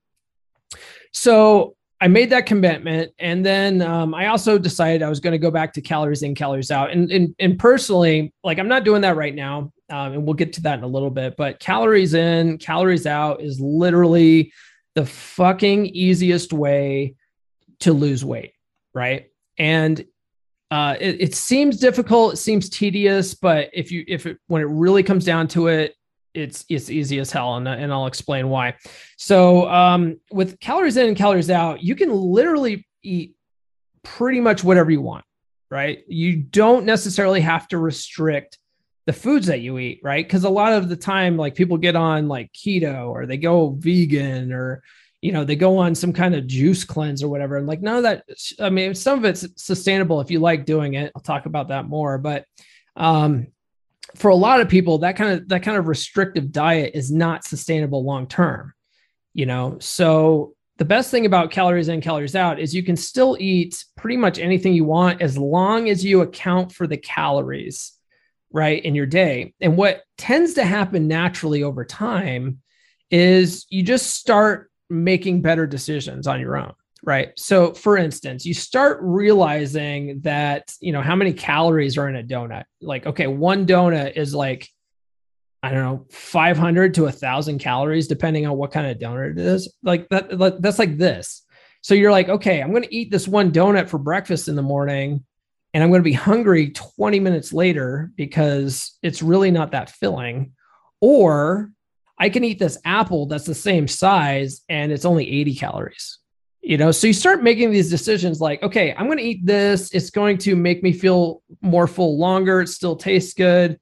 So 1.11 1.75
I 2.03 2.07
made 2.07 2.31
that 2.31 2.45
commitment, 2.45 3.13
and 3.17 3.45
then 3.45 3.81
um, 3.81 4.13
I 4.13 4.27
also 4.27 4.57
decided 4.57 5.01
I 5.01 5.07
was 5.07 5.21
going 5.21 5.31
to 5.31 5.37
go 5.37 5.49
back 5.49 5.71
to 5.71 5.81
calories 5.81 6.21
in, 6.21 6.35
calories 6.35 6.69
out. 6.69 6.91
And, 6.91 7.09
and 7.09 7.33
and 7.39 7.57
personally, 7.57 8.33
like 8.43 8.59
I'm 8.59 8.67
not 8.67 8.83
doing 8.83 9.03
that 9.03 9.15
right 9.15 9.33
now, 9.33 9.71
um, 9.89 10.11
and 10.11 10.25
we'll 10.25 10.33
get 10.33 10.51
to 10.53 10.61
that 10.63 10.79
in 10.79 10.83
a 10.83 10.87
little 10.87 11.09
bit. 11.09 11.35
But 11.37 11.61
calories 11.61 12.13
in, 12.13 12.57
calories 12.57 13.07
out 13.07 13.41
is 13.41 13.57
literally 13.61 14.51
the 14.95 15.05
fucking 15.05 15.85
easiest 15.85 16.51
way 16.51 17.15
to 17.79 17.93
lose 17.93 18.25
weight, 18.25 18.51
right? 18.93 19.29
And 19.57 20.05
uh, 20.71 20.97
it, 20.99 21.21
it, 21.21 21.35
seems 21.35 21.77
difficult, 21.77 22.33
it 22.33 22.37
seems 22.37 22.67
tedious, 22.67 23.33
but 23.33 23.69
if 23.71 23.93
you 23.93 24.03
if 24.09 24.25
it 24.25 24.39
when 24.47 24.61
it 24.61 24.67
really 24.67 25.03
comes 25.03 25.23
down 25.23 25.47
to 25.49 25.67
it, 25.67 25.95
it's 26.33 26.65
it's 26.69 26.89
easy 26.89 27.19
as 27.19 27.31
hell, 27.31 27.55
and, 27.55 27.67
and 27.67 27.91
I'll 27.91 28.07
explain 28.07 28.49
why. 28.49 28.75
So 29.17 29.69
um, 29.69 30.19
with 30.31 30.59
calories 30.59 30.97
in 30.97 31.07
and 31.07 31.17
calories 31.17 31.49
out, 31.49 31.83
you 31.83 31.95
can 31.95 32.11
literally 32.11 32.87
eat 33.03 33.35
pretty 34.03 34.41
much 34.41 34.63
whatever 34.63 34.91
you 34.91 35.01
want, 35.01 35.25
right? 35.69 36.03
You 36.07 36.37
don't 36.37 36.85
necessarily 36.85 37.41
have 37.41 37.67
to 37.69 37.77
restrict 37.77 38.57
the 39.05 39.13
foods 39.13 39.47
that 39.47 39.59
you 39.59 39.77
eat, 39.77 39.99
right? 40.03 40.25
Because 40.25 40.43
a 40.43 40.49
lot 40.49 40.73
of 40.73 40.89
the 40.89 40.95
time, 40.95 41.37
like 41.37 41.55
people 41.55 41.77
get 41.77 41.95
on 41.95 42.27
like 42.27 42.51
keto 42.53 43.09
or 43.09 43.25
they 43.25 43.37
go 43.37 43.71
vegan 43.71 44.51
or 44.53 44.83
you 45.23 45.31
know 45.31 45.45
they 45.45 45.55
go 45.55 45.77
on 45.77 45.95
some 45.95 46.11
kind 46.11 46.35
of 46.35 46.47
juice 46.47 46.83
cleanse 46.83 47.23
or 47.23 47.29
whatever 47.29 47.55
and 47.55 47.65
like 47.65 47.81
none 47.81 47.95
of 47.95 48.03
that 48.03 48.25
i 48.59 48.69
mean 48.69 48.93
some 48.93 49.17
of 49.17 49.23
it's 49.23 49.47
sustainable 49.55 50.19
if 50.19 50.29
you 50.29 50.37
like 50.37 50.65
doing 50.65 50.95
it 50.95 51.13
i'll 51.15 51.21
talk 51.21 51.45
about 51.45 51.69
that 51.69 51.87
more 51.87 52.17
but 52.17 52.45
um 52.97 53.47
for 54.15 54.29
a 54.29 54.35
lot 54.35 54.61
of 54.61 54.69
people 54.69 54.99
that 54.99 55.15
kind 55.15 55.39
of 55.39 55.47
that 55.49 55.63
kind 55.63 55.77
of 55.77 55.87
restrictive 55.87 56.51
diet 56.51 56.91
is 56.93 57.11
not 57.11 57.43
sustainable 57.43 58.03
long 58.03 58.27
term 58.27 58.73
you 59.33 59.45
know? 59.45 59.77
So 59.79 60.53
the 60.77 60.85
best 60.85 61.11
thing 61.11 61.25
about 61.25 61.51
calories 61.51 61.87
in 61.87 62.01
calories 62.01 62.35
out 62.35 62.59
is 62.59 62.73
you 62.73 62.83
can 62.83 62.95
still 62.95 63.35
eat 63.39 63.83
pretty 63.97 64.17
much 64.17 64.39
anything 64.39 64.73
you 64.73 64.85
want 64.85 65.21
as 65.21 65.37
long 65.37 65.89
as 65.89 66.05
you 66.05 66.21
account 66.21 66.71
for 66.71 66.87
the 66.87 66.97
calories 66.97 67.93
right 68.51 68.83
in 68.83 68.95
your 68.95 69.05
day. 69.05 69.53
And 69.59 69.75
what 69.77 70.03
tends 70.17 70.55
to 70.55 70.63
happen 70.63 71.07
naturally 71.07 71.63
over 71.63 71.83
time 71.83 72.59
is 73.09 73.65
you 73.69 73.83
just 73.83 74.11
start 74.11 74.71
making 74.89 75.41
better 75.41 75.65
decisions 75.65 76.27
on 76.27 76.39
your 76.39 76.57
own 76.57 76.73
right? 77.03 77.37
So 77.37 77.73
for 77.73 77.97
instance 77.97 78.45
you 78.45 78.53
start 78.53 78.99
realizing 79.01 80.21
that 80.21 80.71
you 80.79 80.91
know 80.91 81.01
how 81.01 81.15
many 81.15 81.33
calories 81.33 81.97
are 81.97 82.07
in 82.07 82.15
a 82.15 82.23
donut? 82.23 82.63
Like 82.81 83.05
okay 83.05 83.27
one 83.27 83.65
donut 83.67 84.15
is 84.15 84.33
like 84.33 84.69
i 85.61 85.69
don't 85.69 85.83
know 85.83 86.05
500 86.09 86.93
to 86.95 87.03
a 87.03 87.05
1000 87.05 87.59
calories 87.59 88.07
depending 88.07 88.45
on 88.45 88.57
what 88.57 88.71
kind 88.71 88.87
of 88.87 88.97
donut 88.97 89.31
it 89.31 89.37
is. 89.37 89.73
Like 89.83 90.09
that 90.09 90.61
that's 90.61 90.79
like 90.79 90.97
this. 90.97 91.43
So 91.81 91.93
you're 91.93 92.11
like 92.11 92.29
okay 92.29 92.61
i'm 92.61 92.71
going 92.71 92.83
to 92.83 92.95
eat 92.95 93.11
this 93.11 93.27
one 93.27 93.51
donut 93.51 93.89
for 93.89 93.97
breakfast 93.97 94.47
in 94.47 94.55
the 94.55 94.61
morning 94.61 95.25
and 95.73 95.83
i'm 95.83 95.89
going 95.89 96.01
to 96.01 96.03
be 96.03 96.13
hungry 96.13 96.71
20 96.71 97.19
minutes 97.19 97.51
later 97.51 98.11
because 98.15 98.97
it's 99.03 99.21
really 99.21 99.51
not 99.51 99.71
that 99.71 99.89
filling. 99.89 100.53
Or 101.01 101.71
I 102.17 102.29
can 102.29 102.45
eat 102.45 102.59
this 102.59 102.77
apple 102.85 103.25
that's 103.25 103.45
the 103.45 103.55
same 103.55 103.89
size 103.89 104.61
and 104.69 104.93
it's 104.93 105.03
only 105.03 105.29
80 105.29 105.55
calories. 105.55 106.19
You 106.65 106.77
know, 106.77 106.91
so 106.91 107.07
you 107.07 107.13
start 107.13 107.43
making 107.43 107.71
these 107.71 107.89
decisions 107.89 108.39
like, 108.39 108.63
okay, 108.63 108.95
I'm 108.97 109.07
going 109.07 109.17
to 109.17 109.23
eat 109.23 109.45
this. 109.45 109.91
It's 109.91 110.09
going 110.09 110.37
to 110.39 110.55
make 110.55 110.81
me 110.81 110.93
feel 110.93 111.43
more 111.61 111.87
full 111.87 112.17
longer. 112.17 112.61
It 112.61 112.69
still 112.69 112.95
tastes 112.95 113.33
good. 113.33 113.77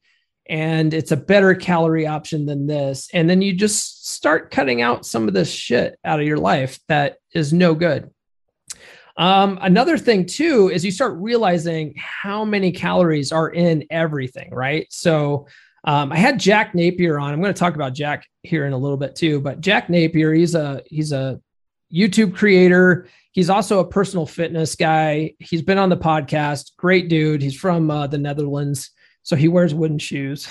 And 0.50 0.91
it's 0.91 1.11
a 1.11 1.17
better 1.17 1.53
calorie 1.53 2.07
option 2.07 2.47
than 2.47 2.65
this. 2.65 3.07
And 3.13 3.29
then 3.29 3.39
you 3.39 3.53
just 3.53 4.10
start 4.10 4.49
cutting 4.49 4.82
out 4.82 5.06
some 5.06 5.27
of 5.27 5.36
this 5.36 5.51
shit 5.51 5.99
out 6.03 6.19
of 6.19 6.25
your 6.25 6.39
life 6.39 6.79
that 6.88 7.17
is 7.36 7.53
no 7.53 7.75
good. 7.75 8.10
Um, 9.15 9.60
another 9.62 9.99
thing 9.99 10.25
too 10.25 10.71
is 10.73 10.84
you 10.84 10.91
start 10.91 11.13
realizing 11.17 11.93
how 11.97 12.43
many 12.43 12.71
calories 12.71 13.32
are 13.32 13.49
in 13.49 13.86
everything, 13.91 14.49
right? 14.51 14.88
So 14.89 15.45
um, 15.84 16.12
I 16.12 16.17
had 16.17 16.39
Jack 16.39 16.73
Napier 16.73 17.19
on. 17.19 17.32
I'm 17.32 17.41
going 17.41 17.53
to 17.53 17.60
talk 17.60 17.75
about 17.75 17.93
Jack 17.93 18.25
here 18.41 18.65
in 18.65 18.73
a 18.73 18.77
little 18.77 18.97
bit 18.97 19.15
too. 19.15 19.39
But 19.39 19.62
Jack 19.62 19.89
Napier, 19.89 20.34
he's 20.34 20.56
a 20.56 20.82
he's 20.88 21.12
a 21.12 21.39
YouTube 21.93 22.36
creator. 22.36 23.08
He's 23.32 23.49
also 23.49 23.80
a 23.80 23.88
personal 23.88 24.25
fitness 24.25 24.75
guy. 24.75 25.34
He's 25.39 25.62
been 25.62 25.77
on 25.77 25.89
the 25.89 25.97
podcast. 25.97 26.75
Great 26.77 27.10
dude. 27.10 27.41
He's 27.41 27.56
from 27.56 27.89
uh, 27.89 28.08
the 28.08 28.17
Netherlands, 28.17 28.91
so 29.23 29.36
he 29.36 29.47
wears 29.47 29.73
wooden 29.73 29.99
shoes. 29.99 30.49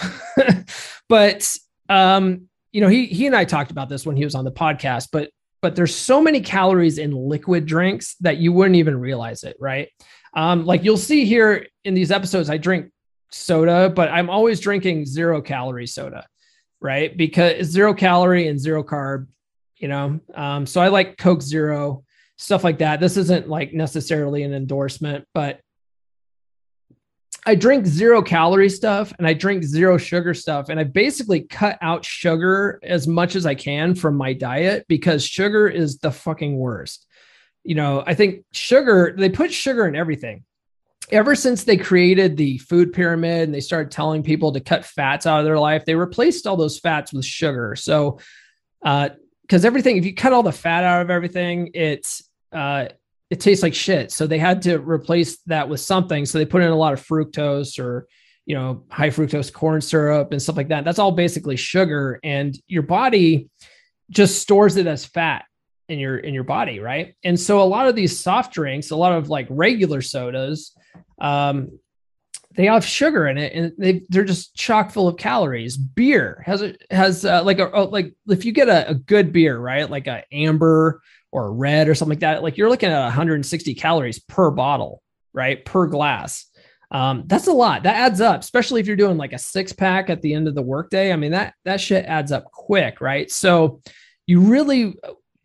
but 1.09 1.57
um, 1.89 2.49
you 2.73 2.81
know, 2.81 2.89
he 2.89 3.07
he 3.07 3.27
and 3.27 3.37
I 3.37 3.45
talked 3.45 3.71
about 3.71 3.89
this 3.89 4.07
when 4.07 4.17
he 4.17 4.25
was 4.25 4.35
on 4.35 4.45
the 4.45 4.53
podcast. 4.53 5.09
But 5.13 5.31
but 5.61 5.77
there's 5.77 5.95
so 5.95 6.23
many 6.23 6.41
calories 6.41 6.99
in 6.99 7.13
liquid 7.13 7.67
drinks 7.67 8.17
that 8.21 8.39
you 8.39 8.53
wouldn't 8.53 8.77
even 8.77 8.99
realize 8.99 9.43
it, 9.45 9.57
right? 9.61 9.89
Um, 10.35 10.65
like 10.65 10.85
you'll 10.85 10.97
see 10.97 11.25
here 11.25 11.67
in 11.85 11.95
these 11.95 12.11
episodes, 12.11 12.49
I 12.49 12.57
drink 12.57 12.91
soda, 13.31 13.91
but 13.91 14.09
I'm 14.09 14.31
always 14.31 14.61
drinking 14.61 15.07
zero 15.07 15.43
calorie 15.43 15.87
soda, 15.87 16.27
right? 16.81 17.15
Because 17.17 17.67
zero 17.67 17.95
calorie 17.95 18.49
and 18.49 18.59
zero 18.59 18.83
carb, 18.83 19.27
you 19.81 19.89
know. 19.89 20.21
Um, 20.35 20.67
so 20.67 20.81
I 20.81 20.89
like 20.89 21.17
Coke 21.17 21.43
Zero, 21.43 22.05
stuff 22.37 22.63
like 22.63 22.79
that. 22.79 23.01
This 23.01 23.17
isn't 23.17 23.49
like 23.49 23.73
necessarily 23.73 24.45
an 24.45 24.55
endorsement, 24.55 25.27
but 25.35 25.61
I 27.47 27.55
drink 27.55 27.87
zero 27.87 28.21
calorie 28.21 28.69
stuff 28.69 29.15
and 29.17 29.27
I 29.27 29.33
drink 29.33 29.65
zero 29.65 29.97
sugar 29.97 30.35
stuff. 30.35 30.69
And 30.69 30.79
I 30.79 30.85
basically 30.85 31.41
cut 31.41 31.79
out 31.81 32.05
sugar 32.05 32.79
as 32.83 33.09
much 33.09 33.35
as 33.35 33.47
I 33.47 33.55
can 33.55 33.95
from 33.95 34.17
my 34.17 34.35
diet 34.35 34.85
because 34.89 35.25
sugar 35.25 35.67
is 35.67 35.99
the 35.99 36.11
fucking 36.11 36.57
worst. 36.57 37.07
You 37.65 37.77
know, 37.77 38.05
I 38.07 38.15
think 38.15 38.45
sugar, 38.53 39.15
they 39.17 39.31
put 39.31 39.53
sugar 39.53 39.87
in 39.87 39.97
everything 39.97 40.45
ever 41.13 41.35
since 41.35 41.65
they 41.65 41.77
created 41.77 42.37
the 42.37 42.59
food 42.59 42.93
pyramid 42.93 43.43
and 43.43 43.55
they 43.55 43.61
started 43.61 43.91
telling 43.91 44.23
people 44.23 44.53
to 44.53 44.61
cut 44.61 44.85
fats 44.85 45.27
out 45.27 45.41
of 45.41 45.45
their 45.45 45.59
life, 45.59 45.85
they 45.85 45.95
replaced 45.95 46.47
all 46.47 46.57
those 46.57 46.79
fats 46.79 47.13
with 47.13 47.25
sugar. 47.25 47.75
So, 47.77 48.19
because 49.51 49.65
everything, 49.65 49.97
if 49.97 50.07
you 50.07 50.15
cut 50.15 50.33
all 50.33 50.45
the 50.45 50.53
fat 50.53 50.85
out 50.85 51.03
of 51.03 51.11
everything, 51.11 51.71
it's 51.75 52.23
uh, 52.53 52.87
it 53.31 53.41
tastes 53.41 53.65
like 53.65 53.75
shit. 53.75 54.13
So 54.13 54.29
they 54.29 54.39
had 54.39 54.63
to 54.63 54.79
replace 54.79 55.39
that 55.47 55.69
with 55.69 55.81
something. 55.81 56.25
So 56.25 56.39
they 56.39 56.45
put 56.45 56.63
in 56.63 56.71
a 56.71 56.77
lot 56.77 56.93
of 56.93 57.05
fructose 57.05 57.77
or 57.77 58.07
you 58.47 58.55
know 58.55 58.85
high 58.91 59.11
fructose 59.11 59.53
corn 59.53 59.81
syrup 59.81 60.31
and 60.31 60.41
stuff 60.41 60.57
like 60.57 60.69
that. 60.69 60.85
That's 60.85 61.01
all 61.01 61.11
basically 61.11 61.57
sugar, 61.57 62.21
and 62.23 62.57
your 62.69 62.85
body 62.85 63.51
just 64.09 64.41
stores 64.41 64.77
it 64.77 64.87
as 64.87 65.05
fat 65.05 65.47
in 65.89 65.99
your 65.99 66.19
in 66.19 66.33
your 66.33 66.45
body 66.45 66.79
right 66.79 67.17
and 67.25 67.39
so 67.39 67.61
a 67.61 67.65
lot 67.65 67.89
of 67.89 67.97
these 67.97 68.17
soft 68.17 68.55
drinks 68.55 68.93
a 68.93 68.97
lot 68.97 69.13
of 69.13 69.29
like 69.29 69.47
regular 69.51 70.01
sodas 70.01 70.73
um, 71.21 71.81
they 72.57 72.67
have 72.67 72.85
sugar 72.85 73.29
in 73.29 73.39
it 73.39 73.55
and 73.55 73.73
they 73.79 74.03
they're 74.09 74.25
just 74.25 74.55
chock 74.55 74.91
full 74.91 75.09
of 75.09 75.17
calories. 75.17 75.77
Beer 75.77 76.43
has 76.45 76.63
a, 76.63 76.75
has 76.91 77.25
uh, 77.25 77.43
like 77.45 77.61
a 77.61 77.65
like 77.65 78.15
if 78.29 78.45
you 78.45 78.53
get 78.53 78.69
a, 78.69 78.91
a, 78.91 78.95
good 78.95 79.33
beer, 79.33 79.59
right? 79.59 79.89
Like 79.89 80.09
a 80.09 80.25
amber 80.33 81.01
or 81.31 81.47
a 81.47 81.51
red 81.51 81.89
or 81.89 81.95
something 81.95 82.17
like 82.17 82.21
that, 82.21 82.43
like 82.43 82.57
you're 82.57 82.69
looking 82.69 82.91
at 82.91 83.05
160 83.05 83.75
calories 83.75 84.19
per 84.19 84.51
bottle, 84.51 85.03
right? 85.33 85.65
Per 85.65 85.87
glass. 85.87 86.47
Um, 86.91 87.23
that's 87.27 87.47
a 87.47 87.53
lot. 87.53 87.85
That 87.85 87.95
adds 87.95 88.21
up, 88.21 88.41
especially 88.41 88.81
if 88.81 88.89
you're 88.89 88.97
doing 88.97 89.17
like 89.17 89.33
a 89.33 89.39
six 89.39 89.73
pack 89.73 90.11
at 90.11 90.21
the 90.23 90.35
end 90.35 90.49
of 90.49 90.57
the 90.57 90.63
workday. 90.63 91.13
I 91.13 91.17
mean, 91.17 91.31
that 91.31 91.55
that 91.65 91.81
shit 91.81 92.05
adds 92.07 92.33
up 92.33 92.47
quick, 92.47 93.01
right? 93.01 93.31
So 93.31 93.81
you 94.27 94.41
really 94.41 94.97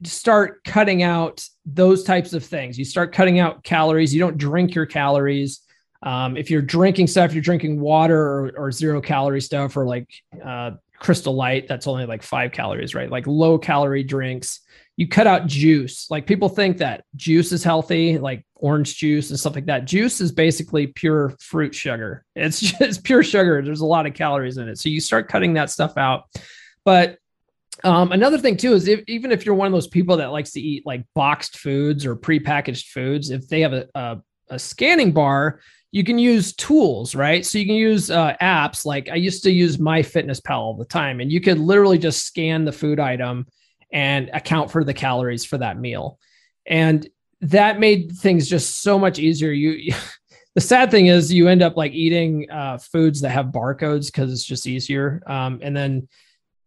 start 0.03 0.63
cutting 0.63 1.03
out 1.03 1.45
those 1.65 2.03
types 2.03 2.33
of 2.33 2.43
things. 2.43 2.79
You 2.79 2.85
start 2.85 3.13
cutting 3.13 3.39
out 3.39 3.63
calories. 3.63 4.13
You 4.13 4.19
don't 4.19 4.37
drink 4.37 4.73
your 4.73 4.87
calories. 4.87 5.61
Um, 6.05 6.37
if 6.37 6.51
you're 6.51 6.61
drinking 6.61 7.07
stuff, 7.07 7.33
you're 7.33 7.41
drinking 7.41 7.81
water 7.81 8.19
or, 8.19 8.51
or 8.55 8.71
zero 8.71 9.01
calorie 9.01 9.41
stuff 9.41 9.75
or 9.75 9.85
like 9.85 10.07
uh, 10.43 10.71
crystal 10.99 11.35
light, 11.35 11.67
that's 11.67 11.87
only 11.87 12.05
like 12.05 12.23
five 12.23 12.51
calories, 12.51 12.95
right? 12.95 13.09
Like 13.09 13.27
low 13.27 13.57
calorie 13.57 14.03
drinks. 14.03 14.61
You 14.97 15.07
cut 15.07 15.27
out 15.27 15.47
juice. 15.47 16.09
Like 16.09 16.27
people 16.27 16.47
think 16.47 16.77
that 16.77 17.03
juice 17.15 17.51
is 17.51 17.63
healthy, 17.63 18.17
like 18.17 18.45
orange 18.55 18.95
juice 18.95 19.29
and 19.29 19.39
stuff 19.39 19.55
like 19.55 19.65
that. 19.65 19.85
Juice 19.85 20.21
is 20.21 20.31
basically 20.31 20.87
pure 20.87 21.35
fruit 21.39 21.75
sugar. 21.75 22.23
It's 22.35 22.59
just 22.79 23.03
pure 23.03 23.23
sugar. 23.23 23.61
There's 23.61 23.81
a 23.81 23.85
lot 23.85 24.05
of 24.05 24.13
calories 24.13 24.57
in 24.57 24.69
it. 24.69 24.77
So 24.77 24.89
you 24.89 25.01
start 25.01 25.27
cutting 25.27 25.53
that 25.55 25.69
stuff 25.69 25.97
out. 25.97 26.25
But 26.85 27.17
um, 27.83 28.11
another 28.11 28.37
thing 28.37 28.57
too 28.57 28.73
is 28.73 28.87
if, 28.87 29.03
even 29.07 29.31
if 29.31 29.45
you're 29.45 29.55
one 29.55 29.67
of 29.67 29.73
those 29.73 29.87
people 29.87 30.17
that 30.17 30.31
likes 30.31 30.51
to 30.51 30.61
eat 30.61 30.85
like 30.85 31.03
boxed 31.13 31.57
foods 31.57 32.05
or 32.05 32.15
prepackaged 32.15 32.87
foods, 32.87 33.31
if 33.31 33.49
they 33.49 33.61
have 33.61 33.73
a, 33.73 33.87
a, 33.95 34.21
a 34.51 34.59
scanning 34.59 35.11
bar, 35.11 35.59
you 35.95 36.03
can 36.03 36.19
use 36.19 36.51
tools, 36.51 37.15
right? 37.15 37.45
So 37.45 37.58
you 37.58 37.65
can 37.65 37.75
use 37.75 38.12
uh, 38.12 38.36
apps 38.41 38.86
like 38.86 39.08
I 39.10 39.15
used 39.15 39.43
to 39.43 39.49
use 39.49 39.77
MyFitnessPal 39.77 40.49
all 40.49 40.73
the 40.73 40.84
time, 40.84 41.21
and 41.21 41.31
you 41.31 41.39
could 41.39 41.58
literally 41.58 41.97
just 41.97 42.25
scan 42.25 42.65
the 42.65 42.73
food 42.73 42.99
item 42.99 43.47
and 43.93 44.29
account 44.34 44.71
for 44.71 44.84
the 44.84 44.93
calories 44.93 45.45
for 45.45 45.58
that 45.58 45.79
meal. 45.79 46.19
And 46.65 47.08
that 47.39 47.79
made 47.79 48.12
things 48.12 48.49
just 48.49 48.81
so 48.81 48.99
much 48.99 49.19
easier. 49.19 49.51
You, 49.51 49.93
the 50.55 50.60
sad 50.60 50.91
thing 50.91 51.05
is, 51.05 51.31
you 51.31 51.47
end 51.47 51.62
up 51.62 51.77
like 51.77 51.93
eating 51.93 52.51
uh, 52.51 52.77
foods 52.77 53.21
that 53.21 53.29
have 53.29 53.53
barcodes 53.53 54.08
because 54.08 54.34
it's 54.34 54.43
just 54.43 54.67
easier. 54.67 55.23
Um, 55.25 55.62
and 55.63 55.73
then 55.77 56.10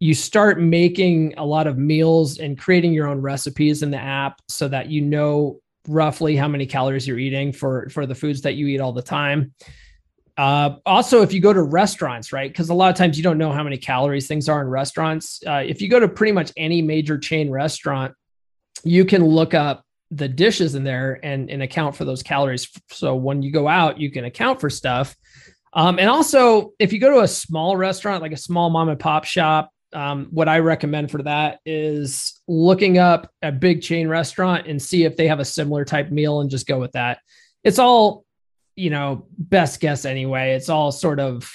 you 0.00 0.14
start 0.14 0.58
making 0.58 1.34
a 1.36 1.44
lot 1.44 1.66
of 1.66 1.76
meals 1.76 2.38
and 2.38 2.56
creating 2.58 2.94
your 2.94 3.08
own 3.08 3.20
recipes 3.20 3.82
in 3.82 3.90
the 3.90 4.00
app 4.00 4.40
so 4.48 4.68
that 4.68 4.88
you 4.88 5.02
know 5.02 5.60
roughly 5.86 6.36
how 6.36 6.48
many 6.48 6.66
calories 6.66 7.06
you're 7.06 7.18
eating 7.18 7.52
for 7.52 7.88
for 7.90 8.06
the 8.06 8.14
foods 8.14 8.42
that 8.42 8.54
you 8.54 8.66
eat 8.66 8.80
all 8.80 8.92
the 8.92 9.02
time. 9.02 9.52
Uh, 10.36 10.76
also, 10.86 11.22
if 11.22 11.32
you 11.32 11.40
go 11.40 11.52
to 11.52 11.62
restaurants, 11.62 12.32
right? 12.32 12.50
Because 12.50 12.68
a 12.68 12.74
lot 12.74 12.90
of 12.90 12.96
times 12.96 13.16
you 13.16 13.24
don't 13.24 13.38
know 13.38 13.50
how 13.50 13.64
many 13.64 13.76
calories 13.76 14.28
things 14.28 14.48
are 14.48 14.60
in 14.60 14.68
restaurants. 14.68 15.42
Uh, 15.44 15.64
if 15.66 15.82
you 15.82 15.88
go 15.88 15.98
to 15.98 16.06
pretty 16.06 16.32
much 16.32 16.52
any 16.56 16.80
major 16.80 17.18
chain 17.18 17.50
restaurant, 17.50 18.14
you 18.84 19.04
can 19.04 19.24
look 19.24 19.52
up 19.52 19.84
the 20.12 20.28
dishes 20.28 20.76
in 20.76 20.84
there 20.84 21.18
and, 21.24 21.50
and 21.50 21.62
account 21.62 21.96
for 21.96 22.04
those 22.04 22.22
calories. 22.22 22.68
So 22.90 23.16
when 23.16 23.42
you 23.42 23.50
go 23.50 23.66
out, 23.66 23.98
you 23.98 24.12
can 24.12 24.24
account 24.24 24.60
for 24.60 24.70
stuff. 24.70 25.16
Um, 25.72 25.98
and 25.98 26.08
also, 26.08 26.72
if 26.78 26.92
you 26.92 27.00
go 27.00 27.10
to 27.10 27.20
a 27.20 27.28
small 27.28 27.76
restaurant, 27.76 28.22
like 28.22 28.32
a 28.32 28.36
small 28.38 28.70
mom 28.70 28.88
and 28.88 28.98
pop 28.98 29.24
shop, 29.24 29.70
um, 29.92 30.28
what 30.30 30.48
I 30.48 30.58
recommend 30.58 31.10
for 31.10 31.22
that 31.22 31.60
is 31.64 32.40
looking 32.46 32.98
up 32.98 33.32
a 33.42 33.50
big 33.50 33.82
chain 33.82 34.08
restaurant 34.08 34.66
and 34.66 34.80
see 34.80 35.04
if 35.04 35.16
they 35.16 35.28
have 35.28 35.40
a 35.40 35.44
similar 35.44 35.84
type 35.84 36.10
meal 36.10 36.40
and 36.40 36.50
just 36.50 36.66
go 36.66 36.78
with 36.78 36.92
that. 36.92 37.18
It's 37.64 37.78
all, 37.78 38.24
you 38.76 38.90
know, 38.90 39.26
best 39.38 39.80
guess 39.80 40.04
anyway. 40.04 40.52
It's 40.52 40.68
all 40.68 40.92
sort 40.92 41.20
of, 41.20 41.50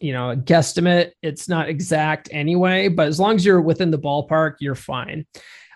you 0.00 0.12
know, 0.12 0.30
a 0.30 0.36
guesstimate. 0.36 1.12
It's 1.22 1.48
not 1.48 1.68
exact 1.68 2.28
anyway, 2.32 2.88
but 2.88 3.08
as 3.08 3.20
long 3.20 3.36
as 3.36 3.44
you're 3.44 3.60
within 3.60 3.90
the 3.90 3.98
ballpark, 3.98 4.56
you're 4.60 4.74
fine. 4.74 5.26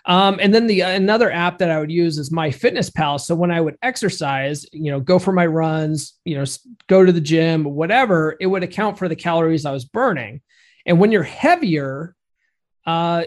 Um, 0.07 0.37
and 0.39 0.53
then 0.53 0.67
the 0.67 0.81
another 0.81 1.31
app 1.31 1.57
that 1.59 1.71
I 1.71 1.79
would 1.79 1.91
use 1.91 2.19
is 2.19 2.29
MyFitnessPal. 2.29 3.19
So 3.19 3.33
when 3.33 3.49
I 3.49 3.59
would 3.59 3.75
exercise, 3.81 4.65
you 4.71 4.91
know, 4.91 4.99
go 4.99 5.17
for 5.17 5.31
my 5.31 5.47
runs, 5.47 6.19
you 6.25 6.37
know, 6.37 6.45
go 6.87 7.03
to 7.03 7.11
the 7.11 7.21
gym, 7.21 7.63
whatever, 7.63 8.37
it 8.39 8.45
would 8.45 8.61
account 8.63 8.99
for 8.99 9.07
the 9.07 9.15
calories 9.15 9.65
I 9.65 9.71
was 9.71 9.85
burning. 9.85 10.41
And 10.85 10.99
when 10.99 11.11
you're 11.11 11.23
heavier, 11.23 12.15
uh, 12.85 13.25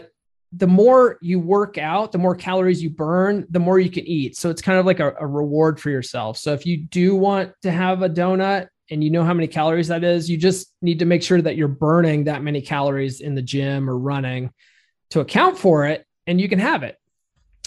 the 0.51 0.67
more 0.67 1.17
you 1.21 1.39
work 1.39 1.77
out, 1.77 2.11
the 2.11 2.17
more 2.17 2.35
calories 2.35 2.81
you 2.81 2.89
burn, 2.89 3.45
the 3.49 3.59
more 3.59 3.79
you 3.79 3.91
can 3.91 4.07
eat. 4.07 4.35
So 4.35 4.49
it's 4.49 4.61
kind 4.61 4.79
of 4.79 4.85
like 4.85 4.99
a, 4.99 5.13
a, 5.19 5.27
reward 5.27 5.79
for 5.79 5.91
yourself. 5.91 6.37
So 6.37 6.53
if 6.53 6.65
you 6.65 6.77
do 6.77 7.15
want 7.15 7.53
to 7.61 7.71
have 7.71 8.01
a 8.01 8.09
donut 8.09 8.67
and 8.89 9.03
you 9.03 9.11
know 9.11 9.23
how 9.23 9.33
many 9.33 9.47
calories 9.47 9.89
that 9.89 10.03
is, 10.03 10.29
you 10.29 10.37
just 10.37 10.73
need 10.81 10.99
to 10.99 11.05
make 11.05 11.21
sure 11.21 11.41
that 11.41 11.55
you're 11.55 11.67
burning 11.67 12.23
that 12.23 12.41
many 12.41 12.61
calories 12.61 13.21
in 13.21 13.35
the 13.35 13.43
gym 13.43 13.87
or 13.87 13.97
running 13.97 14.51
to 15.11 15.19
account 15.19 15.57
for 15.57 15.85
it 15.85 16.03
and 16.25 16.41
you 16.41 16.49
can 16.49 16.59
have 16.59 16.81
it. 16.83 16.97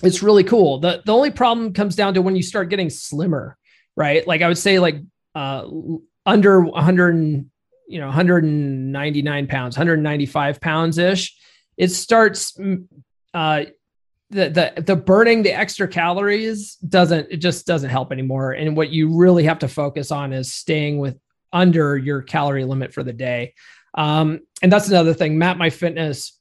It's 0.03 0.23
really 0.23 0.45
cool. 0.45 0.79
The 0.79 1.03
the 1.05 1.15
only 1.15 1.31
problem 1.31 1.73
comes 1.73 1.95
down 1.95 2.15
to 2.15 2.23
when 2.23 2.35
you 2.35 2.43
start 2.43 2.69
getting 2.69 2.91
slimmer, 2.91 3.57
right? 3.97 4.27
Like 4.27 4.43
I 4.43 4.49
would 4.49 4.59
say 4.59 4.81
like 4.81 4.97
uh 5.37 5.69
under 6.27 6.61
100 6.61 7.51
you 7.89 7.99
know 7.99 8.07
199 8.07 9.47
pounds 9.47 9.77
195 9.77 10.61
pounds 10.61 10.99
ish 10.99 11.37
it 11.77 11.89
starts 11.89 12.53
mm, 12.53 12.87
uh 13.35 13.65
the, 14.33 14.49
the 14.49 14.83
the 14.83 14.97
burning 14.97 15.43
the 15.43 15.53
extra 15.53 15.87
calories 15.87 16.77
doesn't 16.77 17.29
it 17.31 17.37
just 17.37 17.67
doesn't 17.67 17.91
help 17.91 18.13
anymore. 18.13 18.53
And 18.53 18.77
what 18.77 18.89
you 18.89 19.15
really 19.15 19.45
have 19.45 19.59
to 19.61 19.69
focus 19.69 20.11
on 20.11 20.33
is 20.33 20.53
staying 20.53 20.99
with 20.99 21.19
under 21.53 21.99
your 21.99 22.23
calorie 22.23 22.65
limit 22.65 22.95
for 22.95 23.03
the 23.03 23.13
day. 23.13 23.53
Um, 23.95 24.41
and 24.63 24.73
that's 24.73 24.89
another 24.89 25.13
thing. 25.13 25.37
Map 25.37 25.59
my 25.59 25.69
fitness 25.69 26.39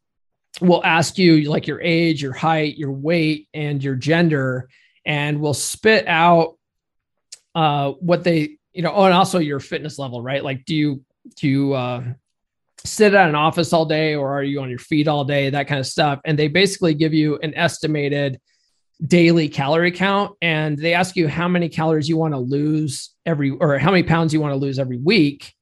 will 0.62 0.82
ask 0.86 1.17
you 1.17 1.49
like 1.49 1.67
your 1.67 1.82
age 1.82 2.21
your 2.21 2.34
height 2.34 2.77
your 2.77 2.91
weight 2.91 3.47
and 3.54 3.84
your 3.84 3.95
gender 3.95 4.69
and 5.06 5.39
will 5.39 5.54
spit 5.54 6.08
out 6.08 6.58
uh, 7.56 7.91
what 7.91 8.23
they 8.23 8.58
you 8.73 8.82
know 8.82 8.93
oh, 8.93 9.04
and 9.04 9.13
also 9.13 9.39
your 9.39 9.60
fitness 9.60 9.99
level 9.99 10.21
right? 10.21 10.43
Like 10.43 10.63
do 10.63 10.75
you 10.75 11.04
do 11.38 11.47
you 11.47 11.73
uh, 11.73 12.03
sit 12.84 13.13
at 13.13 13.29
an 13.29 13.36
office 13.36 13.73
all 13.73 13.86
day 13.86 14.15
or 14.15 14.31
are 14.31 14.43
you 14.43 14.62
on 14.62 14.69
your 14.69 14.79
feet 14.79 15.07
all 15.07 15.23
day 15.23 15.49
that 15.49 15.67
kind 15.67 15.79
of 15.79 15.86
stuff. 15.86 16.19
And 16.25 16.38
they 16.38 16.47
basically 16.47 16.93
give 16.93 17.13
you 17.13 17.38
an 17.41 17.53
estimated 17.55 18.39
daily 19.05 19.49
calorie 19.49 19.91
count 19.91 20.36
and 20.41 20.77
they 20.77 20.93
ask 20.93 21.15
you 21.15 21.27
how 21.27 21.47
many 21.47 21.69
calories 21.69 22.07
you 22.07 22.17
want 22.17 22.34
to 22.34 22.39
lose 22.39 23.15
every 23.25 23.51
or 23.51 23.77
how 23.79 23.91
many 23.91 24.03
pounds 24.03 24.34
you 24.34 24.39
want 24.39 24.51
to 24.51 24.57
lose 24.57 24.79
every 24.79 24.97
week. 24.97 25.53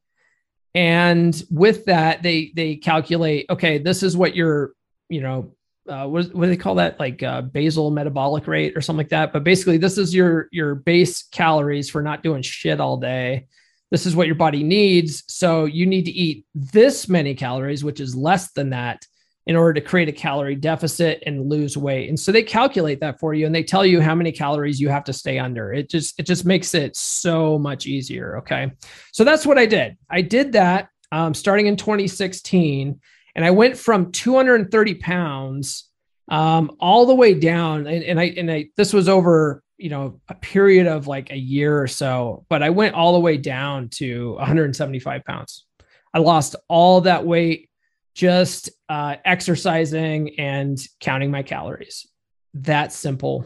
And 0.75 1.41
with 1.49 1.85
that 1.85 2.21
they 2.21 2.51
they 2.55 2.75
calculate 2.75 3.45
okay 3.49 3.77
this 3.77 4.03
is 4.03 4.15
what 4.15 4.35
your 4.35 4.73
you 5.09 5.21
know 5.21 5.55
uh, 5.87 6.05
what, 6.05 6.31
what 6.35 6.45
do 6.45 6.51
they 6.51 6.57
call 6.57 6.75
that? 6.75 6.99
Like 6.99 7.23
uh, 7.23 7.41
basal 7.41 7.89
metabolic 7.89 8.45
rate 8.45 8.77
or 8.77 8.81
something 8.81 8.99
like 8.99 9.09
that. 9.09 9.33
But 9.33 9.43
basically 9.43 9.77
this 9.77 9.97
is 9.97 10.13
your 10.13 10.47
your 10.51 10.75
base 10.75 11.23
calories 11.23 11.89
for 11.89 12.03
not 12.03 12.21
doing 12.21 12.43
shit 12.43 12.79
all 12.79 12.97
day 12.97 13.47
this 13.91 14.05
is 14.05 14.15
what 14.15 14.27
your 14.27 14.35
body 14.35 14.63
needs. 14.63 15.23
So 15.27 15.65
you 15.65 15.85
need 15.85 16.05
to 16.05 16.11
eat 16.11 16.45
this 16.53 17.09
many 17.09 17.33
calories, 17.33 17.83
which 17.83 17.99
is 17.99 18.15
less 18.15 18.51
than 18.51 18.69
that, 18.69 19.05
in 19.47 19.55
order 19.55 19.73
to 19.73 19.81
create 19.81 20.07
a 20.07 20.13
calorie 20.13 20.55
deficit 20.55 21.23
and 21.25 21.49
lose 21.49 21.75
weight. 21.75 22.09
And 22.09 22.19
so 22.19 22.31
they 22.31 22.43
calculate 22.43 22.99
that 22.99 23.19
for 23.19 23.33
you 23.33 23.47
and 23.47 23.55
they 23.55 23.63
tell 23.63 23.85
you 23.85 23.99
how 23.99 24.13
many 24.13 24.31
calories 24.31 24.79
you 24.79 24.89
have 24.89 25.05
to 25.05 25.13
stay 25.13 25.39
under. 25.39 25.73
It 25.73 25.89
just 25.89 26.19
it 26.19 26.23
just 26.23 26.45
makes 26.45 26.75
it 26.75 26.95
so 26.95 27.57
much 27.57 27.87
easier. 27.87 28.37
Okay. 28.39 28.71
So 29.11 29.23
that's 29.23 29.45
what 29.45 29.57
I 29.57 29.65
did. 29.65 29.97
I 30.09 30.21
did 30.21 30.51
that 30.51 30.89
um, 31.11 31.33
starting 31.33 31.67
in 31.67 31.75
2016. 31.75 32.99
And 33.35 33.45
I 33.45 33.51
went 33.51 33.77
from 33.77 34.11
230 34.11 34.95
pounds 34.95 35.89
um, 36.29 36.75
all 36.79 37.05
the 37.05 37.15
way 37.15 37.33
down. 37.33 37.87
And, 37.87 38.03
and 38.03 38.19
I 38.19 38.25
and 38.37 38.51
I 38.51 38.69
this 38.75 38.93
was 38.93 39.09
over 39.09 39.63
you 39.79 39.89
know 39.89 40.19
a 40.27 40.35
period 40.35 40.87
of 40.87 41.07
like 41.07 41.31
a 41.31 41.37
year 41.37 41.81
or 41.81 41.87
so 41.87 42.45
but 42.49 42.61
i 42.61 42.69
went 42.69 42.93
all 42.93 43.13
the 43.13 43.19
way 43.19 43.37
down 43.37 43.89
to 43.89 44.33
175 44.33 45.23
pounds. 45.25 45.65
I 46.13 46.19
lost 46.19 46.55
all 46.67 47.01
that 47.01 47.25
weight 47.25 47.69
just 48.15 48.69
uh, 48.89 49.15
exercising 49.23 50.39
and 50.39 50.77
counting 50.99 51.29
my 51.31 51.43
calories. 51.43 52.07
That 52.55 52.91
simple. 52.91 53.45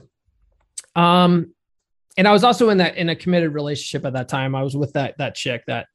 Um 0.96 1.54
and 2.16 2.28
i 2.28 2.32
was 2.32 2.44
also 2.44 2.70
in 2.70 2.78
that 2.78 2.96
in 2.96 3.10
a 3.10 3.16
committed 3.16 3.54
relationship 3.54 4.06
at 4.06 4.14
that 4.14 4.30
time. 4.30 4.56
I 4.56 4.64
was 4.64 4.76
with 4.76 4.94
that 4.94 5.18
that 5.18 5.36
chick 5.36 5.64
that 5.68 5.88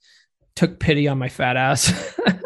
took 0.56 0.78
pity 0.80 1.08
on 1.08 1.18
my 1.18 1.28
fat 1.28 1.56
ass. 1.56 1.92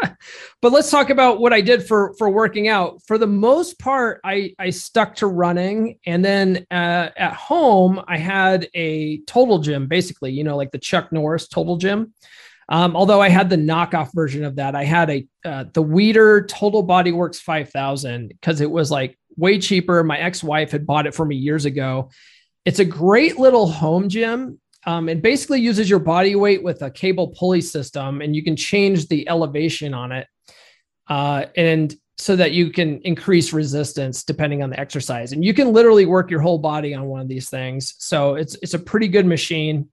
but 0.60 0.72
let's 0.72 0.90
talk 0.90 1.10
about 1.10 1.40
what 1.40 1.52
I 1.52 1.60
did 1.60 1.86
for 1.86 2.14
for 2.18 2.30
working 2.30 2.68
out. 2.68 3.02
For 3.06 3.18
the 3.18 3.26
most 3.26 3.78
part, 3.78 4.20
I 4.24 4.54
I 4.58 4.70
stuck 4.70 5.16
to 5.16 5.26
running, 5.26 5.98
and 6.06 6.24
then 6.24 6.66
uh, 6.70 7.10
at 7.16 7.34
home 7.34 8.00
I 8.06 8.18
had 8.18 8.68
a 8.74 9.18
total 9.22 9.58
gym, 9.58 9.86
basically, 9.86 10.32
you 10.32 10.44
know, 10.44 10.56
like 10.56 10.70
the 10.70 10.78
Chuck 10.78 11.12
Norris 11.12 11.48
total 11.48 11.76
gym. 11.76 12.14
Um, 12.68 12.96
although 12.96 13.20
I 13.20 13.28
had 13.28 13.50
the 13.50 13.56
knockoff 13.56 14.14
version 14.14 14.44
of 14.44 14.56
that, 14.56 14.74
I 14.74 14.84
had 14.84 15.10
a 15.10 15.26
uh, 15.44 15.64
the 15.72 15.84
Weider 15.84 16.48
Total 16.48 16.82
Body 16.82 17.12
Works 17.12 17.40
5000 17.40 18.28
because 18.28 18.60
it 18.60 18.70
was 18.70 18.90
like 18.90 19.18
way 19.36 19.58
cheaper. 19.58 20.02
My 20.04 20.18
ex 20.18 20.42
wife 20.42 20.70
had 20.70 20.86
bought 20.86 21.06
it 21.06 21.14
for 21.14 21.26
me 21.26 21.36
years 21.36 21.64
ago. 21.64 22.10
It's 22.64 22.78
a 22.78 22.84
great 22.84 23.38
little 23.38 23.66
home 23.66 24.08
gym 24.08 24.60
um, 24.84 25.08
it 25.08 25.22
basically 25.22 25.60
uses 25.60 25.88
your 25.88 25.98
body 25.98 26.34
weight 26.34 26.62
with 26.62 26.82
a 26.82 26.90
cable 26.90 27.28
pulley 27.28 27.60
system, 27.60 28.20
and 28.20 28.34
you 28.34 28.42
can 28.42 28.56
change 28.56 29.08
the 29.08 29.28
elevation 29.28 29.94
on 29.94 30.12
it, 30.12 30.26
uh, 31.08 31.46
and 31.56 31.94
so 32.18 32.36
that 32.36 32.52
you 32.52 32.70
can 32.70 33.00
increase 33.00 33.52
resistance 33.52 34.22
depending 34.22 34.62
on 34.62 34.70
the 34.70 34.78
exercise. 34.78 35.32
And 35.32 35.44
you 35.44 35.54
can 35.54 35.72
literally 35.72 36.06
work 36.06 36.30
your 36.30 36.40
whole 36.40 36.58
body 36.58 36.94
on 36.94 37.06
one 37.06 37.20
of 37.20 37.28
these 37.28 37.48
things. 37.48 37.94
So 37.98 38.34
it's 38.34 38.56
it's 38.62 38.74
a 38.74 38.78
pretty 38.78 39.08
good 39.08 39.26
machine. 39.26 39.88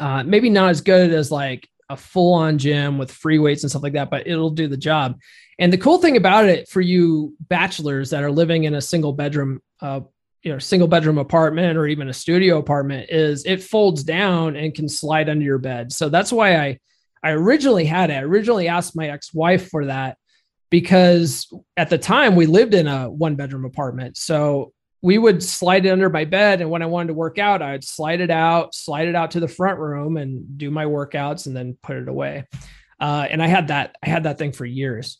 Uh, 0.00 0.22
maybe 0.24 0.50
not 0.50 0.70
as 0.70 0.80
good 0.80 1.12
as 1.12 1.30
like 1.30 1.68
a 1.90 1.96
full 1.96 2.34
on 2.34 2.58
gym 2.58 2.98
with 2.98 3.10
free 3.10 3.38
weights 3.38 3.62
and 3.62 3.70
stuff 3.70 3.82
like 3.82 3.92
that, 3.92 4.10
but 4.10 4.26
it'll 4.26 4.50
do 4.50 4.68
the 4.68 4.76
job. 4.76 5.18
And 5.58 5.72
the 5.72 5.78
cool 5.78 5.98
thing 5.98 6.16
about 6.16 6.46
it 6.46 6.68
for 6.68 6.80
you 6.80 7.36
bachelors 7.40 8.10
that 8.10 8.24
are 8.24 8.30
living 8.32 8.64
in 8.64 8.74
a 8.74 8.80
single 8.80 9.12
bedroom 9.12 9.60
uh, 9.80 10.00
you 10.44 10.52
know 10.52 10.58
single 10.58 10.86
bedroom 10.86 11.18
apartment 11.18 11.76
or 11.76 11.86
even 11.86 12.08
a 12.08 12.12
studio 12.12 12.58
apartment 12.58 13.08
is 13.10 13.44
it 13.46 13.62
folds 13.62 14.04
down 14.04 14.56
and 14.56 14.74
can 14.74 14.88
slide 14.88 15.28
under 15.28 15.44
your 15.44 15.58
bed. 15.58 15.92
So 15.92 16.08
that's 16.08 16.32
why 16.32 16.56
i 16.56 16.78
i 17.22 17.30
originally 17.30 17.86
had 17.86 18.10
it. 18.10 18.14
I 18.14 18.22
originally 18.22 18.68
asked 18.68 18.94
my 18.94 19.08
ex-wife 19.08 19.70
for 19.70 19.86
that 19.86 20.18
because 20.70 21.52
at 21.76 21.88
the 21.88 21.98
time 21.98 22.36
we 22.36 22.46
lived 22.46 22.74
in 22.74 22.86
a 22.86 23.10
one 23.10 23.36
bedroom 23.36 23.64
apartment. 23.64 24.16
So 24.16 24.72
we 25.00 25.18
would 25.18 25.42
slide 25.42 25.86
it 25.86 25.90
under 25.90 26.08
my 26.08 26.24
bed 26.24 26.60
and 26.60 26.70
when 26.70 26.80
i 26.80 26.86
wanted 26.86 27.08
to 27.08 27.14
work 27.14 27.38
out 27.38 27.60
i'd 27.60 27.84
slide 27.84 28.22
it 28.22 28.30
out 28.30 28.74
slide 28.74 29.06
it 29.06 29.14
out 29.14 29.32
to 29.32 29.38
the 29.40 29.46
front 29.46 29.78
room 29.78 30.16
and 30.16 30.56
do 30.56 30.70
my 30.70 30.86
workouts 30.86 31.46
and 31.46 31.54
then 31.54 31.76
put 31.82 31.96
it 31.96 32.08
away. 32.08 32.44
Uh, 33.00 33.26
and 33.30 33.42
i 33.42 33.46
had 33.46 33.68
that 33.68 33.96
i 34.02 34.08
had 34.08 34.24
that 34.24 34.38
thing 34.38 34.52
for 34.52 34.64
years 34.64 35.18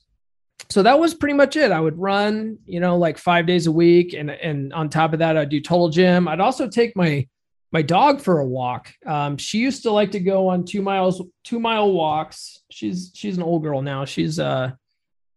so 0.71 0.83
that 0.83 0.99
was 0.99 1.15
pretty 1.15 1.35
much 1.35 1.57
it. 1.57 1.73
I 1.73 1.81
would 1.81 1.99
run, 1.99 2.59
you 2.67 2.81
know, 2.81 2.97
like 2.97 3.19
five 3.19 3.47
days 3.47 3.67
a 3.67 3.73
week, 3.73 4.13
and 4.13 4.31
and 4.31 4.73
on 4.73 4.89
top 4.89 5.13
of 5.13 5.19
that, 5.21 5.37
I'd 5.37 5.49
do 5.49 5.61
total 5.61 5.89
gym. 5.89 6.29
I'd 6.29 6.41
also 6.41 6.69
take 6.69 6.97
my 6.97 7.27
my 7.73 7.83
dog 7.83 8.21
for 8.21 8.39
a 8.39 8.47
walk. 8.47 8.93
Um, 9.05 9.37
she 9.37 9.59
used 9.59 9.83
to 9.83 9.91
like 9.91 10.13
to 10.13 10.21
go 10.21 10.49
on 10.49 10.65
two 10.65 10.81
miles, 10.81 11.21
two 11.43 11.59
mile 11.59 11.93
walks. 11.93 12.63
She's 12.71 13.11
she's 13.15 13.37
an 13.37 13.43
old 13.43 13.63
girl 13.63 13.83
now. 13.83 14.05
She's 14.05 14.39
uh 14.39 14.73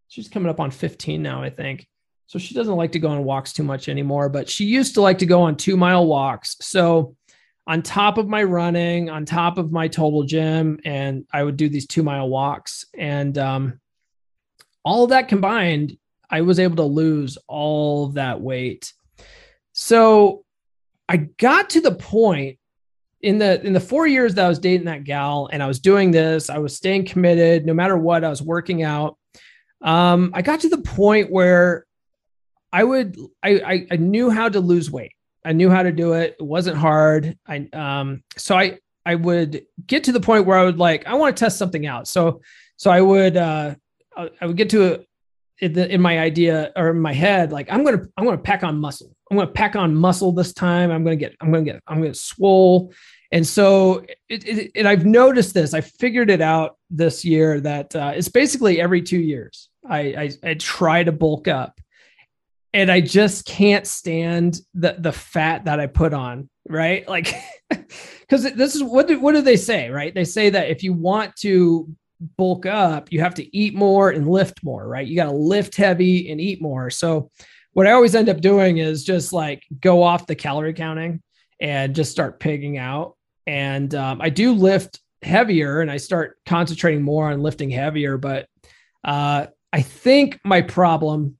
she's 0.08 0.30
coming 0.30 0.50
up 0.50 0.60
on 0.60 0.72
15 0.72 1.22
now, 1.22 1.42
I 1.42 1.50
think. 1.50 1.88
So 2.28 2.40
she 2.40 2.54
doesn't 2.54 2.76
like 2.76 2.92
to 2.94 3.00
go 3.00 3.10
on 3.10 3.24
walks 3.24 3.54
too 3.54 3.64
much 3.64 3.90
anymore, 3.90 4.30
but 4.30 4.50
she 4.50 4.66
used 4.66 4.96
to 4.96 5.02
like 5.02 5.20
to 5.20 5.26
go 5.26 5.42
on 5.44 5.56
two 5.56 5.78
mile 5.78 6.06
walks. 6.06 6.58
So 6.62 7.16
on 7.66 7.82
top 7.82 8.18
of 8.18 8.28
my 8.28 8.44
running, 8.44 9.10
on 9.10 9.26
top 9.26 9.58
of 9.58 9.72
my 9.72 9.88
total 9.88 10.24
gym, 10.24 10.80
and 10.86 11.26
I 11.34 11.44
would 11.44 11.58
do 11.58 11.70
these 11.70 11.88
two 11.88 12.04
mile 12.04 12.30
walks. 12.30 12.86
And 12.98 13.38
um, 13.38 13.80
all 14.88 15.08
that 15.08 15.28
combined, 15.28 15.98
I 16.30 16.42
was 16.42 16.60
able 16.60 16.78
to 16.78 16.84
lose 16.84 17.38
all 17.46 18.08
that 18.10 18.40
weight. 18.40 18.94
So 19.74 20.46
I 21.10 21.18
got 21.18 21.72
to 21.72 21.82
the 21.82 21.94
point 21.94 22.58
in 23.22 23.38
the 23.38 23.62
in 23.66 23.74
the 23.74 23.82
four 23.82 24.08
years 24.08 24.36
that 24.36 24.46
I 24.46 24.48
was 24.48 24.60
dating 24.60 24.86
that 24.86 25.04
gal 25.04 25.50
and 25.52 25.62
I 25.62 25.68
was 25.68 25.82
doing 25.82 26.12
this, 26.12 26.50
I 26.50 26.60
was 26.60 26.78
staying 26.78 27.06
committed 27.06 27.66
no 27.66 27.74
matter 27.74 27.98
what, 27.98 28.24
I 28.24 28.30
was 28.30 28.42
working 28.42 28.82
out. 28.82 29.18
Um, 29.82 30.32
I 30.34 30.42
got 30.42 30.62
to 30.62 30.70
the 30.70 30.78
point 30.78 31.30
where 31.30 31.86
I 32.72 32.86
would 32.86 33.18
I, 33.44 33.50
I, 33.60 33.88
I 33.92 33.96
knew 33.98 34.30
how 34.30 34.48
to 34.48 34.62
lose 34.62 34.90
weight. 34.90 35.12
I 35.44 35.52
knew 35.52 35.70
how 35.70 35.84
to 35.84 35.92
do 35.92 36.14
it. 36.14 36.38
It 36.40 36.44
wasn't 36.44 36.78
hard. 36.78 37.38
I 37.46 37.68
um 37.74 38.24
so 38.38 38.58
I 38.58 38.80
I 39.06 39.16
would 39.16 39.66
get 39.86 40.06
to 40.06 40.14
the 40.14 40.22
point 40.22 40.46
where 40.46 40.58
I 40.58 40.64
would 40.64 40.80
like 40.80 41.06
I 41.08 41.16
want 41.16 41.36
to 41.36 41.44
test 41.44 41.58
something 41.58 41.86
out. 41.86 42.08
So 42.08 42.40
so 42.78 42.90
I 42.90 43.02
would 43.02 43.36
uh 43.36 43.76
I 44.18 44.46
would 44.46 44.58
get 44.58 44.70
to 44.72 44.96
a, 44.96 45.06
in, 45.60 46.02
my 46.02 46.20
idea 46.20 46.72
or 46.76 46.90
in 46.90 47.00
my 47.00 47.14
head 47.14 47.52
like 47.52 47.68
I'm 47.72 47.84
gonna 47.84 48.08
I'm 48.18 48.26
gonna 48.26 48.38
pack 48.38 48.64
on 48.64 48.80
muscle. 48.80 49.16
I'm 49.30 49.38
gonna 49.38 49.50
pack 49.50 49.76
on 49.76 49.96
muscle 49.96 50.32
this 50.32 50.54
time. 50.54 50.92
I'm 50.92 51.04
gonna 51.04 51.16
get 51.16 51.36
I'm 51.42 51.52
gonna 51.52 51.66
get 51.66 51.82
I'm 51.88 52.02
gonna 52.02 52.14
swole. 52.14 52.94
And 53.32 53.46
so 53.46 54.06
it, 54.30 54.48
it, 54.48 54.72
and 54.76 54.88
I've 54.88 55.06
noticed 55.06 55.54
this. 55.54 55.74
I 55.74 55.82
figured 55.82 56.30
it 56.30 56.42
out 56.42 56.78
this 56.90 57.26
year 57.26 57.60
that 57.62 57.96
uh, 57.96 58.14
it's 58.16 58.30
basically 58.30 58.80
every 58.80 59.02
two 59.02 59.20
years 59.20 59.70
I, 59.88 60.00
I 60.00 60.50
I 60.52 60.54
try 60.56 61.04
to 61.04 61.12
bulk 61.12 61.48
up 61.48 61.80
and 62.74 62.92
I 62.92 63.02
just 63.02 63.46
can't 63.46 63.88
stand 63.88 64.62
the 64.74 64.96
the 65.00 65.12
fat 65.12 65.66
that 65.66 65.80
I 65.80 65.88
put 65.88 66.14
on, 66.14 66.50
right? 66.70 67.08
Like 67.08 67.34
cuz 68.30 68.44
this 68.54 68.76
is 68.76 68.84
what 68.84 69.08
do, 69.08 69.20
what 69.20 69.34
do 69.34 69.42
they 69.42 69.58
say, 69.58 69.90
right? 69.90 70.14
They 70.14 70.26
say 70.26 70.50
that 70.52 70.70
if 70.70 70.84
you 70.84 70.94
want 70.94 71.36
to 71.38 71.90
bulk 72.20 72.66
up, 72.66 73.12
you 73.12 73.20
have 73.22 73.36
to 73.36 73.58
eat 73.58 73.76
more 73.76 74.10
and 74.10 74.28
lift 74.28 74.64
more, 74.64 74.88
right? 74.88 75.08
You 75.08 75.16
got 75.16 75.26
to 75.26 75.32
lift 75.32 75.76
heavy 75.76 76.32
and 76.32 76.42
eat 76.42 76.62
more. 76.62 76.90
So 76.90 77.30
what 77.74 77.88
I 77.88 77.92
always 77.92 78.16
end 78.16 78.30
up 78.30 78.42
doing 78.42 78.80
is 78.80 79.04
just 79.04 79.34
like 79.34 79.64
go 79.80 80.02
off 80.02 80.28
the 80.28 80.36
calorie 80.36 80.74
counting 80.74 81.22
and 81.60 81.96
just 81.96 82.12
start 82.12 82.40
pigging 82.40 82.78
out. 82.78 83.16
And 83.46 83.94
um, 83.96 84.22
I 84.22 84.30
do 84.30 84.54
lift 84.54 85.00
heavier 85.22 85.82
and 85.82 85.92
I 85.92 85.98
start 85.98 86.38
concentrating 86.46 87.02
more 87.02 87.32
on 87.32 87.42
lifting 87.42 87.70
heavier, 87.70 88.18
but 88.18 88.48
uh, 89.04 89.48
I 89.72 89.82
think 89.82 90.40
my 90.44 90.62
problem 90.62 91.38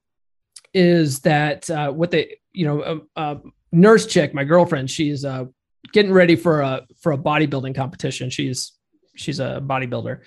is 0.74 1.20
that 1.20 1.68
uh, 1.70 1.90
what 1.90 2.10
they, 2.10 2.38
you 2.52 2.66
know, 2.66 3.02
a, 3.16 3.20
a, 3.20 3.40
nurse 3.70 4.06
chick, 4.06 4.32
my 4.32 4.44
girlfriend, 4.44 4.90
she's 4.90 5.24
uh, 5.24 5.44
getting 5.92 6.12
ready 6.12 6.36
for 6.36 6.60
a 6.60 6.86
for 7.00 7.12
a 7.12 7.18
bodybuilding 7.18 7.74
competition. 7.74 8.30
She's 8.30 8.72
she's 9.14 9.40
a 9.40 9.60
bodybuilder. 9.64 10.20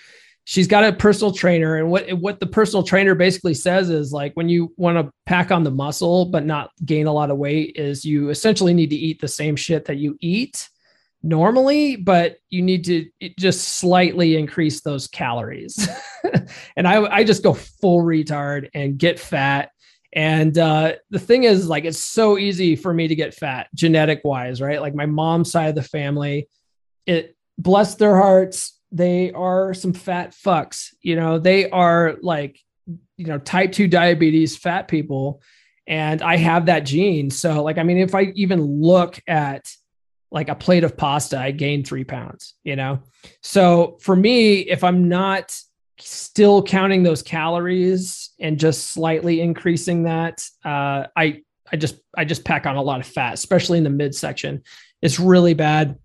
She's 0.44 0.68
got 0.68 0.84
a 0.84 0.94
personal 0.94 1.32
trainer, 1.32 1.78
and 1.78 1.90
what 1.90 2.12
what 2.14 2.40
the 2.40 2.48
personal 2.48 2.84
trainer 2.84 3.16
basically 3.16 3.54
says 3.54 3.90
is 3.90 4.12
like 4.12 4.34
when 4.34 4.50
you 4.50 4.74
want 4.78 4.98
to 4.98 5.12
pack 5.26 5.52
on 5.52 5.64
the 5.64 5.72
muscle 5.72 6.26
but 6.26 6.46
not 6.46 6.72
gain 6.84 7.08
a 7.08 7.14
lot 7.14 7.32
of 7.32 7.38
weight, 7.38 7.76
is 7.76 8.04
you 8.04 8.30
essentially 8.30 8.74
need 8.74 8.90
to 8.90 8.96
eat 8.96 9.22
the 9.22 9.28
same 9.28 9.56
shit 9.56 9.86
that 9.86 9.98
you 9.98 10.18
eat 10.20 10.68
normally, 11.24 11.96
but 11.96 12.38
you 12.50 12.64
need 12.64 12.86
to 12.86 13.08
just 13.38 13.78
slightly 13.80 14.36
increase 14.36 14.82
those 14.82 15.08
calories. 15.08 15.88
and 16.76 16.88
I 16.88 17.04
I 17.04 17.24
just 17.24 17.44
go 17.44 17.54
full 17.54 18.02
retard 18.02 18.70
and 18.74 18.98
get 18.98 19.20
fat 19.20 19.72
and 20.14 20.58
uh, 20.58 20.94
the 21.10 21.20
thing 21.20 21.46
is, 21.46 21.68
like, 21.68 21.86
it's 21.86 22.00
so 22.00 22.38
easy 22.38 22.76
for 22.76 22.94
me 22.94 23.08
to 23.08 23.16
get 23.16 23.34
fat 23.34 23.68
genetic 23.74 24.22
wise, 24.24 24.62
right? 24.62 24.82
Like, 24.82 24.94
my 24.94 25.06
mom's 25.06 25.52
side 25.52 25.70
of 25.70 25.76
the 25.76 25.84
family, 25.84 26.50
it 27.06 27.36
bless 27.58 27.96
their 27.96 28.18
hearts, 28.18 28.78
they 28.92 29.32
are 29.32 29.74
some 29.74 29.94
fat 29.94 30.32
fucks. 30.32 30.94
You 31.02 31.16
know, 31.16 31.40
they 31.40 31.70
are 31.70 32.18
like, 32.22 32.60
you 33.18 33.26
know, 33.26 33.38
type 33.38 33.72
2 33.72 33.88
diabetes, 33.88 34.58
fat 34.58 34.88
people. 34.88 35.42
And 35.88 36.22
I 36.22 36.38
have 36.38 36.68
that 36.68 36.82
gene. 36.82 37.30
So, 37.30 37.64
like, 37.64 37.78
I 37.78 37.84
mean, 37.84 37.98
if 37.98 38.16
I 38.16 38.34
even 38.36 38.62
look 38.62 39.20
at 39.28 39.72
like 40.32 40.50
a 40.50 40.56
plate 40.56 40.84
of 40.84 40.96
pasta, 40.96 41.38
I 41.38 41.52
gain 41.52 41.84
three 41.84 42.04
pounds, 42.04 42.54
you 42.64 42.76
know? 42.76 43.02
So, 43.42 43.98
for 44.02 44.16
me, 44.16 44.60
if 44.60 44.84
I'm 44.84 45.10
not 45.10 45.58
still 46.00 46.64
counting 46.64 47.04
those 47.04 47.22
calories 47.22 48.32
and 48.40 48.60
just 48.60 48.92
slightly 48.92 49.42
increasing 49.42 50.04
that, 50.04 50.44
uh, 50.64 51.08
I 51.16 51.42
I 51.72 51.78
just 51.78 51.96
I 52.16 52.26
just 52.26 52.44
pack 52.44 52.66
on 52.66 52.76
a 52.76 52.82
lot 52.82 53.00
of 53.00 53.08
fat, 53.08 53.34
especially 53.34 53.78
in 53.78 53.84
the 53.84 53.90
midsection. 53.90 54.64
It's 55.02 55.20
really 55.20 55.54
bad. 55.54 55.98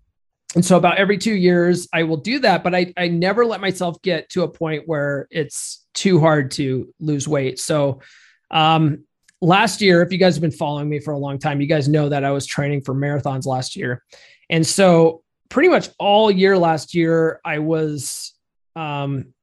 And 0.57 0.65
so 0.65 0.75
about 0.75 0.97
every 0.97 1.19
two 1.19 1.35
years, 1.35 1.87
I 1.93 2.01
will 2.01 2.17
do 2.17 2.39
that, 2.39 2.63
but 2.63 2.73
I, 2.73 2.91
I 2.97 3.09
never 3.09 3.45
let 3.45 3.61
myself 3.61 4.01
get 4.01 4.27
to 4.29 4.41
a 4.41 4.47
point 4.47 4.87
where 4.87 5.27
it's 5.29 5.85
too 5.93 6.19
hard 6.19 6.49
to 6.53 6.91
lose 6.99 7.27
weight. 7.27 7.59
So 7.59 8.01
um, 8.49 9.03
last 9.39 9.83
year, 9.83 10.01
if 10.01 10.11
you 10.11 10.17
guys 10.17 10.33
have 10.33 10.41
been 10.41 10.49
following 10.49 10.89
me 10.89 10.99
for 10.99 11.13
a 11.13 11.17
long 11.19 11.37
time, 11.37 11.61
you 11.61 11.67
guys 11.67 11.87
know 11.87 12.09
that 12.09 12.23
I 12.23 12.31
was 12.31 12.47
training 12.47 12.81
for 12.81 12.95
marathons 12.95 13.45
last 13.45 13.75
year. 13.75 14.03
And 14.49 14.65
so 14.65 15.21
pretty 15.47 15.69
much 15.69 15.89
all 15.99 16.31
year 16.31 16.57
last 16.57 16.95
year, 16.95 17.39
I 17.45 17.59
was 17.59 18.33
um, 18.75 19.35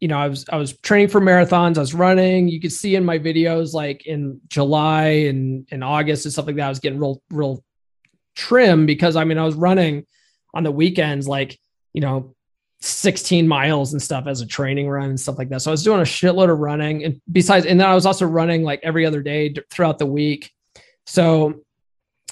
you 0.00 0.08
know, 0.08 0.18
I 0.18 0.26
was 0.26 0.46
I 0.50 0.56
was 0.56 0.76
training 0.78 1.10
for 1.10 1.20
marathons. 1.20 1.76
I 1.76 1.80
was 1.80 1.94
running. 1.94 2.48
You 2.48 2.60
could 2.60 2.72
see 2.72 2.96
in 2.96 3.04
my 3.04 3.20
videos, 3.20 3.72
like 3.72 4.04
in 4.04 4.40
July 4.48 5.28
and 5.28 5.68
in 5.70 5.84
August 5.84 6.24
and 6.24 6.32
stuff 6.32 6.46
like 6.46 6.56
that, 6.56 6.66
I 6.66 6.70
was 6.70 6.80
getting 6.80 6.98
real 6.98 7.22
real 7.30 7.62
trim 8.34 8.84
because 8.84 9.14
I 9.14 9.22
mean 9.22 9.38
I 9.38 9.44
was 9.44 9.54
running 9.54 10.06
on 10.54 10.62
the 10.62 10.70
weekends, 10.70 11.28
like 11.28 11.58
you 11.92 12.00
know, 12.00 12.34
16 12.82 13.46
miles 13.48 13.92
and 13.92 14.00
stuff 14.00 14.26
as 14.26 14.40
a 14.40 14.46
training 14.46 14.88
run 14.88 15.10
and 15.10 15.20
stuff 15.20 15.38
like 15.38 15.48
that. 15.50 15.60
So 15.60 15.70
I 15.70 15.72
was 15.72 15.82
doing 15.82 16.00
a 16.00 16.04
shitload 16.04 16.50
of 16.50 16.58
running, 16.58 17.04
and 17.04 17.20
besides, 17.30 17.66
and 17.66 17.78
then 17.78 17.88
I 17.88 17.94
was 17.94 18.06
also 18.06 18.26
running 18.26 18.62
like 18.62 18.80
every 18.82 19.04
other 19.06 19.22
day 19.22 19.54
throughout 19.70 19.98
the 19.98 20.06
week. 20.06 20.50
So 21.06 21.62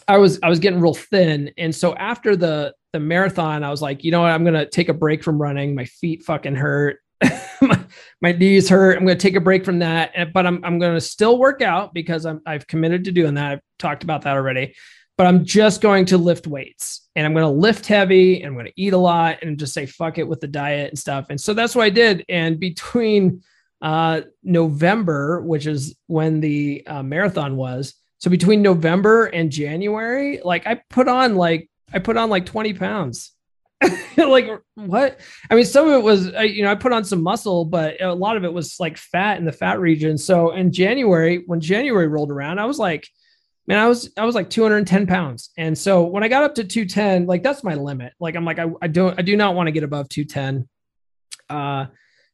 I 0.06 0.18
was 0.18 0.38
I 0.42 0.48
was 0.48 0.58
getting 0.58 0.80
real 0.80 0.94
thin, 0.94 1.52
and 1.58 1.74
so 1.74 1.94
after 1.94 2.36
the 2.36 2.74
the 2.92 3.00
marathon, 3.00 3.64
I 3.64 3.70
was 3.70 3.82
like, 3.82 4.04
you 4.04 4.10
know 4.10 4.22
what, 4.22 4.32
I'm 4.32 4.44
gonna 4.44 4.68
take 4.68 4.88
a 4.88 4.94
break 4.94 5.22
from 5.22 5.40
running. 5.40 5.74
My 5.74 5.84
feet 5.84 6.22
fucking 6.24 6.54
hurt 6.54 7.00
my, 7.60 7.84
my, 8.20 8.32
knees 8.32 8.68
hurt. 8.68 8.96
I'm 8.96 9.04
going 9.04 9.18
to 9.18 9.22
take 9.22 9.34
a 9.34 9.40
break 9.40 9.64
from 9.64 9.80
that, 9.80 10.32
but 10.32 10.46
I'm, 10.46 10.64
I'm 10.64 10.78
going 10.78 10.94
to 10.94 11.00
still 11.00 11.38
work 11.38 11.62
out 11.62 11.92
because 11.92 12.24
I'm, 12.24 12.40
I've 12.46 12.66
committed 12.66 13.04
to 13.04 13.12
doing 13.12 13.34
that. 13.34 13.52
I've 13.52 13.60
talked 13.78 14.04
about 14.04 14.22
that 14.22 14.36
already, 14.36 14.74
but 15.18 15.26
I'm 15.26 15.44
just 15.44 15.82
going 15.82 16.06
to 16.06 16.16
lift 16.16 16.46
weights 16.46 17.08
and 17.16 17.26
I'm 17.26 17.34
going 17.34 17.44
to 17.44 17.50
lift 17.50 17.86
heavy 17.86 18.36
and 18.36 18.46
I'm 18.46 18.54
going 18.54 18.66
to 18.66 18.80
eat 18.80 18.92
a 18.92 18.98
lot 18.98 19.42
and 19.42 19.58
just 19.58 19.74
say, 19.74 19.84
fuck 19.84 20.16
it 20.16 20.26
with 20.26 20.40
the 20.40 20.46
diet 20.46 20.90
and 20.90 20.98
stuff. 20.98 21.26
And 21.28 21.40
so 21.40 21.52
that's 21.52 21.74
what 21.74 21.82
I 21.82 21.90
did. 21.90 22.24
And 22.28 22.60
between 22.60 23.42
uh, 23.82 24.22
November, 24.44 25.42
which 25.42 25.66
is 25.66 25.96
when 26.06 26.40
the 26.40 26.86
uh, 26.86 27.02
marathon 27.02 27.56
was, 27.56 27.94
so 28.18 28.30
between 28.30 28.62
November 28.62 29.26
and 29.26 29.50
January, 29.50 30.40
like 30.44 30.68
I 30.68 30.80
put 30.88 31.08
on 31.08 31.34
like, 31.34 31.68
I 31.92 31.98
put 31.98 32.16
on 32.16 32.30
like 32.30 32.46
20 32.46 32.74
pounds 32.74 33.32
like 34.16 34.48
what? 34.74 35.20
I 35.50 35.54
mean, 35.54 35.64
some 35.64 35.88
of 35.88 35.94
it 35.94 36.02
was 36.02 36.26
you 36.26 36.64
know 36.64 36.70
I 36.70 36.74
put 36.74 36.92
on 36.92 37.04
some 37.04 37.22
muscle, 37.22 37.64
but 37.64 38.00
a 38.00 38.12
lot 38.12 38.36
of 38.36 38.44
it 38.44 38.52
was 38.52 38.80
like 38.80 38.96
fat 38.96 39.38
in 39.38 39.44
the 39.44 39.52
fat 39.52 39.78
region. 39.78 40.18
So 40.18 40.50
in 40.50 40.72
January, 40.72 41.44
when 41.46 41.60
January 41.60 42.08
rolled 42.08 42.32
around, 42.32 42.58
I 42.58 42.64
was 42.64 42.78
like, 42.78 43.08
man, 43.68 43.78
I 43.78 43.86
was 43.86 44.10
I 44.16 44.24
was 44.24 44.34
like 44.34 44.48
210 44.48 45.06
pounds, 45.06 45.50
and 45.58 45.76
so 45.76 46.02
when 46.04 46.24
I 46.24 46.28
got 46.28 46.42
up 46.42 46.54
to 46.56 46.64
210, 46.64 47.26
like 47.26 47.42
that's 47.42 47.62
my 47.62 47.74
limit. 47.74 48.14
Like 48.18 48.34
I'm 48.34 48.44
like 48.44 48.58
I, 48.58 48.66
I 48.80 48.88
don't 48.88 49.16
I 49.18 49.22
do 49.22 49.36
not 49.36 49.54
want 49.54 49.66
to 49.66 49.72
get 49.72 49.84
above 49.84 50.08
210, 50.08 50.66
uh, 51.50 51.86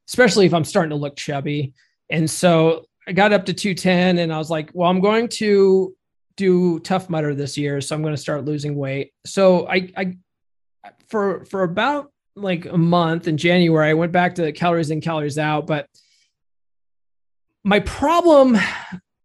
especially 0.08 0.46
if 0.46 0.54
I'm 0.54 0.64
starting 0.64 0.90
to 0.90 0.96
look 0.96 1.16
chubby. 1.16 1.74
And 2.08 2.30
so 2.30 2.86
I 3.06 3.12
got 3.12 3.32
up 3.32 3.46
to 3.46 3.52
210, 3.52 4.18
and 4.18 4.32
I 4.32 4.38
was 4.38 4.48
like, 4.48 4.70
well, 4.72 4.88
I'm 4.88 5.00
going 5.00 5.28
to 5.40 5.94
do 6.36 6.78
Tough 6.80 7.10
Mudder 7.10 7.34
this 7.34 7.58
year, 7.58 7.80
so 7.80 7.96
I'm 7.96 8.02
going 8.02 8.14
to 8.14 8.20
start 8.20 8.44
losing 8.44 8.76
weight. 8.76 9.12
So 9.26 9.68
I 9.68 9.90
I 9.96 10.16
for 11.08 11.44
for 11.46 11.64
about 11.64 12.12
like 12.36 12.66
a 12.66 12.78
month 12.78 13.26
in 13.26 13.36
January, 13.36 13.90
I 13.90 13.94
went 13.94 14.12
back 14.12 14.36
to 14.36 14.52
calories 14.52 14.90
in, 14.90 15.00
calories 15.00 15.38
out. 15.38 15.66
But 15.66 15.88
my 17.64 17.80
problem 17.80 18.56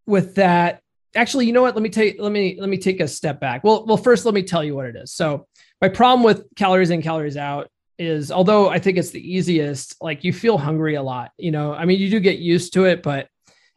with 0.07 0.35
that, 0.35 0.81
actually, 1.19 1.45
you 1.45 1.53
know 1.53 1.61
what? 1.61 1.75
Let 1.75 1.83
me 1.83 1.89
take 1.89 2.19
let 2.19 2.31
me 2.31 2.57
let 2.59 2.69
me 2.69 2.77
take 2.77 2.99
a 3.01 3.07
step 3.07 3.39
back. 3.39 3.63
Well, 3.63 3.85
well, 3.85 3.97
first 3.97 4.25
let 4.25 4.33
me 4.33 4.43
tell 4.43 4.63
you 4.63 4.75
what 4.75 4.85
it 4.85 4.95
is. 4.95 5.11
So 5.11 5.47
my 5.81 5.89
problem 5.89 6.23
with 6.23 6.45
calories 6.55 6.89
in, 6.89 7.01
calories 7.01 7.37
out 7.37 7.69
is 7.97 8.31
although 8.31 8.69
I 8.69 8.79
think 8.79 8.97
it's 8.97 9.11
the 9.11 9.35
easiest, 9.35 10.01
like 10.01 10.23
you 10.23 10.31
feel 10.31 10.57
hungry 10.57 10.95
a 10.95 11.03
lot. 11.03 11.31
You 11.37 11.51
know, 11.51 11.73
I 11.73 11.85
mean, 11.85 11.99
you 11.99 12.09
do 12.09 12.19
get 12.19 12.39
used 12.39 12.73
to 12.73 12.85
it, 12.85 13.03
but 13.03 13.27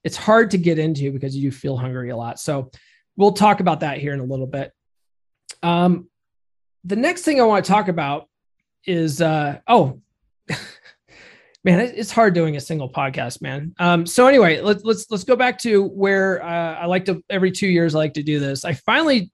it's 0.04 0.16
hard 0.16 0.52
to 0.52 0.58
get 0.58 0.78
into 0.78 1.12
because 1.12 1.36
you 1.36 1.50
do 1.50 1.56
feel 1.56 1.76
hungry 1.76 2.10
a 2.10 2.16
lot. 2.16 2.38
So 2.38 2.70
we'll 3.16 3.32
talk 3.32 3.60
about 3.60 3.80
that 3.80 3.98
here 3.98 4.14
in 4.14 4.20
a 4.20 4.24
little 4.24 4.46
bit. 4.46 4.72
Um, 5.62 6.08
the 6.84 6.96
next 6.96 7.22
thing 7.22 7.40
I 7.40 7.44
want 7.44 7.64
to 7.64 7.70
talk 7.70 7.88
about 7.88 8.28
is 8.86 9.20
uh, 9.20 9.58
oh, 9.66 10.00
man, 11.64 11.80
it's 11.80 12.10
hard 12.10 12.34
doing 12.34 12.56
a 12.56 12.60
single 12.60 12.90
podcast, 12.90 13.40
man. 13.40 13.74
Um, 13.78 14.06
so 14.06 14.26
anyway, 14.26 14.60
let's 14.60 14.84
let's 14.84 15.10
let's 15.10 15.24
go 15.24 15.36
back 15.36 15.58
to 15.60 15.84
where 15.84 16.42
uh, 16.42 16.74
I 16.80 16.86
like 16.86 17.04
to 17.06 17.22
every 17.30 17.52
two 17.52 17.68
years 17.68 17.94
I 17.94 17.98
like 17.98 18.14
to 18.14 18.22
do 18.22 18.40
this. 18.40 18.64
I 18.64 18.74
finally, 18.74 19.30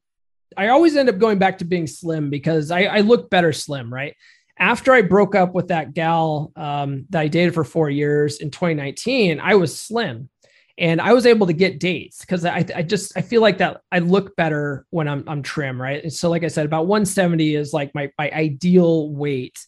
I 0.56 0.68
always 0.68 0.96
end 0.96 1.08
up 1.08 1.18
going 1.18 1.38
back 1.38 1.58
to 1.58 1.64
being 1.64 1.86
slim 1.86 2.30
because 2.30 2.70
I, 2.70 2.82
I 2.82 3.00
look 3.00 3.30
better 3.30 3.52
slim, 3.52 3.92
right? 3.92 4.14
After 4.58 4.92
I 4.92 5.02
broke 5.02 5.34
up 5.34 5.54
with 5.54 5.68
that 5.68 5.94
gal 5.94 6.52
um, 6.56 7.06
that 7.10 7.20
I 7.20 7.28
dated 7.28 7.54
for 7.54 7.64
four 7.64 7.88
years 7.88 8.38
in 8.38 8.50
2019, 8.50 9.40
I 9.40 9.54
was 9.54 9.78
slim, 9.78 10.28
and 10.76 11.00
I 11.00 11.12
was 11.12 11.26
able 11.26 11.46
to 11.46 11.52
get 11.52 11.80
dates 11.80 12.20
because 12.20 12.44
I, 12.44 12.64
I 12.74 12.82
just 12.82 13.16
I 13.16 13.22
feel 13.22 13.40
like 13.40 13.58
that 13.58 13.80
I 13.90 14.00
look 14.00 14.36
better 14.36 14.84
when 14.90 15.08
I'm 15.08 15.24
I'm 15.26 15.42
trim, 15.42 15.80
right? 15.80 16.02
And 16.02 16.12
so 16.12 16.28
like 16.28 16.44
I 16.44 16.48
said, 16.48 16.66
about 16.66 16.88
170 16.88 17.54
is 17.54 17.72
like 17.72 17.94
my 17.94 18.10
my 18.18 18.30
ideal 18.30 19.10
weight. 19.10 19.58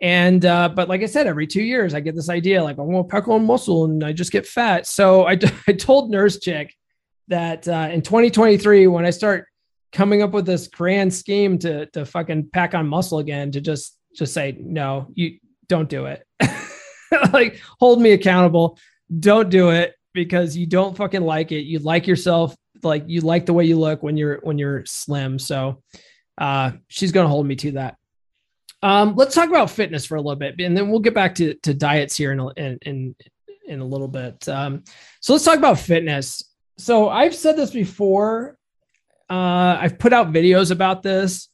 And 0.00 0.44
uh, 0.44 0.68
but 0.68 0.88
like 0.88 1.02
I 1.02 1.06
said, 1.06 1.26
every 1.26 1.46
two 1.46 1.62
years 1.62 1.94
I 1.94 2.00
get 2.00 2.14
this 2.14 2.28
idea 2.28 2.62
like 2.62 2.78
I 2.78 2.82
want 2.82 3.08
to 3.08 3.10
pack 3.10 3.28
on 3.28 3.46
muscle 3.46 3.84
and 3.84 4.04
I 4.04 4.12
just 4.12 4.32
get 4.32 4.46
fat. 4.46 4.86
So 4.86 5.26
I, 5.26 5.38
I 5.68 5.72
told 5.72 6.10
Nurse 6.10 6.38
Chick 6.38 6.74
that 7.28 7.66
uh, 7.66 7.88
in 7.90 8.02
2023 8.02 8.86
when 8.86 9.06
I 9.06 9.10
start 9.10 9.46
coming 9.92 10.22
up 10.22 10.32
with 10.32 10.44
this 10.44 10.68
grand 10.68 11.12
scheme 11.14 11.58
to 11.60 11.86
to 11.86 12.04
fucking 12.04 12.50
pack 12.52 12.74
on 12.74 12.86
muscle 12.86 13.18
again, 13.18 13.50
to 13.52 13.60
just 13.60 13.98
just 14.14 14.34
say 14.34 14.56
no, 14.58 15.08
you 15.14 15.38
don't 15.68 15.88
do 15.88 16.06
it. 16.06 16.24
like 17.32 17.60
hold 17.80 18.00
me 18.00 18.12
accountable. 18.12 18.78
Don't 19.18 19.48
do 19.48 19.70
it 19.70 19.94
because 20.12 20.56
you 20.56 20.66
don't 20.66 20.96
fucking 20.96 21.22
like 21.22 21.52
it. 21.52 21.62
You 21.62 21.78
like 21.78 22.06
yourself, 22.06 22.54
like 22.82 23.04
you 23.06 23.22
like 23.22 23.46
the 23.46 23.54
way 23.54 23.64
you 23.64 23.78
look 23.78 24.02
when 24.02 24.16
you're 24.16 24.40
when 24.42 24.58
you're 24.58 24.84
slim. 24.84 25.38
So 25.38 25.82
uh, 26.38 26.72
she's 26.88 27.12
gonna 27.12 27.28
hold 27.28 27.46
me 27.46 27.56
to 27.56 27.72
that. 27.72 27.96
Um, 28.82 29.14
let's 29.16 29.34
talk 29.34 29.48
about 29.48 29.70
fitness 29.70 30.04
for 30.06 30.16
a 30.16 30.20
little 30.20 30.36
bit, 30.36 30.60
and 30.60 30.76
then 30.76 30.90
we'll 30.90 31.00
get 31.00 31.14
back 31.14 31.34
to, 31.36 31.54
to 31.62 31.74
diets 31.74 32.16
here 32.16 32.32
in 32.32 32.78
in, 32.82 33.14
in 33.66 33.80
a 33.80 33.84
little 33.84 34.08
bit. 34.08 34.48
Um, 34.48 34.84
so 35.20 35.32
let's 35.32 35.44
talk 35.44 35.58
about 35.58 35.78
fitness. 35.78 36.42
So 36.78 37.08
I've 37.08 37.34
said 37.34 37.56
this 37.56 37.70
before. 37.70 38.58
Uh, 39.28 39.78
I've 39.80 39.98
put 39.98 40.12
out 40.12 40.32
videos 40.32 40.70
about 40.70 41.02
this, 41.02 41.48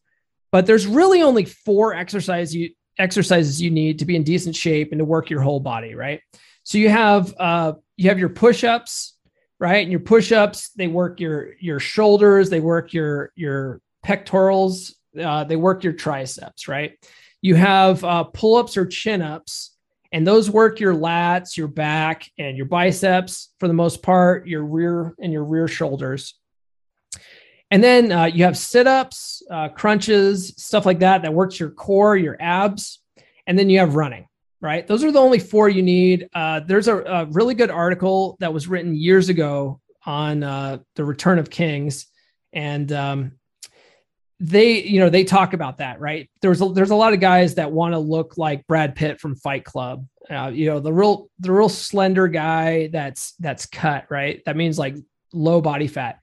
but 0.51 0.67
there's 0.67 0.87
really 0.87 1.23
only 1.23 1.45
four 1.45 1.95
exercise 1.95 2.55
you 2.55 2.71
exercises 2.99 3.63
you 3.63 3.71
need 3.71 4.01
to 4.01 4.05
be 4.05 4.17
in 4.17 4.23
decent 4.23 4.55
shape 4.55 4.93
and 4.93 4.99
to 4.99 5.05
work 5.05 5.31
your 5.31 5.41
whole 5.41 5.61
body, 5.61 5.95
right? 5.95 6.21
So 6.65 6.79
you 6.79 6.91
have 6.91 7.35
uh, 7.39 7.75
you 7.97 8.09
have 8.11 8.19
your 8.19 8.29
push-ups, 8.29 9.17
right? 9.59 9.83
And 9.83 9.91
your 9.91 10.01
push-ups 10.01 10.71
they 10.71 10.89
work 10.89 11.21
your 11.21 11.55
your 11.59 11.81
shoulders, 11.81 12.51
they 12.51 12.61
work 12.61 12.93
your 12.93 13.33
your 13.35 13.81
pectorals, 14.03 14.95
uh, 15.21 15.45
they 15.45 15.57
work 15.57 15.85
your 15.85 15.93
triceps, 15.93 16.69
right? 16.69 16.93
You 17.41 17.55
have 17.57 18.05
uh, 18.05 18.25
pull 18.25 18.57
ups 18.57 18.77
or 18.77 18.87
chin 18.87 19.23
ups, 19.23 19.77
and 20.13 20.27
those 20.27 20.51
work 20.51 20.79
your 20.79 20.95
lats, 20.95 21.57
your 21.57 21.69
back, 21.69 22.31
and 22.39 22.57
your 22.57 22.67
biceps 22.67 23.53
for 23.59 23.67
the 23.67 23.75
most 23.75 24.03
part, 24.03 24.47
your 24.47 24.65
rear 24.65 25.15
and 25.19 25.33
your 25.33 25.45
rear 25.45 25.67
shoulders. 25.67 26.35
And 27.73 27.83
then 27.83 28.13
uh, 28.13 28.25
you 28.27 28.45
have 28.45 28.59
sit 28.59 28.87
ups, 28.87 29.43
uh, 29.51 29.71
crunches, 29.71 30.49
stuff 30.59 30.85
like 30.85 30.99
that, 30.99 31.23
that 31.23 31.33
works 31.33 31.59
your 31.59 31.71
core, 31.71 32.15
your 32.17 32.37
abs. 32.39 33.01
And 33.47 33.59
then 33.59 33.71
you 33.71 33.79
have 33.79 33.95
running, 33.95 34.27
right? 34.61 34.87
Those 34.87 35.03
are 35.03 35.11
the 35.11 35.19
only 35.19 35.39
four 35.39 35.71
you 35.71 35.83
need. 35.83 36.29
Uh, 36.35 36.61
there's 36.61 36.87
a, 36.87 36.99
a, 36.99 37.25
really 37.27 37.55
good 37.55 37.71
article 37.71 38.37
that 38.41 38.53
was 38.53 38.69
written 38.69 38.95
years 38.95 39.31
ago 39.31 39.81
on 40.05 40.43
uh, 40.43 40.79
the 40.97 41.05
return 41.07 41.39
of 41.39 41.49
kings. 41.49 42.09
And 42.53 42.93
um, 42.93 43.33
they 44.43 44.83
you 44.83 44.99
know 44.99 45.09
they 45.09 45.23
talk 45.23 45.53
about 45.53 45.79
that 45.79 46.01
right? 46.01 46.29
There's 46.43 46.61
a, 46.61 46.69
there's 46.69 46.91
a 46.91 46.97
lot 46.97 47.13
of 47.13 47.21
guys 47.21 47.55
that 47.55 47.71
want 47.71 47.95
to 47.95 47.99
look 47.99 48.37
like 48.37 48.67
Brad 48.67 48.97
Pitt 48.97 49.21
from 49.21 49.37
Fight 49.37 49.65
Club. 49.65 50.05
Uh, 50.29 50.51
you 50.53 50.67
know 50.67 50.81
the 50.81 50.93
real 50.93 51.31
the 51.39 51.53
real 51.53 51.69
slender 51.69 52.27
guy 52.27 52.89
that's 52.89 53.35
that's 53.39 53.67
cut 53.67 54.07
right? 54.11 54.43
That 54.45 54.57
means 54.57 54.81
like 54.81 54.97
low 55.33 55.61
body 55.61 55.87
fat. 55.87 56.19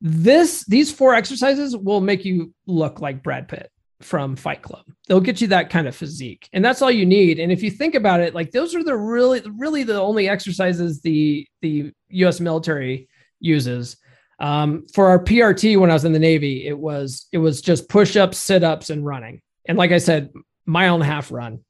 This 0.00 0.64
these 0.66 0.92
four 0.92 1.14
exercises 1.14 1.76
will 1.76 2.00
make 2.00 2.24
you 2.24 2.54
look 2.66 3.00
like 3.00 3.24
Brad 3.24 3.48
Pitt 3.48 3.68
from 4.00 4.36
Fight 4.36 4.62
Club. 4.62 4.84
They'll 5.08 5.20
get 5.20 5.40
you 5.40 5.48
that 5.48 5.68
kind 5.68 5.88
of 5.88 5.96
physique 5.96 6.48
and 6.52 6.64
that's 6.64 6.82
all 6.82 6.90
you 6.90 7.06
need. 7.06 7.40
And 7.40 7.50
if 7.50 7.64
you 7.64 7.72
think 7.72 7.96
about 7.96 8.20
it 8.20 8.32
like 8.32 8.52
those 8.52 8.76
are 8.76 8.84
the 8.84 8.96
really 8.96 9.42
really 9.56 9.82
the 9.82 10.00
only 10.00 10.28
exercises 10.28 11.00
the 11.00 11.48
the 11.62 11.92
US 12.10 12.38
military 12.38 13.08
uses 13.40 13.96
um, 14.38 14.86
for 14.92 15.06
our 15.06 15.22
PRT 15.22 15.78
when 15.78 15.90
I 15.90 15.94
was 15.94 16.04
in 16.04 16.12
the 16.12 16.18
Navy, 16.18 16.66
it 16.66 16.78
was 16.78 17.26
it 17.32 17.38
was 17.38 17.60
just 17.60 17.88
push 17.88 18.16
ups, 18.16 18.38
sit 18.38 18.62
ups, 18.62 18.90
and 18.90 19.04
running. 19.04 19.40
And 19.66 19.78
like 19.78 19.92
I 19.92 19.98
said, 19.98 20.30
mile 20.66 20.94
and 20.94 21.02
a 21.02 21.06
half 21.06 21.32
run. 21.32 21.64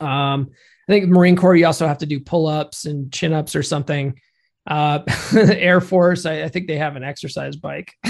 Um, 0.00 0.50
I 0.88 0.92
think 0.92 1.08
Marine 1.08 1.36
Corps 1.36 1.56
you 1.56 1.66
also 1.66 1.86
have 1.86 1.98
to 1.98 2.06
do 2.06 2.20
pull 2.20 2.46
ups 2.46 2.84
and 2.84 3.12
chin 3.12 3.32
ups 3.32 3.56
or 3.56 3.62
something. 3.62 4.20
Uh, 4.66 5.00
Air 5.34 5.80
Force, 5.80 6.26
I, 6.26 6.42
I 6.42 6.48
think 6.48 6.66
they 6.66 6.76
have 6.76 6.96
an 6.96 7.04
exercise 7.04 7.56
bike. 7.56 7.92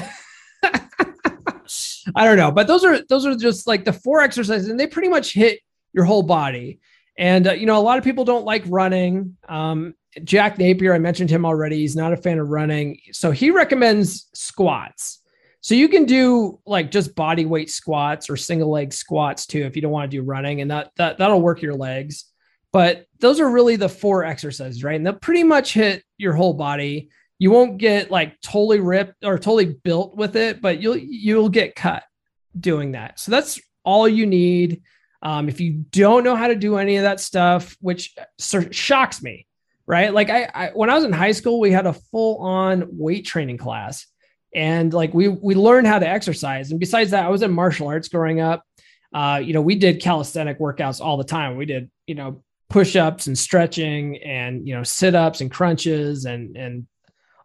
I 2.15 2.25
don't 2.25 2.37
know, 2.37 2.53
but 2.53 2.67
those 2.67 2.85
are 2.85 3.01
those 3.09 3.27
are 3.27 3.35
just 3.37 3.67
like 3.67 3.85
the 3.85 3.93
four 3.93 4.21
exercises, 4.21 4.69
and 4.69 4.79
they 4.79 4.87
pretty 4.87 5.09
much 5.09 5.33
hit 5.33 5.61
your 5.93 6.05
whole 6.05 6.23
body. 6.23 6.81
And 7.19 7.49
uh, 7.49 7.53
you 7.53 7.67
know, 7.67 7.79
a 7.79 7.83
lot 7.83 7.99
of 7.99 8.05
people 8.05 8.25
don't 8.25 8.45
like 8.45 8.65
running. 8.67 9.37
Um, 9.49 9.95
Jack 10.25 10.59
Napier, 10.59 10.95
I 10.95 10.99
mentioned 10.99 11.31
him 11.31 11.45
already. 11.45 11.79
He's 11.79 11.97
not 11.97 12.13
a 12.13 12.17
fan 12.17 12.39
of 12.39 12.49
running. 12.49 13.01
So 13.13 13.31
he 13.31 13.51
recommends 13.51 14.29
squats. 14.35 15.23
So 15.61 15.75
you 15.75 15.89
can 15.89 16.05
do 16.05 16.61
like 16.65 16.91
just 16.91 17.15
body 17.15 17.45
weight 17.45 17.71
squats 17.71 18.31
or 18.31 18.37
single 18.37 18.71
leg 18.71 18.93
squats 18.93 19.47
too 19.47 19.63
if 19.65 19.75
you 19.75 19.83
don't 19.83 19.91
want 19.91 20.11
to 20.11 20.17
do 20.17 20.23
running 20.23 20.61
and 20.61 20.71
that 20.71 20.93
that 20.97 21.19
that'll 21.19 21.43
work 21.43 21.61
your 21.61 21.75
legs. 21.75 22.27
But 22.73 23.07
those 23.21 23.41
are 23.41 23.51
really 23.51 23.77
the 23.77 23.89
four 23.89 24.23
exercises, 24.25 24.85
right? 24.85 24.97
And 24.97 25.05
they'll 25.05 25.15
pretty 25.15 25.43
much 25.43 25.73
hit 25.73 26.05
your 26.19 26.35
whole 26.35 26.55
body. 26.55 27.11
You 27.39 27.51
won't 27.51 27.79
get 27.79 28.11
like 28.11 28.41
totally 28.43 28.81
ripped 28.81 29.25
or 29.25 29.39
totally 29.39 29.75
built 29.83 30.17
with 30.17 30.37
it, 30.37 30.61
but 30.61 30.81
you'll 30.81 30.97
you'll 30.97 31.49
get 31.49 31.75
cut 31.75 32.05
doing 32.59 32.93
that. 32.93 33.19
So 33.19 33.31
that's 33.31 33.61
all 33.85 34.09
you 34.09 34.27
need. 34.27 34.83
Um, 35.23 35.49
if 35.49 35.61
you 35.61 35.85
don't 35.91 36.25
know 36.25 36.37
how 36.37 36.49
to 36.49 36.55
do 36.55 36.77
any 36.77 36.97
of 36.97 37.03
that 37.03 37.21
stuff, 37.21 37.77
which 37.81 38.15
shocks 38.71 39.23
me, 39.23 39.47
right? 39.87 40.13
Like 40.13 40.31
I, 40.31 40.51
I 40.55 40.71
when 40.75 40.91
I 40.91 40.95
was 40.95 41.05
in 41.05 41.13
high 41.13 41.33
school, 41.33 41.61
we 41.61 41.73
had 41.73 41.87
a 41.87 41.93
full 41.93 42.39
on 42.39 42.87
weight 42.91 43.27
training 43.27 43.59
class, 43.59 44.07
and 44.55 44.93
like 44.93 45.15
we 45.15 45.29
we 45.29 45.55
learned 45.55 45.87
how 45.87 45.99
to 45.99 46.09
exercise. 46.09 46.71
And 46.71 46.81
besides 46.81 47.11
that, 47.13 47.25
I 47.25 47.29
was 47.29 47.43
in 47.43 47.51
martial 47.51 47.89
arts 47.89 48.09
growing 48.09 48.41
up. 48.41 48.63
Uh, 49.13 49.41
you 49.43 49.55
know, 49.55 49.63
we 49.63 49.77
did 49.77 50.03
calisthenic 50.03 50.59
workouts 50.59 51.01
all 51.01 51.17
the 51.17 51.25
time. 51.25 51.57
We 51.57 51.67
did 51.67 51.91
you 52.07 52.15
know 52.15 52.43
push 52.69 52.97
ups 52.97 53.27
and 53.27 53.39
stretching 53.39 54.19
and 54.23 54.67
you 54.67 54.75
know 54.75 54.83
sit 54.83 55.15
ups 55.15 55.41
and 55.41 55.51
crunches 55.51 56.25
and 56.25 56.57
and 56.57 56.87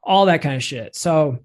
all 0.04 0.26
that 0.26 0.42
kind 0.42 0.56
of 0.56 0.64
shit. 0.64 0.96
So 0.96 1.40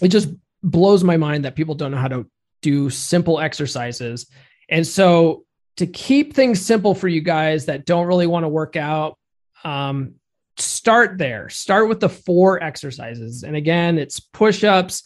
it 0.00 0.08
just 0.08 0.28
blows 0.62 1.04
my 1.04 1.16
mind 1.16 1.44
that 1.44 1.54
people 1.54 1.74
don't 1.74 1.90
know 1.90 1.98
how 1.98 2.08
to 2.08 2.26
do 2.62 2.90
simple 2.90 3.40
exercises. 3.40 4.26
And 4.68 4.86
so 4.86 5.44
to 5.80 5.86
keep 5.86 6.34
things 6.34 6.60
simple 6.60 6.94
for 6.94 7.08
you 7.08 7.22
guys 7.22 7.64
that 7.64 7.86
don't 7.86 8.06
really 8.06 8.26
want 8.26 8.44
to 8.44 8.50
work 8.50 8.76
out, 8.76 9.16
um, 9.64 10.16
start 10.58 11.16
there. 11.16 11.48
Start 11.48 11.88
with 11.88 12.00
the 12.00 12.08
four 12.10 12.62
exercises. 12.62 13.44
And 13.44 13.56
again, 13.56 13.98
it's 13.98 14.20
push 14.20 14.62
ups, 14.62 15.04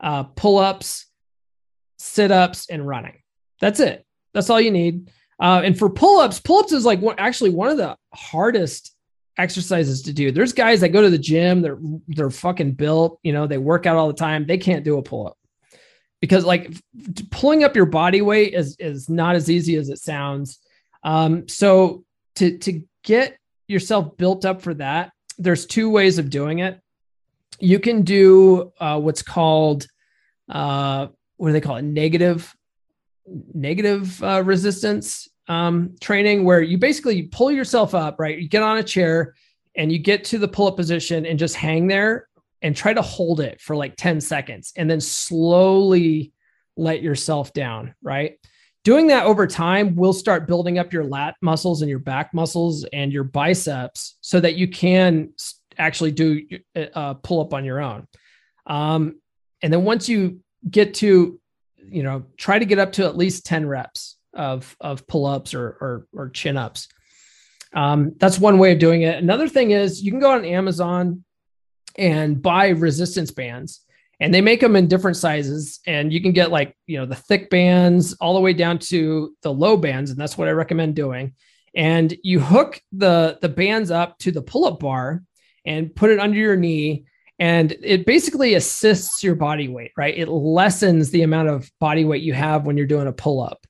uh, 0.00 0.22
pull 0.22 0.56
ups, 0.56 1.04
sit 1.98 2.30
ups, 2.30 2.70
and 2.70 2.88
running. 2.88 3.18
That's 3.60 3.78
it. 3.78 4.06
That's 4.32 4.48
all 4.48 4.58
you 4.58 4.70
need. 4.70 5.10
Uh, 5.38 5.60
and 5.62 5.78
for 5.78 5.90
pull 5.90 6.20
ups, 6.20 6.40
pull 6.40 6.60
ups 6.60 6.72
is 6.72 6.86
like 6.86 7.02
actually 7.18 7.50
one 7.50 7.68
of 7.68 7.76
the 7.76 7.94
hardest 8.14 8.96
exercises 9.36 10.00
to 10.00 10.14
do. 10.14 10.32
There's 10.32 10.54
guys 10.54 10.80
that 10.80 10.94
go 10.94 11.02
to 11.02 11.10
the 11.10 11.18
gym, 11.18 11.60
they're 11.60 11.78
they're 12.08 12.30
fucking 12.30 12.72
built, 12.72 13.20
you 13.22 13.34
know, 13.34 13.46
they 13.46 13.58
work 13.58 13.84
out 13.84 13.98
all 13.98 14.06
the 14.06 14.14
time. 14.14 14.46
They 14.46 14.56
can't 14.56 14.82
do 14.82 14.96
a 14.96 15.02
pull 15.02 15.26
up 15.26 15.36
because 16.20 16.44
like 16.44 16.72
pulling 17.30 17.64
up 17.64 17.76
your 17.76 17.86
body 17.86 18.22
weight 18.22 18.54
is 18.54 18.76
is 18.78 19.08
not 19.08 19.36
as 19.36 19.50
easy 19.50 19.76
as 19.76 19.88
it 19.88 19.98
sounds. 19.98 20.58
Um, 21.04 21.48
so 21.48 22.04
to 22.36 22.58
to 22.58 22.82
get 23.04 23.38
yourself 23.68 24.16
built 24.16 24.44
up 24.44 24.62
for 24.62 24.74
that, 24.74 25.12
there's 25.38 25.66
two 25.66 25.90
ways 25.90 26.18
of 26.18 26.30
doing 26.30 26.60
it. 26.60 26.80
You 27.58 27.78
can 27.78 28.02
do 28.02 28.72
uh, 28.80 29.00
what's 29.00 29.22
called 29.22 29.86
uh, 30.48 31.08
what 31.36 31.48
do 31.48 31.52
they 31.52 31.60
call 31.60 31.76
it? 31.76 31.82
Negative 31.82 32.54
negative 33.54 34.22
uh, 34.22 34.42
resistance 34.44 35.28
um, 35.48 35.96
training, 36.00 36.44
where 36.44 36.62
you 36.62 36.78
basically 36.78 37.24
pull 37.24 37.50
yourself 37.50 37.94
up, 37.94 38.18
right? 38.18 38.38
You 38.38 38.48
get 38.48 38.62
on 38.62 38.78
a 38.78 38.82
chair 38.82 39.34
and 39.76 39.92
you 39.92 39.98
get 39.98 40.24
to 40.24 40.38
the 40.38 40.48
pull 40.48 40.68
up 40.68 40.76
position 40.76 41.26
and 41.26 41.38
just 41.38 41.54
hang 41.54 41.86
there 41.86 42.28
and 42.62 42.76
try 42.76 42.92
to 42.92 43.02
hold 43.02 43.40
it 43.40 43.60
for 43.60 43.76
like 43.76 43.96
10 43.96 44.20
seconds 44.20 44.72
and 44.76 44.90
then 44.90 45.00
slowly 45.00 46.32
let 46.76 47.02
yourself 47.02 47.52
down, 47.52 47.94
right? 48.02 48.38
doing 48.86 49.08
that 49.08 49.26
over 49.26 49.48
time 49.48 49.96
will 49.96 50.12
start 50.12 50.46
building 50.46 50.78
up 50.78 50.92
your 50.92 51.02
lat 51.02 51.34
muscles 51.42 51.82
and 51.82 51.90
your 51.90 51.98
back 51.98 52.32
muscles 52.32 52.84
and 52.92 53.12
your 53.12 53.24
biceps 53.24 54.16
so 54.20 54.38
that 54.38 54.54
you 54.54 54.68
can 54.68 55.28
actually 55.76 56.12
do 56.12 56.40
a 56.76 56.96
uh, 56.96 57.14
pull 57.14 57.40
up 57.40 57.52
on 57.52 57.64
your 57.64 57.80
own. 57.80 58.06
Um, 58.64 59.20
and 59.60 59.72
then 59.72 59.82
once 59.82 60.08
you 60.08 60.38
get 60.70 60.94
to, 60.94 61.40
you 61.78 62.02
know, 62.04 62.26
try 62.36 62.60
to 62.60 62.64
get 62.64 62.78
up 62.78 62.92
to 62.92 63.06
at 63.06 63.16
least 63.16 63.44
10 63.44 63.66
reps 63.66 64.18
of, 64.32 64.76
of 64.80 65.04
pull 65.08 65.26
ups 65.26 65.52
or, 65.52 65.66
or, 65.80 66.06
or 66.12 66.28
chin 66.28 66.56
ups. 66.56 66.86
Um, 67.74 68.12
that's 68.18 68.38
one 68.38 68.58
way 68.58 68.70
of 68.70 68.78
doing 68.78 69.02
it. 69.02 69.16
Another 69.16 69.48
thing 69.48 69.72
is 69.72 70.00
you 70.00 70.12
can 70.12 70.20
go 70.20 70.30
on 70.30 70.44
Amazon 70.44 71.24
and 71.98 72.40
buy 72.40 72.68
resistance 72.68 73.30
bands. 73.30 73.80
And 74.18 74.32
they 74.32 74.40
make 74.40 74.60
them 74.60 74.76
in 74.76 74.88
different 74.88 75.18
sizes 75.18 75.80
and 75.86 76.10
you 76.10 76.22
can 76.22 76.32
get 76.32 76.50
like 76.50 76.74
you 76.86 76.96
know 76.96 77.04
the 77.04 77.14
thick 77.14 77.50
bands 77.50 78.14
all 78.14 78.34
the 78.34 78.40
way 78.40 78.54
down 78.54 78.78
to 78.78 79.36
the 79.42 79.52
low 79.52 79.76
bands 79.76 80.10
and 80.10 80.18
that's 80.18 80.38
what 80.38 80.48
i 80.48 80.52
recommend 80.52 80.94
doing. 80.94 81.34
And 81.74 82.16
you 82.22 82.40
hook 82.40 82.80
the 82.92 83.38
the 83.42 83.50
bands 83.50 83.90
up 83.90 84.18
to 84.20 84.32
the 84.32 84.40
pull-up 84.40 84.80
bar 84.80 85.22
and 85.66 85.94
put 85.94 86.10
it 86.10 86.18
under 86.18 86.38
your 86.38 86.56
knee 86.56 87.04
and 87.38 87.76
it 87.82 88.06
basically 88.06 88.54
assists 88.54 89.22
your 89.22 89.34
body 89.34 89.68
weight 89.68 89.92
right? 89.98 90.16
It 90.16 90.28
lessens 90.28 91.10
the 91.10 91.22
amount 91.22 91.48
of 91.50 91.70
body 91.78 92.06
weight 92.06 92.22
you 92.22 92.32
have 92.32 92.64
when 92.64 92.78
you're 92.78 92.86
doing 92.86 93.08
a 93.08 93.12
pull-up. 93.12 93.66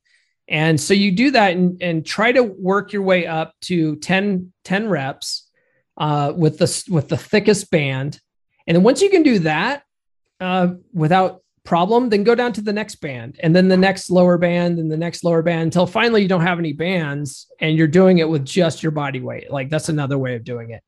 And 0.48 0.80
so 0.80 0.94
you 0.94 1.10
do 1.10 1.32
that 1.32 1.54
and, 1.56 1.82
and 1.82 2.06
try 2.06 2.30
to 2.30 2.44
work 2.44 2.92
your 2.92 3.02
way 3.02 3.26
up 3.26 3.52
to 3.62 3.96
10 3.96 4.52
10 4.64 4.88
reps 4.88 5.45
uh, 5.96 6.32
with 6.36 6.58
the 6.58 6.84
with 6.90 7.08
the 7.08 7.16
thickest 7.16 7.70
band 7.70 8.20
and 8.66 8.76
then 8.76 8.82
once 8.82 9.00
you 9.00 9.10
can 9.10 9.22
do 9.22 9.38
that 9.40 9.82
uh, 10.40 10.74
without 10.92 11.42
problem, 11.64 12.08
then 12.08 12.24
go 12.24 12.34
down 12.34 12.52
to 12.54 12.60
the 12.60 12.72
next 12.72 12.96
band 12.96 13.38
and 13.42 13.54
then 13.54 13.68
the 13.68 13.76
next 13.76 14.10
lower 14.10 14.38
band 14.38 14.78
and 14.78 14.90
the 14.90 14.96
next 14.96 15.24
lower 15.24 15.42
band 15.42 15.62
until 15.62 15.86
finally 15.86 16.22
you 16.22 16.28
don't 16.28 16.42
have 16.42 16.58
any 16.58 16.72
bands 16.72 17.50
and 17.60 17.76
you're 17.76 17.86
doing 17.86 18.18
it 18.18 18.28
with 18.28 18.44
just 18.44 18.82
your 18.82 18.92
body 18.92 19.20
weight. 19.20 19.50
Like 19.50 19.68
that's 19.68 19.88
another 19.88 20.18
way 20.18 20.36
of 20.36 20.44
doing 20.44 20.70
it. 20.70 20.82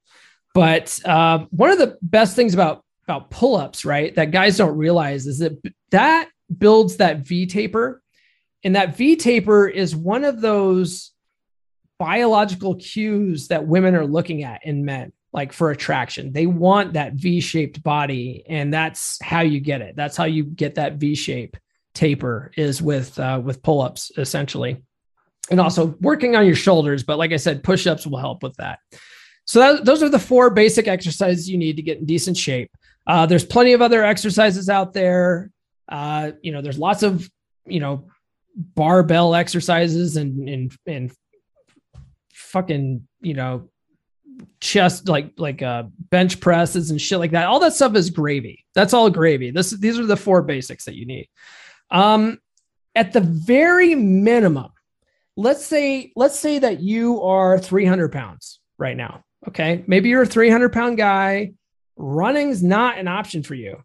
But 0.54 0.98
uh, 1.04 1.46
one 1.50 1.70
of 1.70 1.78
the 1.78 1.98
best 2.00 2.34
things 2.34 2.54
about 2.54 2.84
about 3.04 3.30
pull-ups, 3.30 3.86
right, 3.86 4.14
that 4.16 4.32
guys 4.32 4.58
don't 4.58 4.76
realize 4.76 5.26
is 5.26 5.38
that 5.38 5.52
that 5.90 6.28
builds 6.56 6.98
that 6.98 7.18
V 7.20 7.46
taper, 7.46 8.02
and 8.62 8.76
that 8.76 8.96
V 8.96 9.16
taper 9.16 9.66
is 9.66 9.96
one 9.96 10.24
of 10.24 10.42
those 10.42 11.12
biological 11.98 12.76
cues 12.76 13.48
that 13.48 13.66
women 13.66 13.94
are 13.94 14.06
looking 14.06 14.44
at 14.44 14.64
in 14.64 14.84
men 14.84 15.12
like 15.32 15.52
for 15.52 15.70
attraction. 15.70 16.32
They 16.32 16.46
want 16.46 16.94
that 16.94 17.14
V-shaped 17.14 17.82
body, 17.82 18.44
and 18.48 18.72
that's 18.72 19.18
how 19.22 19.40
you 19.40 19.60
get 19.60 19.82
it. 19.82 19.94
That's 19.96 20.16
how 20.16 20.24
you 20.24 20.44
get 20.44 20.76
that 20.76 20.94
V-shape 20.94 21.56
taper 21.94 22.52
is 22.56 22.80
with 22.80 23.18
uh, 23.18 23.40
with 23.44 23.62
pull-ups 23.62 24.12
essentially, 24.16 24.82
and 25.50 25.60
also 25.60 25.96
working 26.00 26.36
on 26.36 26.46
your 26.46 26.54
shoulders. 26.56 27.02
But 27.02 27.18
like 27.18 27.32
I 27.32 27.36
said, 27.36 27.62
push-ups 27.62 28.06
will 28.06 28.18
help 28.18 28.42
with 28.42 28.56
that. 28.56 28.78
So 29.44 29.60
that, 29.60 29.84
those 29.84 30.02
are 30.02 30.08
the 30.08 30.18
four 30.18 30.50
basic 30.50 30.88
exercises 30.88 31.48
you 31.48 31.58
need 31.58 31.76
to 31.76 31.82
get 31.82 31.98
in 31.98 32.04
decent 32.04 32.36
shape. 32.36 32.70
Uh, 33.06 33.24
there's 33.26 33.44
plenty 33.44 33.72
of 33.72 33.82
other 33.82 34.04
exercises 34.04 34.68
out 34.68 34.92
there. 34.92 35.50
Uh, 35.88 36.32
you 36.42 36.52
know, 36.52 36.60
there's 36.60 36.78
lots 36.78 37.02
of 37.02 37.28
you 37.66 37.80
know 37.80 38.08
barbell 38.56 39.34
exercises 39.34 40.16
and 40.16 40.48
and 40.48 40.76
and 40.86 41.12
fucking 42.38 43.06
you 43.20 43.34
know 43.34 43.68
chest 44.60 45.08
like 45.08 45.32
like 45.36 45.62
uh 45.62 45.82
bench 46.10 46.40
presses 46.40 46.90
and 46.90 47.00
shit 47.00 47.18
like 47.18 47.32
that. 47.32 47.46
All 47.46 47.60
that 47.60 47.74
stuff 47.74 47.94
is 47.94 48.10
gravy. 48.10 48.64
That's 48.74 48.94
all 48.94 49.10
gravy. 49.10 49.50
This 49.50 49.70
these 49.70 49.98
are 49.98 50.06
the 50.06 50.16
four 50.16 50.42
basics 50.42 50.84
that 50.84 50.94
you 50.94 51.06
need. 51.06 51.28
Um 51.90 52.38
at 52.94 53.12
the 53.12 53.20
very 53.20 53.94
minimum 53.94 54.70
let's 55.36 55.64
say 55.64 56.12
let's 56.16 56.38
say 56.38 56.58
that 56.58 56.80
you 56.80 57.22
are 57.22 57.58
300 57.58 58.10
pounds 58.12 58.60
right 58.76 58.96
now 58.96 59.22
okay? 59.46 59.84
Maybe 59.86 60.08
you're 60.08 60.22
a 60.22 60.26
300 60.26 60.72
pound 60.72 60.96
guy. 60.96 61.52
Running's 61.96 62.62
not 62.62 62.98
an 62.98 63.08
option 63.08 63.42
for 63.42 63.54
you 63.54 63.82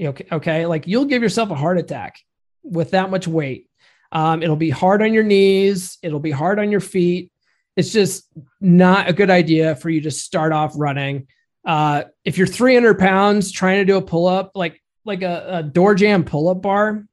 okay 0.00 0.26
okay? 0.32 0.66
Like 0.66 0.86
you'll 0.86 1.04
give 1.04 1.22
yourself 1.22 1.50
a 1.50 1.54
heart 1.54 1.78
attack 1.78 2.16
with 2.62 2.92
that 2.92 3.10
much 3.10 3.28
weight. 3.28 3.68
Um, 4.10 4.42
it'll 4.42 4.56
be 4.56 4.70
hard 4.70 5.02
on 5.02 5.14
your 5.14 5.24
knees. 5.24 5.98
It'll 6.02 6.20
be 6.20 6.30
hard 6.30 6.58
on 6.58 6.70
your 6.70 6.80
feet 6.80 7.31
it's 7.76 7.92
just 7.92 8.28
not 8.60 9.08
a 9.08 9.12
good 9.12 9.30
idea 9.30 9.74
for 9.76 9.90
you 9.90 10.02
to 10.02 10.10
start 10.10 10.52
off 10.52 10.74
running. 10.76 11.26
Uh, 11.64 12.04
if 12.24 12.36
you're 12.36 12.46
300 12.46 12.98
pounds 12.98 13.52
trying 13.52 13.78
to 13.78 13.84
do 13.84 13.96
a 13.96 14.02
pull 14.02 14.26
up, 14.26 14.52
like 14.54 14.82
like 15.04 15.22
a, 15.22 15.46
a 15.48 15.62
door 15.62 15.94
jamb 15.94 16.24
pull 16.24 16.48
up 16.48 16.62
bar, 16.62 17.06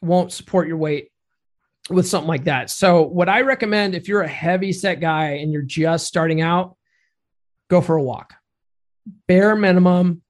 won't 0.00 0.32
support 0.32 0.68
your 0.68 0.76
weight 0.76 1.08
with 1.90 2.06
something 2.06 2.28
like 2.28 2.44
that. 2.44 2.70
So, 2.70 3.02
what 3.02 3.28
I 3.28 3.42
recommend 3.42 3.94
if 3.94 4.08
you're 4.08 4.22
a 4.22 4.28
heavy 4.28 4.72
set 4.72 5.00
guy 5.00 5.38
and 5.40 5.52
you're 5.52 5.62
just 5.62 6.06
starting 6.06 6.40
out, 6.40 6.76
go 7.68 7.80
for 7.80 7.96
a 7.96 8.02
walk. 8.02 8.34
Bare 9.26 9.56
minimum, 9.56 10.22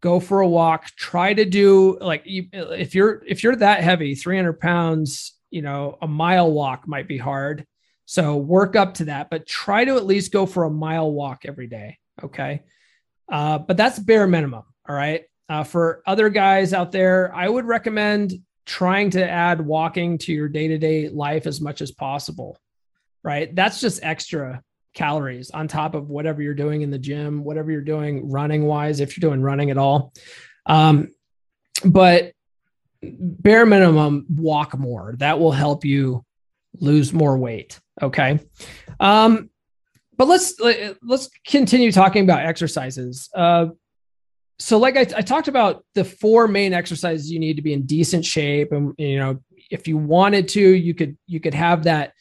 go 0.00 0.20
for 0.20 0.40
a 0.40 0.48
walk. 0.48 0.86
Try 0.96 1.34
to 1.34 1.44
do 1.44 1.98
like 2.00 2.22
if 2.24 2.94
you're 2.94 3.22
if 3.26 3.42
you're 3.42 3.56
that 3.56 3.82
heavy, 3.82 4.14
300 4.14 4.60
pounds, 4.60 5.34
you 5.50 5.62
know, 5.62 5.98
a 6.00 6.08
mile 6.08 6.50
walk 6.50 6.86
might 6.86 7.08
be 7.08 7.18
hard. 7.18 7.66
So 8.06 8.36
work 8.36 8.76
up 8.76 8.94
to 8.94 9.06
that, 9.06 9.30
but 9.30 9.46
try 9.46 9.84
to 9.84 9.96
at 9.96 10.06
least 10.06 10.32
go 10.32 10.46
for 10.46 10.64
a 10.64 10.70
mile 10.70 11.10
walk 11.10 11.42
every 11.44 11.66
day. 11.66 11.98
Okay. 12.22 12.62
Uh, 13.30 13.58
but 13.58 13.76
that's 13.76 13.98
bare 13.98 14.26
minimum. 14.26 14.62
All 14.88 14.94
right. 14.94 15.24
Uh, 15.48 15.64
for 15.64 16.02
other 16.06 16.28
guys 16.28 16.72
out 16.72 16.92
there, 16.92 17.34
I 17.34 17.48
would 17.48 17.64
recommend 17.64 18.34
trying 18.64 19.10
to 19.10 19.28
add 19.28 19.60
walking 19.60 20.18
to 20.18 20.32
your 20.32 20.48
day 20.48 20.68
to 20.68 20.78
day 20.78 21.08
life 21.08 21.46
as 21.46 21.60
much 21.60 21.80
as 21.80 21.90
possible. 21.90 22.58
Right. 23.22 23.54
That's 23.54 23.80
just 23.80 24.04
extra 24.04 24.62
calories 24.94 25.50
on 25.50 25.66
top 25.68 25.94
of 25.94 26.08
whatever 26.08 26.42
you're 26.42 26.54
doing 26.54 26.82
in 26.82 26.90
the 26.90 26.98
gym, 26.98 27.42
whatever 27.42 27.70
you're 27.70 27.80
doing 27.80 28.30
running 28.30 28.64
wise, 28.64 29.00
if 29.00 29.16
you're 29.16 29.28
doing 29.28 29.42
running 29.42 29.70
at 29.70 29.78
all. 29.78 30.12
Um, 30.64 31.12
but 31.84 32.32
bare 33.02 33.66
minimum, 33.66 34.26
walk 34.28 34.78
more. 34.78 35.14
That 35.18 35.38
will 35.38 35.52
help 35.52 35.84
you 35.84 36.24
lose 36.80 37.12
more 37.12 37.36
weight. 37.38 37.80
Okay. 38.00 38.40
Um, 39.00 39.50
but 40.16 40.28
let's 40.28 40.54
let's 41.02 41.28
continue 41.46 41.92
talking 41.92 42.24
about 42.24 42.44
exercises. 42.46 43.28
Uh, 43.34 43.66
so, 44.58 44.78
like 44.78 44.96
I, 44.96 45.00
I 45.00 45.22
talked 45.22 45.48
about, 45.48 45.84
the 45.94 46.04
four 46.04 46.48
main 46.48 46.72
exercises 46.72 47.30
you 47.30 47.38
need 47.38 47.56
to 47.56 47.62
be 47.62 47.72
in 47.72 47.82
decent 47.82 48.24
shape, 48.24 48.72
and 48.72 48.94
you 48.96 49.18
know, 49.18 49.40
if 49.70 49.86
you 49.86 49.98
wanted 49.98 50.48
to, 50.48 50.60
you 50.60 50.94
could 50.94 51.16
you 51.26 51.40
could 51.40 51.54
have 51.54 51.84
that 51.84 52.12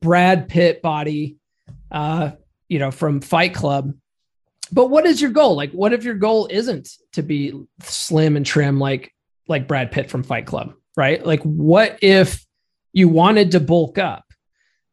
Brad 0.00 0.48
Pitt 0.48 0.80
body, 0.80 1.36
uh, 1.90 2.32
you 2.68 2.78
know, 2.78 2.90
from 2.90 3.20
Fight 3.20 3.54
Club. 3.54 3.94
But 4.72 4.88
what 4.88 5.04
is 5.04 5.20
your 5.20 5.30
goal? 5.30 5.56
Like, 5.56 5.72
what 5.72 5.92
if 5.92 6.04
your 6.04 6.14
goal 6.14 6.48
isn't 6.50 6.88
to 7.12 7.22
be 7.22 7.52
slim 7.80 8.36
and 8.36 8.46
trim 8.46 8.78
like 8.78 9.12
like 9.46 9.68
Brad 9.68 9.92
Pitt 9.92 10.10
from 10.10 10.22
Fight 10.22 10.46
Club, 10.46 10.72
right? 10.96 11.24
Like, 11.24 11.42
what 11.42 11.98
if 12.00 12.43
you 12.94 13.08
wanted 13.08 13.50
to 13.50 13.60
bulk 13.60 13.98
up? 13.98 14.24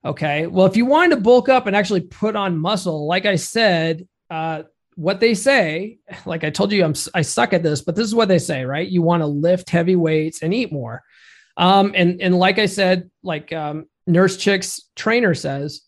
Okay. 0.03 0.47
Well, 0.47 0.65
if 0.65 0.75
you 0.75 0.85
wanted 0.85 1.15
to 1.15 1.21
bulk 1.21 1.47
up 1.47 1.67
and 1.67 1.75
actually 1.75 2.01
put 2.01 2.35
on 2.35 2.57
muscle, 2.57 3.07
like 3.07 3.25
I 3.25 3.35
said, 3.35 4.07
uh, 4.29 4.63
what 4.95 5.19
they 5.19 5.35
say, 5.35 5.99
like 6.25 6.43
I 6.43 6.49
told 6.49 6.73
you, 6.73 6.83
I'm 6.83 6.95
I 7.13 7.21
suck 7.21 7.53
at 7.53 7.63
this, 7.63 7.81
but 7.81 7.95
this 7.95 8.05
is 8.05 8.15
what 8.15 8.27
they 8.27 8.39
say, 8.39 8.65
right? 8.65 8.87
You 8.87 9.01
want 9.03 9.21
to 9.21 9.27
lift 9.27 9.69
heavy 9.69 9.95
weights 9.95 10.41
and 10.41 10.53
eat 10.53 10.73
more. 10.73 11.03
Um, 11.55 11.93
and 11.95 12.21
and 12.21 12.37
like 12.37 12.59
I 12.59 12.65
said, 12.65 13.09
like 13.23 13.53
um, 13.53 13.85
Nurse 14.07 14.35
Chick's 14.35 14.89
trainer 14.95 15.35
says, 15.35 15.81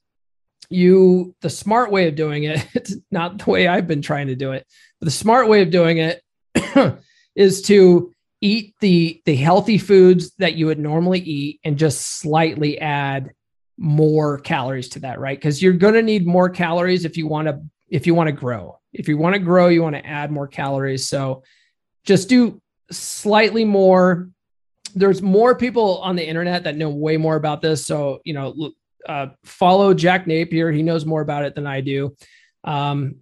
you 0.70 1.36
the 1.42 1.50
smart 1.50 1.92
way 1.92 2.08
of 2.08 2.16
doing 2.16 2.44
it, 2.44 2.66
it's 2.76 2.96
not 3.12 3.40
the 3.40 3.50
way 3.50 3.68
I've 3.68 3.88
been 3.88 4.04
trying 4.04 4.28
to 4.28 4.36
do 4.36 4.52
it, 4.52 4.68
but 5.00 5.06
the 5.06 5.12
smart 5.12 5.48
way 5.48 5.64
of 5.64 5.72
doing 5.72 5.98
it 5.98 6.22
is 7.36 7.64
to 7.64 8.13
eat 8.44 8.76
the 8.82 9.22
the 9.26 9.36
healthy 9.36 9.78
foods 9.78 10.32
that 10.38 10.56
you 10.56 10.66
would 10.66 10.78
normally 10.78 11.20
eat 11.20 11.62
and 11.64 11.78
just 11.78 12.20
slightly 12.20 12.78
add 12.78 13.32
more 13.78 14.38
calories 14.40 14.90
to 14.90 15.00
that, 15.00 15.18
right? 15.20 15.38
Because 15.38 15.64
you're 15.64 15.74
going 15.74 15.94
to 15.94 16.02
need 16.02 16.28
more 16.28 16.50
calories 16.50 17.06
if 17.06 17.16
you 17.16 17.26
want 17.26 17.48
to 17.48 17.62
if 17.90 18.06
you 18.06 18.14
want 18.14 18.28
to 18.28 18.34
grow. 18.34 18.80
If 18.92 19.08
you 19.08 19.18
want 19.18 19.36
to 19.36 19.40
grow, 19.40 19.70
you 19.70 19.82
want 19.82 19.96
to 19.96 20.06
add 20.06 20.30
more 20.30 20.48
calories. 20.48 21.08
So 21.08 21.44
just 22.04 22.28
do 22.28 22.62
slightly 22.92 23.64
more. 23.64 24.30
There's 24.94 25.22
more 25.22 25.56
people 25.56 26.00
on 26.00 26.18
the 26.18 26.28
internet 26.28 26.66
that 26.66 26.76
know 26.76 26.90
way 26.90 27.16
more 27.16 27.38
about 27.38 27.62
this. 27.62 27.86
So, 27.86 28.20
you 28.26 28.34
know, 28.34 28.72
uh, 29.08 29.28
follow 29.46 29.94
Jack 29.94 30.28
Napier. 30.28 30.70
He 30.72 30.84
knows 30.84 31.06
more 31.06 31.22
about 31.22 31.46
it 31.46 31.56
than 31.56 31.66
I 31.66 31.82
do. 31.82 32.16
Um, 32.64 33.16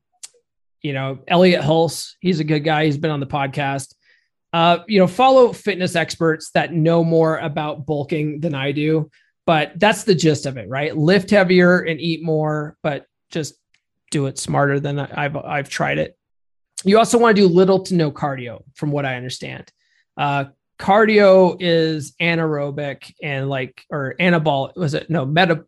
you 0.82 0.94
know, 0.94 1.20
Elliott 1.28 1.62
Hulse, 1.64 2.16
he's 2.20 2.40
a 2.40 2.44
good 2.44 2.62
guy. 2.62 2.86
He's 2.86 2.98
been 2.98 3.12
on 3.12 3.20
the 3.20 3.28
podcast. 3.28 3.94
Uh, 4.54 4.80
you 4.88 5.00
know, 5.00 5.08
follow 5.08 5.54
fitness 5.54 5.96
experts 5.96 6.52
that 6.52 6.74
know 6.74 7.04
more 7.04 7.38
about 7.38 7.86
bulking 7.86 8.42
than 8.42 8.54
I 8.54 8.72
do 8.72 9.10
but 9.46 9.74
that's 9.76 10.04
the 10.04 10.16
gist 10.16 10.46
of 10.46 10.58
it, 10.58 10.70
right? 10.70 10.96
Lift 10.96 11.30
heavier 11.30 11.80
and 11.80 12.00
eat 12.00 12.24
more, 12.24 12.78
but 12.84 13.06
just 13.32 13.56
do 14.10 14.28
it 14.28 14.38
smarter 14.38 14.80
than 14.80 15.00
I've 15.00 15.36
I've 15.36 15.70
tried 15.70 15.98
it. 15.98 16.18
You 16.84 16.98
also 16.98 17.18
want 17.18 17.36
to 17.36 17.42
do 17.42 17.48
little 17.48 17.84
to 17.84 17.96
no 17.96 18.12
cardio, 18.12 18.64
from 18.76 18.92
what 18.92 19.06
I 19.06 19.16
understand. 19.16 19.72
Uh, 20.18 20.46
cardio 20.80 21.58
is 21.60 22.14
anaerobic 22.22 23.14
and 23.22 23.50
like 23.50 23.84
or 23.90 24.16
anabolic. 24.20 24.76
Was 24.76 24.94
it 24.94 25.10
no 25.10 25.26
meta? 25.26 25.66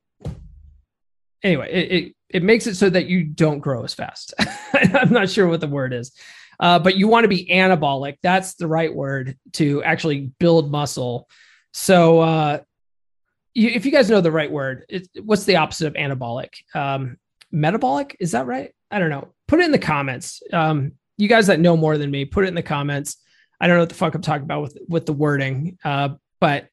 Anyway, 1.44 1.70
it, 1.72 1.92
it 1.92 2.16
it 2.30 2.44
makes 2.44 2.68
it 2.68 2.76
so 2.76 2.90
that 2.90 3.08
you 3.08 3.24
don't 3.24 3.60
grow 3.60 3.84
as 3.84 3.94
fast. 3.94 4.34
I'm 4.74 5.12
not 5.12 5.30
sure 5.30 5.48
what 5.48 5.62
the 5.62 5.68
word 5.68 5.94
is, 5.94 6.12
uh, 6.64 6.80
but 6.80 6.96
you 6.96 7.10
want 7.10 7.26
to 7.26 7.28
be 7.28 7.46
anabolic. 7.48 8.16
That's 8.24 8.54
the 8.54 8.68
right 8.68 8.96
word 8.96 9.38
to 9.54 9.84
actually 9.84 10.32
build 10.40 10.72
muscle. 10.72 11.30
So 11.74 12.22
uh, 12.22 12.60
you, 13.54 13.68
if 13.68 13.86
you 13.86 13.92
guys 13.92 14.10
know 14.10 14.22
the 14.22 14.32
right 14.32 14.50
word, 14.50 14.86
it, 14.88 15.10
what's 15.22 15.44
the 15.44 15.58
opposite 15.58 15.88
of 15.88 15.94
anabolic? 15.96 16.54
Um, 16.74 17.18
metabolic. 17.52 18.16
Is 18.22 18.32
that 18.32 18.46
right? 18.46 18.74
I 18.90 19.00
don't 19.00 19.10
know. 19.10 19.34
Put 19.46 19.60
it 19.60 19.66
in 19.66 19.74
the 19.74 19.78
comments. 19.78 20.42
Um, 20.54 20.94
you 21.18 21.28
guys 21.28 21.48
that 21.48 21.60
know 21.60 21.76
more 21.76 21.98
than 21.98 22.10
me, 22.10 22.24
put 22.24 22.46
it 22.46 22.48
in 22.48 22.56
the 22.56 22.64
comments. 22.64 23.18
I 23.60 23.68
don't 23.68 23.76
know 23.76 23.82
what 23.82 23.90
the 23.90 23.96
fuck 23.96 24.16
I'm 24.16 24.22
talking 24.22 24.46
about 24.46 24.62
with 24.62 24.78
with 24.88 25.06
the 25.06 25.12
wording, 25.12 25.78
uh, 25.84 26.10
but 26.40 26.70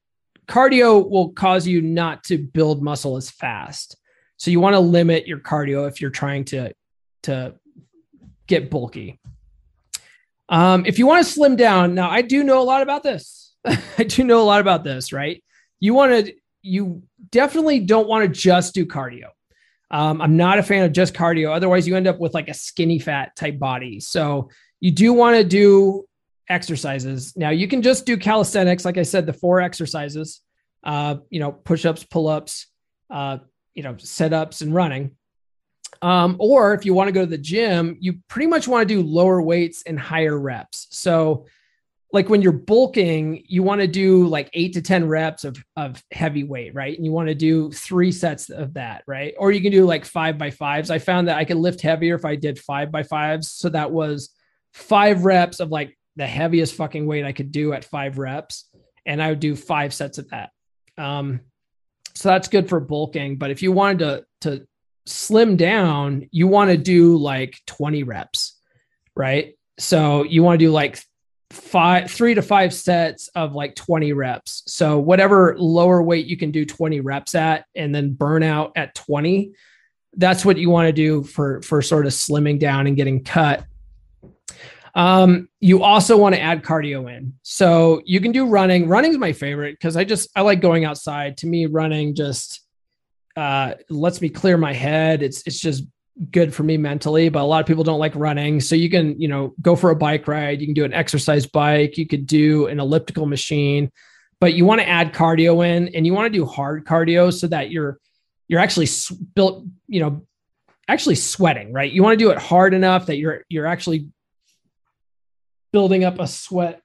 cardio 0.47 1.09
will 1.09 1.33
cause 1.33 1.67
you 1.67 1.81
not 1.81 2.23
to 2.25 2.37
build 2.37 2.81
muscle 2.81 3.17
as 3.17 3.29
fast. 3.29 3.97
So 4.37 4.51
you 4.51 4.61
want 4.61 4.75
to 4.75 4.79
limit 4.79 5.27
your 5.27 5.39
cardio 5.39 5.85
if 5.89 5.99
you're 5.99 6.11
trying 6.11 6.45
to 6.45 6.73
to 7.23 7.55
get 8.47 8.69
bulky. 8.69 9.19
Um, 10.51 10.85
if 10.85 10.99
you 10.99 11.07
want 11.07 11.25
to 11.25 11.31
slim 11.31 11.55
down, 11.55 11.95
now 11.95 12.09
I 12.09 12.21
do 12.21 12.43
know 12.43 12.61
a 12.61 12.63
lot 12.63 12.81
about 12.81 13.01
this. 13.01 13.53
I 13.97 14.03
do 14.03 14.23
know 14.23 14.41
a 14.41 14.43
lot 14.43 14.59
about 14.61 14.83
this, 14.83 15.13
right? 15.13 15.41
You 15.79 15.93
want 15.93 16.25
to, 16.25 16.33
you 16.61 17.03
definitely 17.31 17.79
don't 17.79 18.07
want 18.07 18.23
to 18.25 18.39
just 18.39 18.75
do 18.75 18.85
cardio. 18.85 19.29
Um, 19.89 20.21
I'm 20.21 20.37
not 20.37 20.59
a 20.59 20.63
fan 20.63 20.83
of 20.83 20.91
just 20.91 21.13
cardio. 21.13 21.53
Otherwise, 21.55 21.87
you 21.87 21.95
end 21.95 22.07
up 22.07 22.19
with 22.19 22.33
like 22.33 22.49
a 22.49 22.53
skinny 22.53 22.99
fat 22.99 23.35
type 23.35 23.57
body. 23.57 23.99
So 23.99 24.49
you 24.79 24.91
do 24.91 25.13
want 25.13 25.37
to 25.37 25.43
do 25.43 26.05
exercises. 26.49 27.35
Now 27.37 27.49
you 27.49 27.67
can 27.67 27.81
just 27.81 28.05
do 28.05 28.17
calisthenics, 28.17 28.83
like 28.83 28.97
I 28.97 29.03
said, 29.03 29.25
the 29.25 29.33
four 29.33 29.61
exercises. 29.61 30.41
Uh, 30.83 31.17
you 31.29 31.39
know, 31.39 31.51
push-ups, 31.51 32.03
pull-ups, 32.05 32.65
uh, 33.11 33.37
you 33.75 33.83
know, 33.83 33.95
sit-ups, 33.97 34.61
and 34.61 34.73
running. 34.73 35.15
Um, 36.01 36.35
or 36.39 36.73
if 36.73 36.85
you 36.85 36.93
want 36.93 37.09
to 37.09 37.11
go 37.11 37.21
to 37.21 37.29
the 37.29 37.37
gym, 37.37 37.97
you 37.99 38.19
pretty 38.27 38.47
much 38.47 38.67
want 38.67 38.87
to 38.87 38.93
do 38.93 39.03
lower 39.03 39.41
weights 39.41 39.83
and 39.83 39.99
higher 39.99 40.37
reps. 40.37 40.87
So, 40.91 41.45
like 42.13 42.27
when 42.27 42.41
you're 42.41 42.51
bulking, 42.51 43.43
you 43.47 43.63
want 43.63 43.79
to 43.79 43.87
do 43.87 44.27
like 44.27 44.49
eight 44.53 44.73
to 44.73 44.81
10 44.81 45.07
reps 45.07 45.45
of, 45.45 45.55
of 45.77 46.03
heavy 46.11 46.43
weight, 46.43 46.75
right? 46.75 46.93
And 46.93 47.05
you 47.05 47.11
want 47.13 47.29
to 47.29 47.35
do 47.35 47.71
three 47.71 48.11
sets 48.11 48.49
of 48.49 48.73
that, 48.73 49.03
right? 49.07 49.33
Or 49.37 49.53
you 49.53 49.61
can 49.61 49.71
do 49.71 49.85
like 49.85 50.03
five 50.03 50.37
by 50.37 50.51
fives. 50.51 50.91
I 50.91 50.99
found 50.99 51.29
that 51.29 51.37
I 51.37 51.45
could 51.45 51.55
lift 51.55 51.79
heavier 51.79 52.15
if 52.15 52.25
I 52.25 52.35
did 52.35 52.59
five 52.59 52.91
by 52.91 53.03
fives. 53.03 53.49
So 53.49 53.69
that 53.69 53.91
was 53.91 54.29
five 54.73 55.23
reps 55.23 55.61
of 55.61 55.69
like 55.69 55.97
the 56.17 56.27
heaviest 56.27 56.75
fucking 56.75 57.05
weight 57.05 57.23
I 57.23 57.31
could 57.31 57.51
do 57.51 57.71
at 57.71 57.85
five 57.85 58.17
reps. 58.17 58.69
And 59.05 59.23
I 59.23 59.29
would 59.29 59.39
do 59.39 59.55
five 59.55 59.93
sets 59.93 60.17
of 60.17 60.29
that. 60.31 60.49
Um, 60.97 61.39
so 62.13 62.27
that's 62.27 62.49
good 62.49 62.67
for 62.67 62.81
bulking. 62.81 63.37
But 63.37 63.51
if 63.51 63.61
you 63.61 63.71
wanted 63.71 63.99
to, 63.99 64.25
to 64.41 64.67
slim 65.05 65.57
down, 65.57 66.27
you 66.31 66.47
want 66.47 66.71
to 66.71 66.77
do 66.77 67.17
like 67.17 67.59
20 67.67 68.03
reps, 68.03 68.57
right? 69.15 69.57
So 69.79 70.23
you 70.23 70.43
want 70.43 70.59
to 70.59 70.65
do 70.65 70.71
like 70.71 71.01
five, 71.49 72.09
three 72.09 72.33
to 72.33 72.41
five 72.41 72.73
sets 72.73 73.27
of 73.29 73.53
like 73.53 73.75
20 73.75 74.13
reps. 74.13 74.63
So 74.67 74.99
whatever 74.99 75.55
lower 75.57 76.01
weight 76.01 76.25
you 76.25 76.37
can 76.37 76.51
do 76.51 76.65
20 76.65 77.01
reps 77.01 77.35
at 77.35 77.65
and 77.75 77.93
then 77.93 78.13
burn 78.13 78.43
out 78.43 78.71
at 78.75 78.95
20, 78.95 79.53
that's 80.15 80.45
what 80.45 80.57
you 80.57 80.69
want 80.69 80.87
to 80.87 80.93
do 80.93 81.23
for, 81.23 81.61
for 81.61 81.81
sort 81.81 82.05
of 82.05 82.13
slimming 82.13 82.59
down 82.59 82.87
and 82.87 82.95
getting 82.95 83.23
cut. 83.23 83.65
Um, 84.93 85.47
you 85.59 85.83
also 85.83 86.17
want 86.17 86.35
to 86.35 86.41
add 86.41 86.63
cardio 86.63 87.09
in. 87.15 87.33
So 87.43 88.01
you 88.05 88.19
can 88.19 88.31
do 88.31 88.45
running. 88.45 88.89
Running 88.89 89.11
is 89.11 89.17
my 89.17 89.31
favorite 89.31 89.73
because 89.73 89.95
I 89.95 90.03
just 90.03 90.29
I 90.35 90.41
like 90.41 90.59
going 90.59 90.85
outside. 90.85 91.37
To 91.37 91.47
me, 91.47 91.65
running 91.65 92.13
just 92.13 92.61
uh, 93.35 93.73
lets 93.89 94.21
me 94.21 94.29
clear 94.29 94.57
my 94.57 94.73
head. 94.73 95.23
It's 95.23 95.43
it's 95.45 95.59
just 95.59 95.83
good 96.29 96.53
for 96.53 96.63
me 96.63 96.77
mentally. 96.77 97.29
But 97.29 97.41
a 97.41 97.45
lot 97.45 97.61
of 97.61 97.67
people 97.67 97.83
don't 97.83 97.99
like 97.99 98.15
running, 98.15 98.59
so 98.59 98.75
you 98.75 98.89
can 98.89 99.19
you 99.19 99.27
know 99.27 99.53
go 99.61 99.75
for 99.75 99.89
a 99.89 99.95
bike 99.95 100.27
ride. 100.27 100.61
You 100.61 100.67
can 100.67 100.73
do 100.73 100.85
an 100.85 100.93
exercise 100.93 101.45
bike. 101.45 101.97
You 101.97 102.07
could 102.07 102.27
do 102.27 102.67
an 102.67 102.79
elliptical 102.79 103.25
machine, 103.25 103.91
but 104.39 104.53
you 104.53 104.65
want 104.65 104.81
to 104.81 104.87
add 104.87 105.13
cardio 105.13 105.65
in, 105.65 105.93
and 105.95 106.05
you 106.05 106.13
want 106.13 106.31
to 106.31 106.37
do 106.37 106.45
hard 106.45 106.85
cardio 106.85 107.33
so 107.33 107.47
that 107.47 107.71
you're 107.71 107.99
you're 108.51 108.59
actually 108.59 108.87
built 109.33 109.65
you 109.87 110.01
know 110.01 110.27
actually 110.89 111.15
sweating 111.15 111.71
right 111.71 111.93
you 111.93 112.03
want 112.03 112.19
to 112.19 112.23
do 112.23 112.31
it 112.31 112.37
hard 112.37 112.73
enough 112.73 113.05
that 113.05 113.17
you're 113.17 113.45
you're 113.47 113.65
actually 113.65 114.09
building 115.71 116.03
up 116.03 116.19
a 116.19 116.27
sweat 116.27 116.81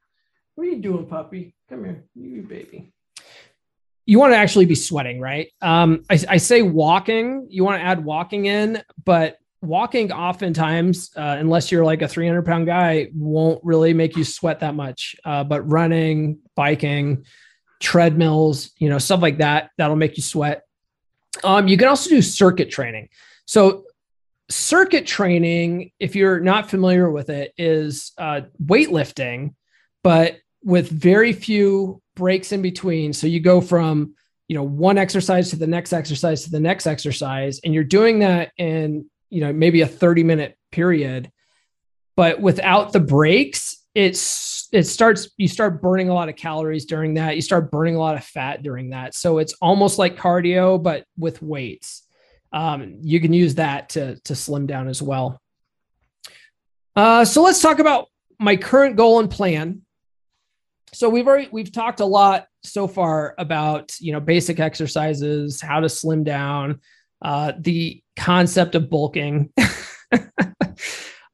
what 0.55 0.69
are 0.69 0.71
you 0.71 0.81
doing 0.81 1.05
puppy 1.07 1.57
come 1.69 1.85
here 1.85 2.05
you 2.15 2.43
baby 2.43 2.93
you 4.07 4.21
want 4.21 4.33
to 4.33 4.37
actually 4.37 4.67
be 4.67 4.77
sweating, 4.77 5.21
right? 5.21 5.49
Um, 5.61 6.05
I, 6.09 6.19
I, 6.29 6.37
say 6.37 6.63
walking, 6.63 7.49
you 7.51 7.65
want 7.65 7.81
to 7.81 7.85
add 7.85 8.05
walking 8.05 8.47
in, 8.47 8.83
but 9.05 9.37
walking 9.61 10.13
oftentimes, 10.13 11.11
uh, 11.17 11.37
unless 11.39 11.73
you're 11.73 11.85
like 11.85 12.03
a 12.03 12.09
300 12.09 12.43
pound 12.47 12.67
guy, 12.67 13.09
won't 13.13 13.63
really 13.65 13.93
make 13.93 14.17
you 14.17 14.23
sweat 14.23 14.61
that 14.61 14.77
much. 14.77 15.17
Uh, 15.25 15.43
but 15.43 15.69
running, 15.69 16.39
biking, 16.55 17.25
treadmills, 17.81 18.71
you 18.79 18.89
know, 18.89 18.99
stuff 18.99 19.21
like 19.21 19.39
that, 19.39 19.71
that'll 19.77 19.97
make 19.97 20.17
you 20.17 20.23
sweat. 20.23 20.63
Um, 21.43 21.67
you 21.67 21.77
can 21.77 21.89
also 21.89 22.09
do 22.09 22.23
circuit 22.23 22.71
training. 22.71 23.09
So, 23.47 23.85
circuit 24.49 25.07
training, 25.07 25.91
if 25.99 26.15
you're 26.15 26.39
not 26.39 26.71
familiar 26.71 27.11
with 27.11 27.31
it, 27.31 27.53
is 27.59 28.13
uh, 28.17 28.43
weightlifting, 28.65 29.55
but 30.05 30.37
with 30.67 30.91
very 30.91 31.33
few 31.33 32.03
breaks 32.17 32.51
in 32.51 32.61
between. 32.61 33.13
So 33.13 33.29
you 33.29 33.39
go 33.39 33.61
from, 33.61 34.15
you 34.49 34.57
know, 34.57 34.65
one 34.65 34.99
exercise 34.99 35.51
to 35.51 35.57
the 35.57 35.67
next 35.67 35.93
exercise 35.93 36.43
to 36.43 36.51
the 36.51 36.59
next 36.59 36.89
exercise, 36.89 37.61
and 37.65 37.73
you're 37.73 37.85
doing 37.85 38.19
that 38.19 38.51
in, 38.59 39.09
you 39.31 39.41
know, 39.41 39.53
maybe 39.53 39.83
a 39.83 39.87
30 39.87 40.25
minute 40.25 40.59
period. 40.73 41.31
But 42.17 42.41
without 42.41 42.93
the 42.93 42.99
breaks, 42.99 43.77
it's 43.95 44.69
it 44.73 44.83
starts 44.83 45.29
you 45.37 45.47
start 45.47 45.81
burning 45.81 46.09
a 46.09 46.15
lot 46.15 46.29
of 46.29 46.35
calories 46.35 46.85
during 46.85 47.15
that. 47.15 47.37
You 47.37 47.43
start 47.43 47.71
burning 47.71 47.95
a 47.95 48.01
lot 48.01 48.17
of 48.17 48.25
fat 48.25 48.65
during 48.65 48.91
that. 48.91 49.15
So 49.15 49.39
it's 49.39 49.55
almost 49.63 50.01
like 50.01 50.17
cardio, 50.17 50.83
but 50.83 51.05
with 51.17 51.41
weights. 51.43 52.03
Um, 52.53 52.99
you 53.03 53.21
can 53.21 53.33
use 53.33 53.55
that 53.55 53.91
to 53.91 54.19
to 54.25 54.35
slim 54.35 54.67
down 54.67 54.89
as 54.89 55.01
well. 55.01 55.41
Uh, 56.97 57.25
so 57.25 57.43
let's 57.43 57.63
talk 57.63 57.79
about 57.79 58.09
my 58.41 58.57
current 58.57 58.97
goal 58.97 59.21
and 59.21 59.31
plan 59.31 59.83
so 60.93 61.09
we've 61.09 61.27
already 61.27 61.49
we've 61.53 61.73
talked 61.73 62.01
a 62.01 62.05
lot 62.05 62.47
so 62.63 62.87
far 62.87 63.35
about 63.39 63.93
you 64.01 64.13
know 64.13 64.21
basic 64.21 64.61
exercises 64.61 65.61
how 65.61 65.81
to 65.81 65.89
slim 65.89 66.25
down 66.25 66.81
uh, 67.23 67.53
the 67.59 68.03
concept 68.17 68.75
of 68.75 68.91
bulking. 68.91 69.53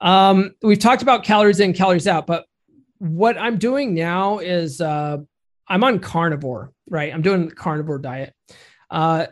Um, 0.00 0.56
we've 0.62 0.80
talked 0.80 1.02
about 1.02 1.22
calories 1.22 1.60
in 1.60 1.74
calories 1.74 2.08
out 2.08 2.26
but 2.26 2.44
what 2.98 3.38
i'm 3.38 3.56
doing 3.56 3.94
now 3.94 4.40
is 4.40 4.80
uh, 4.80 5.18
i'm 5.68 5.84
on 5.84 6.00
carnivore 6.00 6.72
right? 6.88 7.12
I'm 7.12 7.22
doing 7.22 7.50
carnivore 7.50 7.98
diet. 7.98 8.34
Uh, 8.90 9.26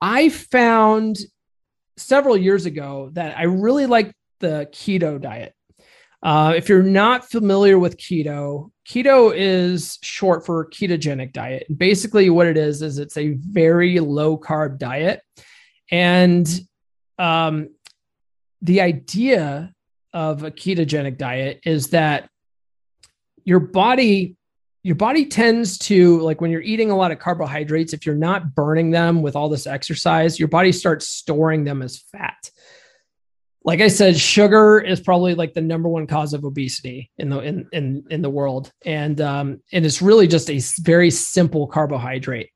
i 0.00 0.30
found 0.30 1.18
several 1.98 2.36
years 2.36 2.64
ago 2.64 3.10
that 3.12 3.36
i 3.36 3.42
really 3.42 3.84
like 3.84 4.12
the 4.40 4.68
keto 4.72 5.20
diet. 5.20 5.54
Uh, 6.22 6.54
if 6.56 6.68
you're 6.68 6.82
not 6.82 7.30
familiar 7.30 7.78
with 7.78 7.96
keto, 7.96 8.70
keto 8.88 9.32
is 9.34 9.98
short 10.02 10.46
for 10.46 10.68
ketogenic 10.68 11.32
diet. 11.32 11.66
Basically, 11.76 12.30
what 12.30 12.46
it 12.46 12.56
is 12.56 12.82
is 12.82 12.98
it's 12.98 13.16
a 13.16 13.34
very 13.34 14.00
low 14.00 14.38
carb 14.38 14.78
diet, 14.78 15.22
and 15.90 16.48
um, 17.18 17.70
the 18.62 18.80
idea 18.80 19.72
of 20.12 20.44
a 20.44 20.50
ketogenic 20.50 21.18
diet 21.18 21.60
is 21.64 21.90
that 21.90 22.28
your 23.44 23.60
body 23.60 24.36
your 24.82 24.94
body 24.94 25.26
tends 25.26 25.78
to 25.78 26.20
like 26.20 26.40
when 26.40 26.50
you're 26.50 26.62
eating 26.62 26.90
a 26.90 26.96
lot 26.96 27.10
of 27.10 27.18
carbohydrates 27.18 27.92
if 27.92 28.06
you're 28.06 28.14
not 28.14 28.54
burning 28.54 28.90
them 28.90 29.20
with 29.20 29.34
all 29.34 29.48
this 29.48 29.66
exercise 29.66 30.38
your 30.38 30.48
body 30.48 30.72
starts 30.72 31.08
storing 31.08 31.64
them 31.64 31.82
as 31.82 31.98
fat 31.98 32.50
like 33.66 33.80
I 33.80 33.88
said, 33.88 34.16
sugar 34.16 34.78
is 34.78 35.00
probably 35.00 35.34
like 35.34 35.52
the 35.52 35.60
number 35.60 35.88
one 35.88 36.06
cause 36.06 36.32
of 36.32 36.44
obesity 36.44 37.10
in 37.18 37.28
the 37.28 37.40
in 37.40 37.68
in 37.72 38.04
in 38.10 38.22
the 38.22 38.30
world, 38.30 38.70
and 38.84 39.20
um, 39.20 39.60
and 39.72 39.84
it's 39.84 40.00
really 40.00 40.28
just 40.28 40.48
a 40.48 40.62
very 40.82 41.10
simple 41.10 41.66
carbohydrate. 41.66 42.50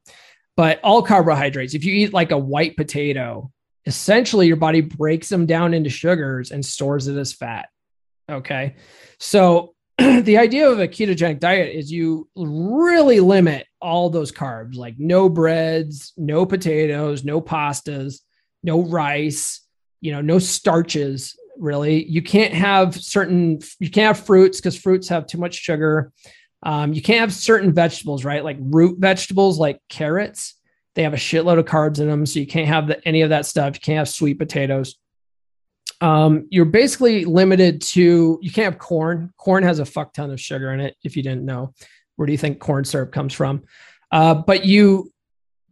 But 0.57 0.79
all 0.85 1.03
carbohydrates, 1.03 1.75
if 1.75 1.85
you 1.85 1.93
eat 1.93 2.13
like 2.13 2.31
a 2.31 2.39
white 2.39 2.77
potato, 2.77 3.51
essentially 3.87 4.47
your 4.47 4.57
body 4.57 4.83
breaks 4.83 5.29
them 5.29 5.47
down 5.47 5.75
into 5.75 5.91
sugars 5.91 6.53
and 6.53 6.65
stores 6.65 7.09
it 7.09 7.17
as 7.17 7.33
fat. 7.33 7.69
Okay, 8.31 8.77
so 9.19 9.75
the 9.99 10.39
idea 10.39 10.71
of 10.71 10.79
a 10.79 10.87
ketogenic 10.87 11.41
diet 11.41 11.75
is 11.75 11.91
you 11.91 12.29
really 12.37 13.19
limit 13.19 13.67
all 13.83 14.11
those 14.11 14.31
carbs, 14.31 14.77
like 14.77 14.95
no 14.97 15.29
breads, 15.29 16.13
no 16.17 16.47
potatoes, 16.47 17.25
no 17.25 17.41
pastas, 17.41 18.21
no 18.63 18.83
rice 18.83 19.67
you 20.01 20.13
know, 20.13 20.21
no 20.21 20.39
starches 20.39 21.37
really. 21.59 22.05
You 22.07 22.23
can't 22.23 22.55
have 22.55 22.95
certain, 22.95 23.61
you 23.79 23.91
can't 23.91 24.17
have 24.17 24.27
fruits 24.27 24.59
because 24.59 24.79
fruits 24.79 25.09
have 25.09 25.27
too 25.27 25.39
much 25.39 25.55
sugar. 25.55 26.13
Um, 26.63 26.93
you 26.93 27.03
can't 27.03 27.21
have 27.21 27.33
certain 27.33 27.73
vegetables, 27.73 28.25
right? 28.25 28.45
Like 28.45 28.57
root 28.61 28.99
vegetables, 28.99 29.59
like 29.59 29.81
carrots, 29.89 30.55
they 30.95 31.03
have 31.03 31.15
a 31.15 31.19
shitload 31.19 31.59
of 31.59 31.67
carbs 31.67 32.01
in 32.01 32.09
them. 32.09 32.27
So 32.27 32.41
you 32.41 32.47
can't 32.47 32.69
have 32.69 32.89
the, 32.89 33.07
any 33.07 33.23
of 33.23 33.31
that 33.31 33.47
stuff. 33.47 33.75
You 33.75 33.81
can't 33.81 33.99
have 33.99 34.09
sweet 34.09 34.39
potatoes. 34.39 34.97
Um, 36.01 36.49
you're 36.51 36.65
basically 36.65 37.25
limited 37.27 37.83
to, 37.83 38.39
you 38.41 38.51
can't 38.51 38.73
have 38.73 38.79
corn. 38.79 39.33
Corn 39.37 39.63
has 39.65 39.79
a 39.79 39.85
fuck 39.85 40.15
ton 40.15 40.31
of 40.31 40.41
sugar 40.41 40.73
in 40.73 40.81
it. 40.81 40.97
If 41.05 41.17
you 41.17 41.23
didn't 41.23 41.45
know, 41.45 41.75
where 42.17 42.27
do 42.27 42.33
you 42.33 42.39
think 42.39 42.59
corn 42.59 42.85
syrup 42.85 43.13
comes 43.13 43.35
from? 43.35 43.65
Uh, 44.11 44.35
but 44.35 44.65
you, 44.65 45.13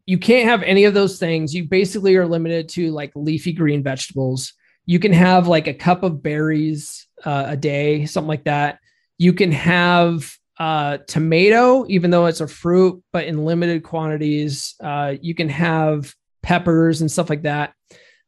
you 0.09 0.17
can't 0.17 0.49
have 0.49 0.63
any 0.63 0.85
of 0.85 0.95
those 0.95 1.19
things. 1.19 1.55
You 1.55 1.69
basically 1.69 2.17
are 2.17 2.27
limited 2.27 2.71
to 2.71 2.91
like 2.93 3.13
leafy 3.15 3.53
green 3.53 3.83
vegetables. 3.83 4.55
You 4.87 4.99
can 4.99 5.13
have 5.13 5.49
like 5.49 5.67
a 5.67 5.75
cup 5.75 6.03
of 6.03 6.23
berries 6.23 7.07
uh, 7.27 7.45
a 7.49 7.59
day, 7.59 8.07
something 8.07 8.27
like 8.27 8.45
that. 8.45 8.79
You 9.19 9.35
can 9.35 9.53
have 9.53 10.35
uh, 10.59 10.97
tomato, 11.07 11.85
even 11.91 12.11
though 12.11 12.25
it's 12.25 12.41
a 12.41 12.49
fruit, 12.49 13.05
but 13.13 13.27
in 13.27 13.45
limited 13.45 13.83
quantities. 13.83 14.77
Uh, 14.83 15.17
you 15.21 15.35
can 15.35 15.51
have 15.51 16.15
peppers 16.43 17.03
and 17.03 17.13
stuff 17.13 17.29
like 17.29 17.43
that. 17.43 17.75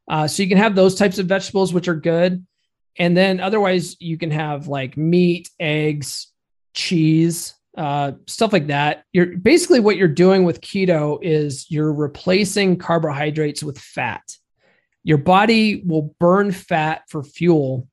Uh, 0.06 0.28
so 0.28 0.42
you 0.42 0.50
can 0.50 0.58
have 0.58 0.74
those 0.74 0.96
types 0.96 1.18
of 1.18 1.28
vegetables, 1.28 1.72
which 1.72 1.88
are 1.88 1.94
good. 1.94 2.44
And 2.98 3.16
then 3.16 3.40
otherwise, 3.40 3.96
you 4.00 4.18
can 4.18 4.32
have 4.32 4.68
like 4.68 4.98
meat, 4.98 5.48
eggs, 5.58 6.30
cheese, 6.74 7.54
uh, 7.76 8.12
stuff 8.26 8.52
like 8.52 8.66
that. 8.68 9.04
You're 9.12 9.36
basically 9.36 9.80
what 9.80 9.96
you're 9.96 10.08
doing 10.08 10.44
with 10.44 10.60
keto 10.60 11.18
is 11.22 11.70
you're 11.70 11.92
replacing 11.92 12.78
carbohydrates 12.78 13.62
with 13.62 13.78
fat. 13.78 14.36
Your 15.02 15.18
body 15.18 15.82
will 15.86 16.14
burn 16.18 16.52
fat 16.52 17.02
for 17.08 17.22
fuel. 17.22 17.88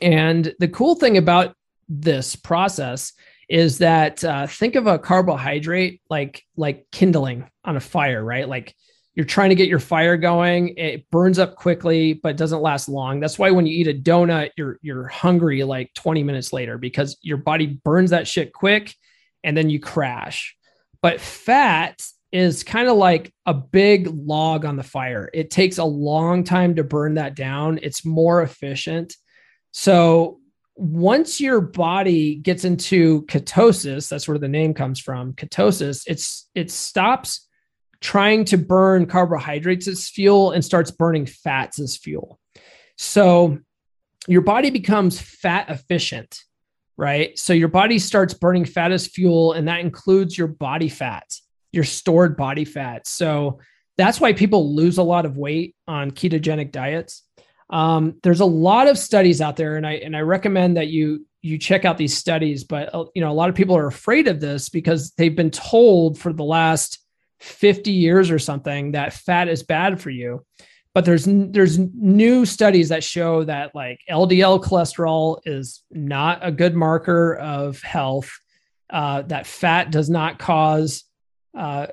And 0.00 0.54
the 0.58 0.68
cool 0.68 0.94
thing 0.94 1.18
about 1.18 1.54
this 1.88 2.34
process 2.34 3.12
is 3.48 3.78
that 3.78 4.24
uh, 4.24 4.46
think 4.46 4.76
of 4.76 4.86
a 4.86 4.98
carbohydrate 4.98 6.00
like 6.08 6.42
like 6.56 6.86
kindling 6.90 7.48
on 7.64 7.76
a 7.76 7.80
fire, 7.80 8.24
right? 8.24 8.48
Like 8.48 8.74
you're 9.14 9.26
trying 9.26 9.50
to 9.50 9.54
get 9.54 9.68
your 9.68 9.78
fire 9.78 10.16
going, 10.16 10.74
it 10.78 11.08
burns 11.10 11.38
up 11.38 11.54
quickly, 11.54 12.14
but 12.14 12.38
doesn't 12.38 12.62
last 12.62 12.88
long. 12.88 13.20
That's 13.20 13.38
why 13.38 13.50
when 13.50 13.66
you 13.66 13.76
eat 13.76 13.88
a 13.88 13.94
donut, 13.94 14.50
you're 14.56 14.78
you're 14.80 15.06
hungry 15.08 15.62
like 15.64 15.92
20 15.94 16.22
minutes 16.22 16.52
later 16.52 16.78
because 16.78 17.18
your 17.20 17.36
body 17.36 17.78
burns 17.84 18.10
that 18.10 18.26
shit 18.26 18.54
quick 18.54 18.94
and 19.44 19.56
then 19.56 19.70
you 19.70 19.80
crash. 19.80 20.56
But 21.00 21.20
fat 21.20 22.04
is 22.30 22.64
kind 22.64 22.88
of 22.88 22.96
like 22.96 23.32
a 23.44 23.52
big 23.52 24.06
log 24.06 24.64
on 24.64 24.76
the 24.76 24.82
fire. 24.82 25.28
It 25.34 25.50
takes 25.50 25.78
a 25.78 25.84
long 25.84 26.44
time 26.44 26.76
to 26.76 26.84
burn 26.84 27.14
that 27.14 27.36
down. 27.36 27.78
It's 27.82 28.04
more 28.04 28.42
efficient. 28.42 29.14
So 29.72 30.40
once 30.74 31.40
your 31.40 31.60
body 31.60 32.36
gets 32.36 32.64
into 32.64 33.22
ketosis, 33.26 34.08
that's 34.08 34.26
where 34.26 34.38
the 34.38 34.48
name 34.48 34.72
comes 34.72 35.00
from. 35.00 35.34
Ketosis, 35.34 36.04
it's 36.06 36.48
it 36.54 36.70
stops 36.70 37.48
trying 38.00 38.44
to 38.46 38.58
burn 38.58 39.06
carbohydrates 39.06 39.86
as 39.86 40.08
fuel 40.08 40.50
and 40.50 40.64
starts 40.64 40.90
burning 40.90 41.26
fats 41.26 41.78
as 41.78 41.96
fuel. 41.96 42.38
So 42.96 43.58
your 44.26 44.40
body 44.40 44.70
becomes 44.70 45.20
fat 45.20 45.68
efficient, 45.68 46.40
right? 47.02 47.36
So 47.38 47.52
your 47.52 47.68
body 47.68 47.98
starts 47.98 48.32
burning 48.32 48.64
fat 48.64 48.92
as 48.92 49.06
fuel, 49.06 49.52
and 49.52 49.66
that 49.68 49.80
includes 49.80 50.38
your 50.38 50.46
body 50.46 50.88
fat, 50.88 51.34
your 51.72 51.84
stored 51.84 52.36
body 52.36 52.64
fat. 52.64 53.06
So 53.06 53.58
that's 53.98 54.20
why 54.20 54.32
people 54.32 54.74
lose 54.74 54.96
a 54.96 55.02
lot 55.02 55.26
of 55.26 55.36
weight 55.36 55.76
on 55.86 56.12
ketogenic 56.12 56.70
diets 56.72 57.24
um, 57.72 58.16
there's 58.22 58.40
a 58.40 58.46
lot 58.46 58.86
of 58.86 58.98
studies 58.98 59.40
out 59.40 59.56
there, 59.56 59.76
and 59.76 59.86
I 59.86 59.92
and 59.94 60.14
I 60.14 60.20
recommend 60.20 60.76
that 60.76 60.88
you 60.88 61.26
you 61.40 61.58
check 61.58 61.84
out 61.84 61.96
these 61.96 62.16
studies. 62.16 62.64
But 62.64 62.94
uh, 62.94 63.06
you 63.14 63.22
know, 63.22 63.32
a 63.32 63.34
lot 63.34 63.48
of 63.48 63.54
people 63.54 63.76
are 63.76 63.86
afraid 63.86 64.28
of 64.28 64.40
this 64.40 64.68
because 64.68 65.12
they've 65.12 65.34
been 65.34 65.50
told 65.50 66.18
for 66.18 66.32
the 66.32 66.44
last 66.44 66.98
50 67.40 67.90
years 67.90 68.30
or 68.30 68.38
something 68.38 68.92
that 68.92 69.14
fat 69.14 69.48
is 69.48 69.62
bad 69.62 70.00
for 70.00 70.10
you. 70.10 70.44
But 70.94 71.04
there's 71.06 71.26
there's 71.26 71.78
new 71.78 72.44
studies 72.44 72.90
that 72.90 73.02
show 73.02 73.44
that 73.44 73.74
like 73.74 74.00
LDL 74.10 74.62
cholesterol 74.62 75.40
is 75.46 75.82
not 75.90 76.40
a 76.42 76.52
good 76.52 76.74
marker 76.74 77.34
of 77.36 77.80
health. 77.80 78.30
Uh, 78.90 79.22
that 79.22 79.46
fat 79.46 79.90
does 79.90 80.10
not 80.10 80.38
cause 80.38 81.04
uh, 81.56 81.86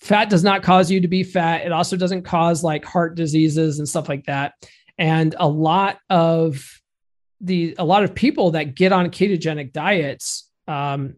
fat 0.00 0.30
does 0.30 0.44
not 0.44 0.62
cause 0.62 0.90
you 0.90 1.00
to 1.00 1.08
be 1.08 1.24
fat. 1.24 1.66
It 1.66 1.72
also 1.72 1.96
doesn't 1.96 2.22
cause 2.22 2.62
like 2.62 2.84
heart 2.84 3.16
diseases 3.16 3.80
and 3.80 3.88
stuff 3.88 4.08
like 4.08 4.24
that 4.26 4.54
and 4.98 5.34
a 5.38 5.48
lot 5.48 5.98
of 6.10 6.80
the 7.40 7.74
a 7.78 7.84
lot 7.84 8.04
of 8.04 8.14
people 8.14 8.52
that 8.52 8.74
get 8.74 8.92
on 8.92 9.10
ketogenic 9.10 9.72
diets 9.72 10.50
um, 10.68 11.16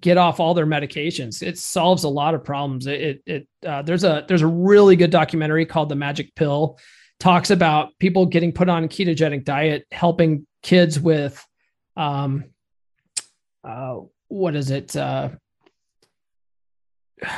get 0.00 0.16
off 0.16 0.40
all 0.40 0.54
their 0.54 0.66
medications. 0.66 1.42
It 1.42 1.58
solves 1.58 2.04
a 2.04 2.08
lot 2.08 2.34
of 2.34 2.44
problems. 2.44 2.86
It, 2.86 3.22
it, 3.26 3.48
uh, 3.66 3.82
there's 3.82 4.04
a 4.04 4.24
there's 4.26 4.42
a 4.42 4.46
really 4.46 4.96
good 4.96 5.10
documentary 5.10 5.66
called 5.66 5.88
The 5.88 5.96
Magic 5.96 6.34
Pill, 6.34 6.78
talks 7.20 7.50
about 7.50 7.90
people 7.98 8.26
getting 8.26 8.52
put 8.52 8.68
on 8.68 8.88
ketogenic 8.88 9.44
diet, 9.44 9.86
helping 9.92 10.46
kids 10.62 10.98
with, 10.98 11.44
um, 11.96 12.44
uh, 13.62 13.98
what 14.28 14.56
is 14.56 14.70
it? 14.70 14.96
Uh, 14.96 15.30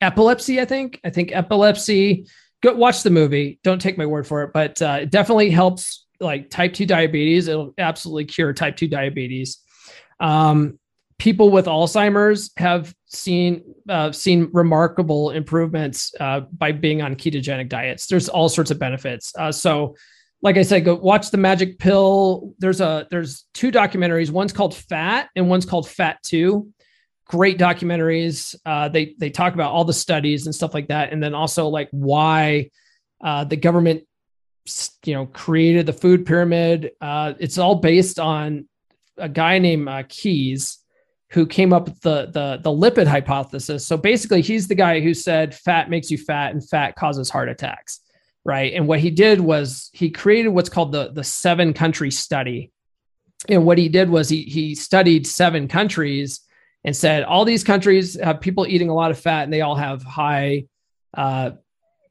epilepsy. 0.00 0.60
I 0.60 0.64
think. 0.64 1.00
I 1.04 1.10
think 1.10 1.32
epilepsy 1.32 2.26
go 2.62 2.74
watch 2.74 3.02
the 3.02 3.10
movie. 3.10 3.60
Don't 3.62 3.80
take 3.80 3.98
my 3.98 4.06
word 4.06 4.26
for 4.26 4.42
it, 4.42 4.52
but 4.52 4.80
uh, 4.80 4.98
it 5.02 5.10
definitely 5.10 5.50
helps 5.50 6.06
like 6.20 6.50
type 6.50 6.72
2 6.72 6.86
diabetes. 6.86 7.48
It'll 7.48 7.74
absolutely 7.78 8.24
cure 8.24 8.52
type 8.52 8.76
2 8.76 8.88
diabetes. 8.88 9.58
Um, 10.20 10.78
people 11.18 11.50
with 11.50 11.66
Alzheimer's 11.66 12.50
have 12.56 12.94
seen 13.06 13.62
uh, 13.88 14.12
seen 14.12 14.50
remarkable 14.52 15.30
improvements 15.30 16.14
uh, 16.20 16.40
by 16.40 16.72
being 16.72 17.02
on 17.02 17.14
ketogenic 17.16 17.68
diets. 17.68 18.06
There's 18.06 18.28
all 18.28 18.48
sorts 18.48 18.70
of 18.70 18.78
benefits. 18.78 19.32
Uh, 19.36 19.52
so, 19.52 19.96
like 20.42 20.56
I 20.56 20.62
said, 20.62 20.84
go 20.84 20.94
watch 20.96 21.30
the 21.30 21.38
Magic 21.38 21.78
Pill. 21.78 22.54
There's 22.58 22.80
a 22.80 23.06
there's 23.10 23.46
two 23.54 23.70
documentaries. 23.70 24.30
One's 24.30 24.52
called 24.52 24.74
Fat, 24.74 25.28
and 25.34 25.48
one's 25.48 25.66
called 25.66 25.88
Fat 25.88 26.22
Two 26.22 26.72
great 27.28 27.58
documentaries. 27.58 28.54
Uh, 28.64 28.88
they 28.88 29.14
they 29.18 29.30
talk 29.30 29.54
about 29.54 29.72
all 29.72 29.84
the 29.84 29.92
studies 29.92 30.46
and 30.46 30.54
stuff 30.54 30.74
like 30.74 30.88
that, 30.88 31.12
and 31.12 31.22
then 31.22 31.34
also 31.34 31.68
like 31.68 31.88
why 31.90 32.70
uh, 33.22 33.44
the 33.44 33.56
government, 33.56 34.04
you 35.04 35.14
know, 35.14 35.26
created 35.26 35.86
the 35.86 35.92
food 35.92 36.26
pyramid. 36.26 36.92
Uh, 37.00 37.34
it's 37.38 37.58
all 37.58 37.76
based 37.76 38.18
on 38.18 38.68
a 39.16 39.28
guy 39.28 39.58
named 39.58 39.88
Keys 40.08 40.78
who 41.36 41.46
came 41.46 41.74
up 41.74 41.84
with 41.84 42.00
the, 42.00 42.30
the 42.32 42.58
the 42.62 42.70
lipid 42.70 43.06
hypothesis. 43.06 43.86
So 43.86 43.98
basically, 43.98 44.40
he's 44.40 44.68
the 44.68 44.74
guy 44.74 45.00
who 45.00 45.12
said 45.12 45.54
fat 45.54 45.90
makes 45.90 46.10
you 46.10 46.16
fat 46.16 46.54
and 46.54 46.66
fat 46.66 46.96
causes 46.96 47.28
heart 47.28 47.50
attacks, 47.50 48.00
right? 48.42 48.72
And 48.72 48.88
what 48.88 49.00
he 49.00 49.10
did 49.10 49.42
was 49.42 49.90
he 49.92 50.08
created 50.10 50.48
what's 50.48 50.70
called 50.70 50.92
the 50.92 51.12
the 51.12 51.22
seven 51.22 51.74
country 51.74 52.10
study. 52.10 52.72
And 53.50 53.66
what 53.66 53.76
he 53.76 53.90
did 53.90 54.08
was 54.08 54.30
he 54.30 54.44
he 54.44 54.74
studied 54.74 55.26
seven 55.26 55.68
countries 55.68 56.40
and 56.84 56.96
said 56.96 57.22
all 57.22 57.44
these 57.44 57.62
countries 57.62 58.18
have 58.18 58.40
people 58.40 58.66
eating 58.66 58.88
a 58.88 58.94
lot 58.94 59.10
of 59.10 59.20
fat 59.20 59.44
and 59.44 59.52
they 59.52 59.60
all 59.60 59.76
have 59.76 60.02
high, 60.02 60.64
uh, 61.12 61.50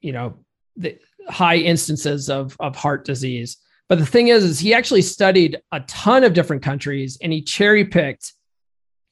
you 0.02 0.12
know, 0.12 0.38
the 0.78 1.00
high 1.28 1.58
instances 1.58 2.30
of, 2.30 2.56
of 2.60 2.76
heart 2.76 3.06
disease. 3.06 3.58
But 3.90 3.98
the 3.98 4.06
thing 4.06 4.28
is, 4.28 4.44
is 4.44 4.60
he 4.60 4.76
actually 4.76 5.02
studied 5.02 5.58
a 5.72 5.80
ton 5.82 6.24
of 6.24 6.34
different 6.34 6.62
countries 6.62 7.18
and 7.24 7.34
he 7.34 7.42
cherry 7.42 7.86
picked 7.86 8.35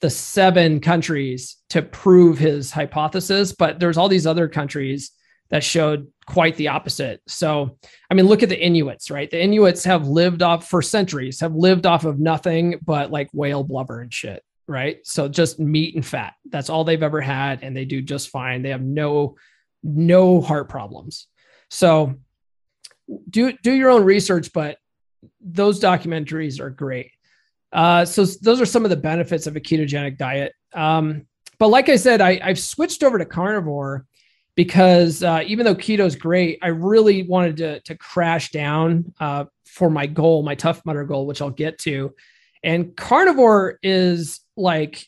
the 0.03 0.09
seven 0.09 0.81
countries 0.81 1.55
to 1.69 1.81
prove 1.81 2.37
his 2.37 2.71
hypothesis. 2.71 3.53
But 3.53 3.79
there's 3.79 3.97
all 3.97 4.09
these 4.09 4.27
other 4.27 4.49
countries 4.49 5.11
that 5.49 5.63
showed 5.63 6.11
quite 6.25 6.57
the 6.57 6.67
opposite. 6.67 7.21
So, 7.25 7.77
I 8.11 8.13
mean, 8.13 8.25
look 8.27 8.43
at 8.43 8.49
the 8.49 8.61
Inuits, 8.61 9.09
right? 9.09 9.31
The 9.31 9.41
Inuits 9.41 9.85
have 9.85 10.05
lived 10.05 10.41
off 10.41 10.67
for 10.67 10.81
centuries, 10.81 11.39
have 11.39 11.55
lived 11.55 11.85
off 11.85 12.03
of 12.03 12.19
nothing 12.19 12.79
but 12.83 13.11
like 13.11 13.29
whale 13.33 13.63
blubber 13.63 14.01
and 14.01 14.13
shit 14.13 14.43
right? 14.67 15.05
So 15.05 15.27
just 15.27 15.59
meat 15.59 15.95
and 15.95 16.05
fat. 16.05 16.33
That's 16.49 16.69
all 16.69 16.83
they've 16.83 17.03
ever 17.03 17.21
had 17.21 17.63
and 17.63 17.75
they 17.75 17.85
do 17.85 18.01
just 18.01 18.29
fine. 18.29 18.61
They 18.61 18.69
have 18.69 18.81
no 18.81 19.35
no 19.83 20.41
heart 20.41 20.69
problems. 20.69 21.27
So 21.69 22.15
do 23.29 23.51
do 23.51 23.71
your 23.73 23.89
own 23.89 24.03
research, 24.03 24.51
but 24.53 24.77
those 25.41 25.79
documentaries 25.79 26.59
are 26.59 26.69
great. 26.69 27.11
Uh, 27.73 28.05
so 28.05 28.23
those 28.23 28.61
are 28.61 28.65
some 28.65 28.85
of 28.85 28.89
the 28.89 28.95
benefits 28.95 29.47
of 29.47 29.55
a 29.55 29.59
ketogenic 29.59 30.17
diet. 30.17 30.53
Um, 30.73 31.25
but 31.59 31.67
like 31.69 31.89
I 31.89 31.95
said, 31.95 32.21
I, 32.21 32.39
I've 32.43 32.59
switched 32.59 33.03
over 33.03 33.17
to 33.17 33.25
carnivore 33.25 34.05
because 34.55 35.23
uh, 35.23 35.43
even 35.45 35.65
though 35.65 35.75
keto 35.75 36.05
is 36.05 36.15
great, 36.15 36.59
I 36.61 36.67
really 36.67 37.23
wanted 37.23 37.57
to 37.57 37.79
to 37.81 37.97
crash 37.97 38.51
down 38.51 39.13
uh, 39.19 39.45
for 39.65 39.89
my 39.89 40.05
goal, 40.05 40.43
my 40.43 40.55
Tough 40.55 40.85
Mudder 40.85 41.03
goal, 41.03 41.25
which 41.25 41.41
I'll 41.41 41.49
get 41.49 41.79
to. 41.79 42.13
And 42.63 42.95
carnivore 42.95 43.79
is 43.81 44.39
like 44.55 45.07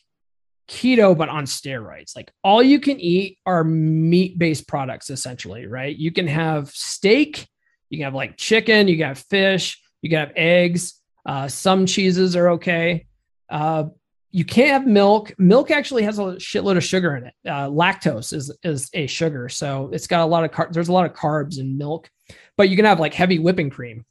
keto, 0.68 1.16
but 1.16 1.28
on 1.28 1.44
steroids. 1.44 2.16
Like 2.16 2.32
all 2.42 2.62
you 2.62 2.80
can 2.80 3.00
eat 3.00 3.38
are 3.46 3.62
meat 3.62 4.38
based 4.38 4.66
products, 4.66 5.10
essentially, 5.10 5.66
right? 5.66 5.96
You 5.96 6.10
can 6.10 6.26
have 6.26 6.70
steak, 6.70 7.46
you 7.88 7.98
can 7.98 8.04
have 8.04 8.14
like 8.14 8.36
chicken, 8.36 8.88
you 8.88 9.02
have 9.04 9.18
fish, 9.18 9.80
you 10.02 10.10
can 10.10 10.18
have 10.18 10.32
eggs. 10.36 11.00
Uh, 11.26 11.48
some 11.48 11.86
cheeses 11.86 12.36
are 12.36 12.50
okay. 12.50 13.06
Uh, 13.50 13.84
you 14.30 14.44
can't 14.44 14.70
have 14.70 14.86
milk. 14.86 15.32
Milk 15.38 15.70
actually 15.70 16.04
has 16.04 16.18
a 16.18 16.36
shitload 16.36 16.76
of 16.76 16.84
sugar 16.84 17.16
in 17.16 17.24
it. 17.24 17.34
Uh, 17.44 17.68
lactose 17.68 18.32
is 18.32 18.54
is 18.62 18.90
a 18.94 19.06
sugar, 19.06 19.48
so 19.48 19.90
it's 19.92 20.06
got 20.06 20.20
a 20.20 20.26
lot 20.26 20.44
of 20.44 20.52
car- 20.52 20.68
there's 20.70 20.88
a 20.88 20.92
lot 20.92 21.06
of 21.06 21.16
carbs 21.16 21.58
in 21.58 21.76
milk. 21.76 22.10
But 22.56 22.68
you 22.68 22.76
can 22.76 22.84
have 22.84 23.00
like 23.00 23.14
heavy 23.14 23.38
whipping 23.38 23.70
cream, 23.70 24.04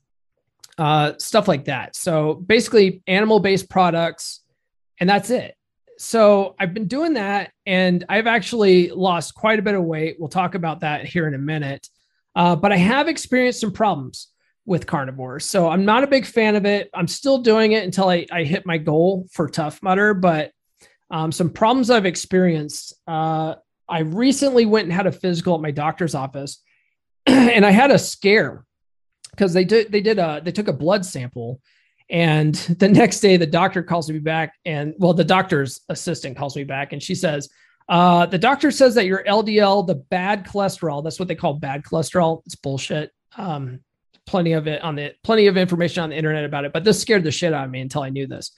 uh, 0.77 1.13
stuff 1.19 1.47
like 1.47 1.65
that. 1.65 1.95
So 1.95 2.33
basically, 2.33 3.01
animal 3.07 3.39
based 3.39 3.69
products, 3.69 4.41
and 4.99 5.09
that's 5.09 5.29
it. 5.29 5.55
so 5.97 6.55
I've 6.59 6.73
been 6.73 6.87
doing 6.87 7.13
that, 7.13 7.51
and 7.65 8.03
I've 8.09 8.27
actually 8.27 8.89
lost 8.89 9.35
quite 9.35 9.59
a 9.59 9.61
bit 9.61 9.75
of 9.75 9.83
weight. 9.83 10.17
We'll 10.19 10.29
talk 10.29 10.55
about 10.55 10.81
that 10.81 11.05
here 11.05 11.27
in 11.27 11.33
a 11.33 11.39
minute. 11.39 11.87
Uh, 12.35 12.55
but 12.55 12.73
I 12.73 12.77
have 12.77 13.07
experienced 13.07 13.61
some 13.61 13.71
problems 13.71 14.27
with 14.65 14.87
carnivores. 14.87 15.45
So 15.45 15.69
I'm 15.69 15.85
not 15.85 16.03
a 16.03 16.07
big 16.07 16.25
fan 16.25 16.55
of 16.55 16.65
it. 16.65 16.89
I'm 16.93 17.07
still 17.07 17.39
doing 17.39 17.73
it 17.73 17.83
until 17.83 18.09
I, 18.09 18.25
I 18.31 18.43
hit 18.43 18.65
my 18.65 18.77
goal 18.77 19.27
for 19.31 19.47
Tough 19.47 19.81
Mudder. 19.83 20.13
But 20.13 20.51
um, 21.11 21.31
some 21.31 21.49
problems 21.49 21.89
I've 21.89 22.05
experienced. 22.05 22.93
Uh, 23.07 23.55
I 23.87 23.99
recently 23.99 24.65
went 24.65 24.85
and 24.85 24.93
had 24.93 25.07
a 25.07 25.11
physical 25.11 25.55
at 25.55 25.61
my 25.61 25.71
doctor's 25.71 26.15
office, 26.15 26.61
and 27.25 27.65
I 27.65 27.71
had 27.71 27.91
a 27.91 27.99
scare 27.99 28.65
because 29.31 29.53
they 29.53 29.65
did 29.65 29.91
they 29.91 30.01
did 30.01 30.17
a 30.17 30.41
they 30.43 30.51
took 30.51 30.67
a 30.67 30.73
blood 30.73 31.05
sample, 31.05 31.61
and 32.09 32.55
the 32.79 32.89
next 32.89 33.19
day 33.19 33.37
the 33.37 33.45
doctor 33.45 33.83
calls 33.83 34.09
me 34.09 34.19
back, 34.19 34.53
and 34.65 34.93
well 34.97 35.13
the 35.13 35.23
doctor's 35.23 35.81
assistant 35.89 36.37
calls 36.37 36.55
me 36.55 36.63
back, 36.63 36.93
and 36.93 37.01
she 37.01 37.15
says. 37.15 37.49
Uh, 37.87 38.25
the 38.25 38.39
doctor 38.39 38.71
says 38.71 38.95
that 38.95 39.05
your 39.05 39.23
LDL, 39.25 39.85
the 39.85 39.93
bad 39.93 40.43
cholesterol, 40.43 41.03
that's 41.03 41.19
what 41.19 41.27
they 41.27 41.35
call 41.35 41.53
bad 41.53 41.83
cholesterol. 41.83 42.41
It's 42.47 42.55
bullshit. 42.55 43.11
Um, 43.37 43.81
plenty 44.25 44.53
of 44.53 44.67
it 44.67 44.81
on 44.81 44.95
the 44.95 45.13
plenty 45.23 45.47
of 45.47 45.57
information 45.57 46.03
on 46.03 46.09
the 46.09 46.17
internet 46.17 46.45
about 46.45 46.65
it, 46.65 46.73
but 46.73 46.83
this 46.83 46.99
scared 46.99 47.23
the 47.23 47.31
shit 47.31 47.53
out 47.53 47.65
of 47.65 47.71
me 47.71 47.81
until 47.81 48.03
I 48.03 48.09
knew 48.09 48.27
this. 48.27 48.51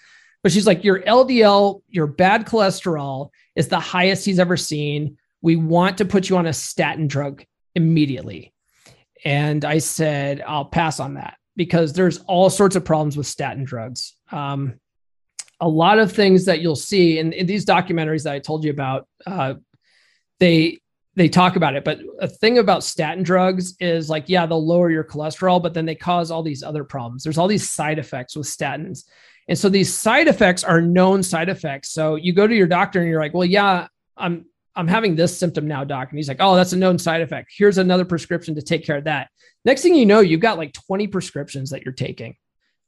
But 0.44 0.52
she's 0.52 0.68
like, 0.68 0.84
your 0.84 1.02
LDL, 1.02 1.82
your 1.90 2.08
bad 2.08 2.46
cholesterol 2.46 3.30
is 3.56 3.68
the 3.68 3.80
highest 3.80 4.26
he's 4.26 4.40
ever 4.40 4.56
seen. 4.56 5.18
We 5.42 5.56
want 5.56 5.98
to 5.98 6.06
put 6.06 6.30
you 6.30 6.38
on 6.38 6.46
a 6.46 6.54
statin 6.54 7.08
drug 7.08 7.44
immediately. 7.76 8.54
And 9.26 9.66
I 9.66 9.80
said, 9.80 10.44
I'll 10.48 10.66
pass 10.66 11.00
on 11.00 11.16
that 11.16 11.38
because 11.56 11.94
there's 11.94 12.20
all 12.20 12.50
sorts 12.50 12.76
of 12.76 12.86
problems 12.86 13.18
with 13.18 13.28
statin 13.28 13.64
drugs. 13.64 14.16
Um, 14.32 14.80
a 15.60 15.68
lot 15.68 15.98
of 15.98 16.12
things 16.12 16.46
that 16.46 16.62
you'll 16.62 16.76
see 16.76 17.18
in, 17.18 17.34
in 17.34 17.48
these 17.48 17.66
documentaries 17.66 18.24
that 18.24 18.34
I 18.34 18.40
told 18.40 18.64
you 18.64 18.70
about, 18.70 19.08
uh, 19.26 19.56
they 20.40 20.80
they 21.18 21.28
talk 21.28 21.56
about 21.56 21.76
it. 21.76 21.84
But 21.84 22.00
a 22.20 22.28
thing 22.28 22.60
about 22.60 22.84
statin 22.84 23.24
drugs 23.24 23.76
is 23.80 24.08
like, 24.08 24.26
yeah, 24.28 24.46
they'll 24.46 24.66
lower 24.66 24.92
your 24.92 25.04
cholesterol, 25.04 25.62
but 25.62 25.74
then 25.74 25.86
they 25.86 25.96
cause 25.96 26.30
all 26.30 26.44
these 26.44 26.62
other 26.62 26.84
problems. 26.84 27.24
There's 27.24 27.40
all 27.40 27.48
these 27.48 27.68
side 27.68 27.98
effects 27.98 28.36
with 28.36 28.46
statins. 28.46 29.06
And 29.48 29.58
so 29.58 29.68
these 29.68 29.92
side 29.92 30.28
effects 30.28 30.64
are 30.64 30.80
known 30.80 31.24
side 31.24 31.50
effects. 31.50 31.90
So 31.90 32.16
you 32.16 32.34
go 32.34 32.46
to 32.46 32.56
your 32.56 32.68
doctor 32.68 33.00
and 33.00 33.10
you're 33.10 33.20
like, 33.20 33.34
well, 33.34 33.46
yeah, 33.46 33.88
I'm 34.16 34.46
I'm 34.76 34.88
having 34.88 35.16
this 35.16 35.36
symptom 35.36 35.68
now, 35.68 35.84
doc. 35.84 36.10
And 36.12 36.20
he's 36.20 36.28
like, 36.28 36.38
oh, 36.40 36.56
that's 36.56 36.74
a 36.74 36.78
known 36.78 37.00
side 37.00 37.22
effect. 37.22 37.52
Here's 37.58 37.80
another 37.80 38.06
prescription 38.06 38.54
to 38.56 38.62
take 38.62 38.86
care 38.86 38.98
of 38.98 39.06
that. 39.06 39.30
Next 39.66 39.82
thing 39.82 39.96
you 39.96 40.06
know, 40.06 40.20
you've 40.20 40.40
got 40.40 40.60
like 40.60 40.72
20 40.72 41.08
prescriptions 41.08 41.72
that 41.72 41.84
you're 41.84 41.96
taking, 41.96 42.36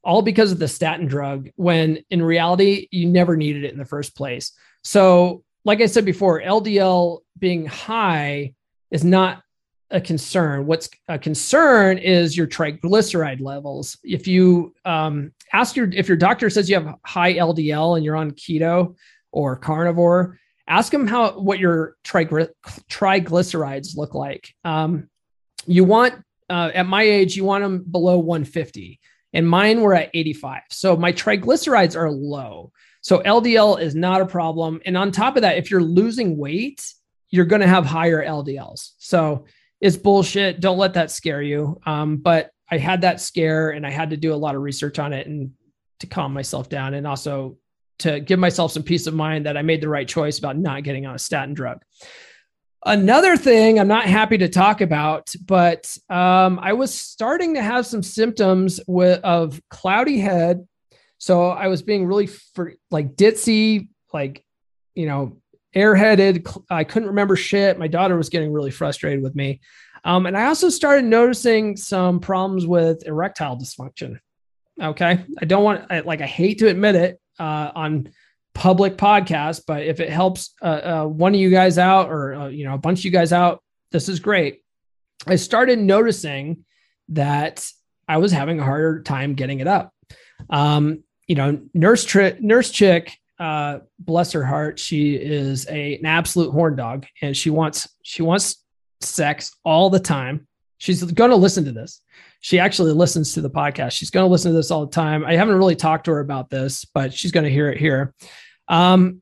all 0.04 0.22
because 0.22 0.52
of 0.52 0.60
the 0.60 0.68
statin 0.68 1.08
drug, 1.08 1.50
when 1.56 2.04
in 2.12 2.22
reality, 2.22 2.88
you 2.92 3.08
never 3.08 3.36
needed 3.36 3.64
it 3.64 3.72
in 3.72 3.80
the 3.80 3.86
first 3.86 4.16
place. 4.16 4.52
So 4.84 5.44
like 5.66 5.82
I 5.82 5.88
said 5.88 6.06
before, 6.06 6.42
LDL 6.42 7.20
being 7.38 7.66
high 7.66 8.54
is 8.92 9.04
not 9.04 9.44
a 9.92 10.00
concern. 10.00 10.66
What's 10.66 10.90
a 11.08 11.18
concern 11.18 11.98
is 11.98 12.38
your 12.38 12.48
triglyceride 12.48 13.42
levels. 13.42 13.98
If 14.04 14.28
you 14.28 14.74
um, 14.86 15.32
ask 15.52 15.76
your 15.76 15.90
if 15.92 16.08
your 16.08 16.18
doctor 16.18 16.50
says 16.50 16.70
you 16.70 16.76
have 16.76 16.96
high 17.06 17.34
LDL 17.34 17.96
and 17.96 18.06
you're 18.06 18.16
on 18.16 18.32
keto 18.32 18.96
or 19.32 19.56
carnivore, 19.56 20.38
ask 20.68 20.92
them 20.92 21.08
how 21.08 21.40
what 21.40 21.60
your 21.60 21.96
trigly- 22.04 22.50
triglycerides 22.90 23.98
look 23.98 24.14
like. 24.14 24.54
Um, 24.64 25.10
you 25.66 25.84
want 25.84 26.16
uh, 26.50 26.72
at 26.74 26.88
my 26.88 27.04
age, 27.04 27.36
you 27.36 27.46
want 27.46 27.64
them 27.64 27.84
below 27.84 28.18
150, 28.20 29.00
and 29.34 29.48
mine 29.48 29.82
were 29.82 29.94
at 29.94 30.10
85. 30.14 30.62
So 30.72 30.96
my 30.96 31.14
triglycerides 31.14 31.96
are 31.96 32.12
low. 32.12 32.72
So 33.02 33.20
LDL 33.20 33.82
is 33.82 33.96
not 33.96 34.22
a 34.22 34.26
problem. 34.26 34.82
And 34.86 34.98
on 34.98 35.12
top 35.12 35.36
of 35.36 35.44
that, 35.44 35.58
if 35.58 35.72
you're 35.72 35.82
losing 35.82 36.38
weight, 36.38 36.94
you're 37.30 37.46
going 37.46 37.62
to 37.62 37.68
have 37.68 37.86
higher 37.86 38.26
LDLs. 38.26 38.92
So 38.98 39.46
it's 39.80 39.98
bullshit. 39.98 40.60
Don't 40.60 40.78
let 40.78 40.96
that 40.96 41.12
scare 41.12 41.42
you. 41.42 41.80
Um, 41.86 42.18
but 42.18 42.52
I 42.70 42.78
had 42.78 43.02
that 43.02 43.22
scare 43.22 43.72
and 43.72 43.86
I 43.86 43.92
had 43.92 44.10
to 44.12 44.18
do 44.18 44.34
a 44.34 44.36
lot 44.36 44.56
of 44.56 44.62
research 44.62 45.00
on 45.00 45.14
it 45.14 45.28
and 45.28 45.52
to 46.00 46.08
calm 46.08 46.34
myself 46.34 46.70
down 46.70 46.94
and 46.94 47.08
also 47.08 47.58
to 48.00 48.20
give 48.20 48.40
myself 48.40 48.72
some 48.72 48.84
peace 48.84 49.08
of 49.08 49.14
mind 49.14 49.46
that 49.46 49.58
I 49.58 49.62
made 49.62 49.82
the 49.82 49.90
right 49.90 50.08
choice 50.08 50.40
about 50.40 50.58
not 50.58 50.84
getting 50.84 51.06
on 51.06 51.16
a 51.16 51.20
statin 51.20 51.54
drug. 51.54 51.84
Another 52.86 53.36
thing 53.36 53.78
I'm 53.78 53.90
not 53.90 54.06
happy 54.06 54.38
to 54.38 54.48
talk 54.48 54.80
about, 54.80 55.34
but 55.46 55.98
um, 56.10 56.60
I 56.62 56.74
was 56.74 56.94
starting 56.94 57.56
to 57.56 57.62
have 57.62 57.86
some 57.86 58.02
symptoms 58.02 58.80
with, 58.88 59.22
of 59.26 59.62
cloudy 59.70 60.18
head, 60.18 60.66
so 61.20 61.50
I 61.50 61.68
was 61.68 61.84
being 61.84 62.08
really 62.08 62.26
for, 62.26 62.74
like 62.90 63.16
ditzy, 63.16 63.90
like, 64.12 64.44
you 64.96 65.06
know, 65.06 65.38
airheaded. 65.76 66.48
I 66.70 66.84
couldn't 66.84 67.10
remember 67.10 67.36
shit. 67.36 67.78
My 67.78 67.88
daughter 67.88 68.18
was 68.18 68.30
getting 68.30 68.52
really 68.52 68.72
frustrated 68.72 69.22
with 69.22 69.36
me. 69.36 69.62
Um, 70.04 70.26
and 70.26 70.36
I 70.36 70.48
also 70.48 70.70
started 70.70 71.06
noticing 71.06 71.78
some 71.78 72.20
problems 72.20 72.66
with 72.66 73.06
erectile 73.06 73.58
dysfunction. 73.58 74.20
Okay. 74.82 75.26
I 75.40 75.46
don't 75.46 75.64
want, 75.64 75.92
I, 75.92 76.00
like, 76.00 76.22
I 76.22 76.26
hate 76.26 76.60
to 76.60 76.70
admit 76.70 76.96
it 76.96 77.20
uh, 77.38 77.72
on 77.76 78.10
public 78.56 78.96
podcast, 78.96 79.64
but 79.68 79.84
if 79.84 80.00
it 80.00 80.10
helps 80.10 80.56
uh, 80.62 80.66
uh, 80.66 81.06
one 81.06 81.36
of 81.36 81.40
you 81.40 81.50
guys 81.50 81.78
out 81.78 82.10
or, 82.10 82.34
uh, 82.34 82.48
you 82.48 82.64
know, 82.64 82.74
a 82.74 82.80
bunch 82.80 83.00
of 83.00 83.06
you 83.06 83.12
guys 83.12 83.34
out, 83.34 83.62
this 83.92 84.08
is 84.10 84.20
great. 84.20 84.62
I 85.28 85.36
started 85.36 85.80
noticing 85.80 86.64
that 87.10 87.70
I 88.08 88.18
was 88.18 88.32
having 88.32 88.60
a 88.60 88.64
harder 88.64 89.04
time 89.04 89.36
getting 89.36 89.60
it 89.60 89.68
up. 89.68 89.94
Um, 90.50 91.04
you 91.30 91.36
know, 91.36 91.62
nurse 91.76 92.14
nurse 92.42 92.72
chick, 92.72 93.18
uh, 93.40 93.80
bless 94.00 94.34
her 94.34 94.44
heart, 94.44 94.80
she 94.80 95.14
is 95.14 95.66
a, 95.70 95.98
an 95.98 96.06
absolute 96.06 96.52
horn 96.52 96.76
dog, 96.76 97.06
and 97.22 97.38
she 97.38 97.52
wants 97.52 97.88
she 98.02 98.24
wants 98.24 98.66
sex 99.00 99.56
all 99.64 99.90
the 99.90 100.00
time. 100.00 100.48
She's 100.80 101.04
going 101.04 101.30
to 101.30 101.36
listen 101.36 101.66
to 101.66 101.72
this. 101.72 102.02
She 102.42 102.58
actually 102.58 102.94
listens 102.94 103.34
to 103.34 103.42
the 103.42 103.50
podcast. 103.50 103.92
She's 103.92 104.10
going 104.10 104.26
to 104.26 104.32
listen 104.32 104.52
to 104.52 104.58
this 104.58 104.72
all 104.72 104.86
the 104.86 104.92
time. 104.92 105.24
I 105.24 105.36
haven't 105.36 105.58
really 105.58 105.76
talked 105.76 106.06
to 106.06 106.12
her 106.12 106.20
about 106.20 106.50
this, 106.50 106.86
but 106.86 107.14
she's 107.14 107.32
going 107.32 107.44
to 107.44 107.52
hear 107.52 107.70
it 107.70 107.78
here. 107.78 108.14
Um, 108.68 109.22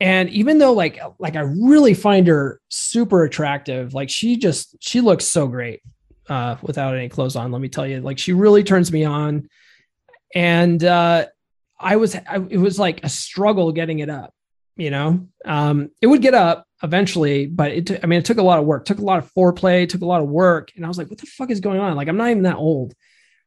and 0.00 0.28
even 0.30 0.58
though 0.58 0.72
like 0.72 1.00
like 1.18 1.36
I 1.36 1.40
really 1.40 1.94
find 1.94 2.26
her 2.26 2.60
super 2.70 3.22
attractive, 3.24 3.94
like 3.94 4.10
she 4.10 4.36
just 4.36 4.76
she 4.80 5.00
looks 5.00 5.24
so 5.24 5.46
great 5.46 5.80
uh, 6.28 6.56
without 6.60 6.96
any 6.96 7.08
clothes 7.08 7.36
on. 7.36 7.52
Let 7.52 7.62
me 7.62 7.68
tell 7.68 7.86
you, 7.86 8.00
like 8.00 8.18
she 8.18 8.32
really 8.32 8.64
turns 8.64 8.90
me 8.90 9.04
on. 9.04 9.48
And 10.34 10.82
uh, 10.82 11.26
I 11.78 11.96
was, 11.96 12.14
I, 12.14 12.36
it 12.48 12.58
was 12.58 12.78
like 12.78 13.04
a 13.04 13.08
struggle 13.08 13.72
getting 13.72 13.98
it 13.98 14.08
up, 14.08 14.32
you 14.76 14.90
know, 14.90 15.28
um, 15.44 15.90
it 16.00 16.06
would 16.06 16.22
get 16.22 16.34
up 16.34 16.66
eventually, 16.82 17.46
but 17.46 17.72
it, 17.72 17.86
t- 17.86 17.98
I 18.02 18.06
mean, 18.06 18.18
it 18.18 18.24
took 18.24 18.38
a 18.38 18.42
lot 18.42 18.58
of 18.58 18.64
work, 18.64 18.84
took 18.84 18.98
a 18.98 19.04
lot 19.04 19.18
of 19.18 19.32
foreplay, 19.32 19.88
took 19.88 20.02
a 20.02 20.06
lot 20.06 20.22
of 20.22 20.28
work. 20.28 20.72
And 20.76 20.84
I 20.84 20.88
was 20.88 20.98
like, 20.98 21.08
what 21.08 21.18
the 21.18 21.26
fuck 21.26 21.50
is 21.50 21.60
going 21.60 21.80
on? 21.80 21.96
Like, 21.96 22.08
I'm 22.08 22.16
not 22.16 22.30
even 22.30 22.42
that 22.44 22.56
old. 22.56 22.94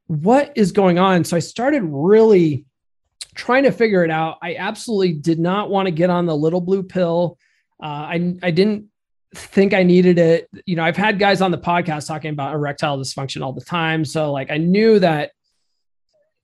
What 0.08 0.54
is 0.56 0.72
going 0.72 1.00
on? 1.00 1.24
So 1.24 1.38
I 1.38 1.40
started 1.40 1.84
really 1.84 2.66
trying 3.36 3.64
to 3.64 3.72
figure 3.72 4.04
it 4.04 4.12
out. 4.12 4.38
I 4.42 4.56
absolutely 4.56 5.14
did 5.14 5.40
not 5.40 5.70
want 5.70 5.88
to 5.88 5.92
get 5.92 6.10
on 6.10 6.26
the 6.26 6.36
little 6.36 6.62
blue 6.62 6.84
pill. 6.84 7.38
Uh, 7.82 7.86
I, 7.86 8.36
I 8.42 8.52
didn't 8.52 8.88
think 9.36 9.74
I 9.74 9.84
needed 9.84 10.18
it. 10.18 10.50
You 10.66 10.76
know, 10.76 10.84
I've 10.84 10.98
had 10.98 11.20
guys 11.20 11.42
on 11.42 11.52
the 11.52 11.58
podcast 11.58 12.08
talking 12.08 12.32
about 12.32 12.54
erectile 12.54 12.98
dysfunction 12.98 13.44
all 13.44 13.54
the 13.54 13.62
time. 13.64 14.04
So 14.04 14.32
like 14.32 14.50
I 14.50 14.58
knew 14.58 15.00
that 15.00 15.32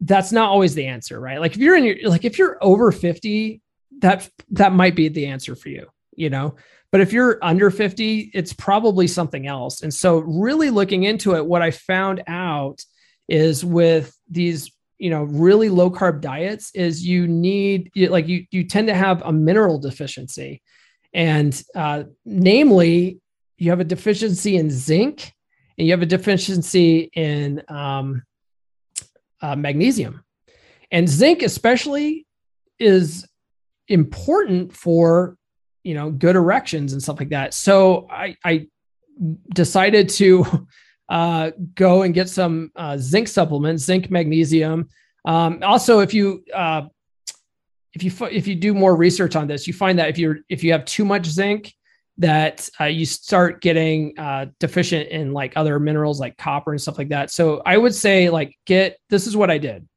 that's 0.02 0.32
not 0.32 0.50
always 0.50 0.76
the 0.76 0.86
answer, 0.86 1.20
right? 1.20 1.39
Like 1.39 1.54
if 1.54 1.58
you're 1.58 1.76
in 1.76 1.84
your 1.84 2.10
like 2.10 2.26
if 2.26 2.38
you're 2.38 2.58
over 2.62 2.91
50, 2.91 3.62
that 4.00 4.30
that 4.52 4.74
might 4.74 4.96
be 4.96 5.08
the 5.08 5.28
answer 5.28 5.56
for 5.56 5.70
you, 5.70 5.88
you 6.16 6.30
know. 6.30 6.56
But 6.91 7.02
if 7.02 7.12
you're 7.12 7.39
under 7.41 7.70
50, 7.72 8.32
it's 8.34 8.54
probably 8.54 9.08
something 9.08 9.48
else. 9.48 9.82
And 9.82 9.93
so 9.93 10.20
really 10.20 10.70
looking 10.70 11.04
into 11.04 11.36
it, 11.36 11.46
what 11.46 11.62
I 11.62 11.72
found 11.72 12.24
out 12.28 12.82
is 13.28 13.66
with 13.66 14.18
these, 14.30 14.72
you 14.98 15.10
know, 15.10 15.24
really 15.24 15.70
low 15.70 15.89
carb 15.91 16.22
diets 16.22 16.72
is 16.74 17.06
you 17.06 17.28
need 17.28 17.91
like 17.96 18.28
you 18.28 18.46
you 18.52 18.64
tend 18.64 18.88
to 18.88 18.96
have 18.96 19.22
a 19.24 19.32
mineral 19.32 19.80
deficiency. 19.80 20.62
And 21.14 21.62
uh, 21.76 22.04
namely, 22.26 23.20
you 23.58 23.70
have 23.70 23.80
a 23.80 23.86
deficiency 23.86 24.58
in 24.58 24.70
zinc 24.70 25.32
and 25.78 25.88
you 25.88 25.93
have 25.93 26.02
a 26.02 26.06
deficiency 26.06 27.10
in 27.14 27.62
um, 27.70 28.24
uh, 29.42 29.56
magnesium. 29.56 30.24
And 30.92 31.10
zinc, 31.10 31.42
especially, 31.42 32.26
is 32.80 33.26
important 33.88 34.74
for 34.74 35.38
you 35.84 35.94
know 35.94 36.10
good 36.10 36.36
erections 36.36 36.94
and 36.94 37.02
stuff 37.02 37.20
like 37.20 37.30
that. 37.30 37.54
So 37.54 38.08
I, 38.10 38.36
I 38.44 38.68
decided 39.54 40.10
to 40.10 40.68
uh, 41.10 41.52
go 41.76 42.04
and 42.04 42.14
get 42.14 42.30
some 42.30 42.72
uh, 42.76 42.98
zinc 42.98 43.28
supplements, 43.28 43.84
zinc, 43.84 44.10
magnesium. 44.10 44.90
Um, 45.26 45.60
also, 45.64 46.00
if 46.00 46.14
you 46.14 46.44
uh, 46.54 46.84
if 47.94 48.04
you 48.04 48.12
if 48.28 48.48
you 48.48 48.56
do 48.56 48.74
more 48.74 48.96
research 48.96 49.36
on 49.36 49.48
this, 49.48 49.68
you 49.68 49.74
find 49.74 49.98
that 50.00 50.10
if 50.10 50.18
you're 50.18 50.40
if 50.50 50.64
you 50.64 50.72
have 50.72 50.86
too 50.86 51.06
much 51.06 51.26
zinc, 51.26 51.74
that 52.18 52.70
uh, 52.80 52.86
you 52.86 53.05
start 53.05 53.61
getting 53.61 54.18
uh, 54.18 54.45
deficient 54.59 55.09
in 55.09 55.34
like 55.34 55.53
other 55.55 55.80
minerals 55.80 56.20
like 56.20 56.38
copper 56.38 56.72
and 56.72 56.82
stuff 56.82 56.97
like 56.97 57.09
that. 57.09 57.30
So 57.32 57.61
I 57.66 57.78
would 57.78 57.93
say 57.93 58.30
like 58.30 58.57
get 58.66 58.97
this 59.09 59.28
is 59.28 59.36
what 59.36 59.51
I 59.51 59.57
did. 59.57 59.88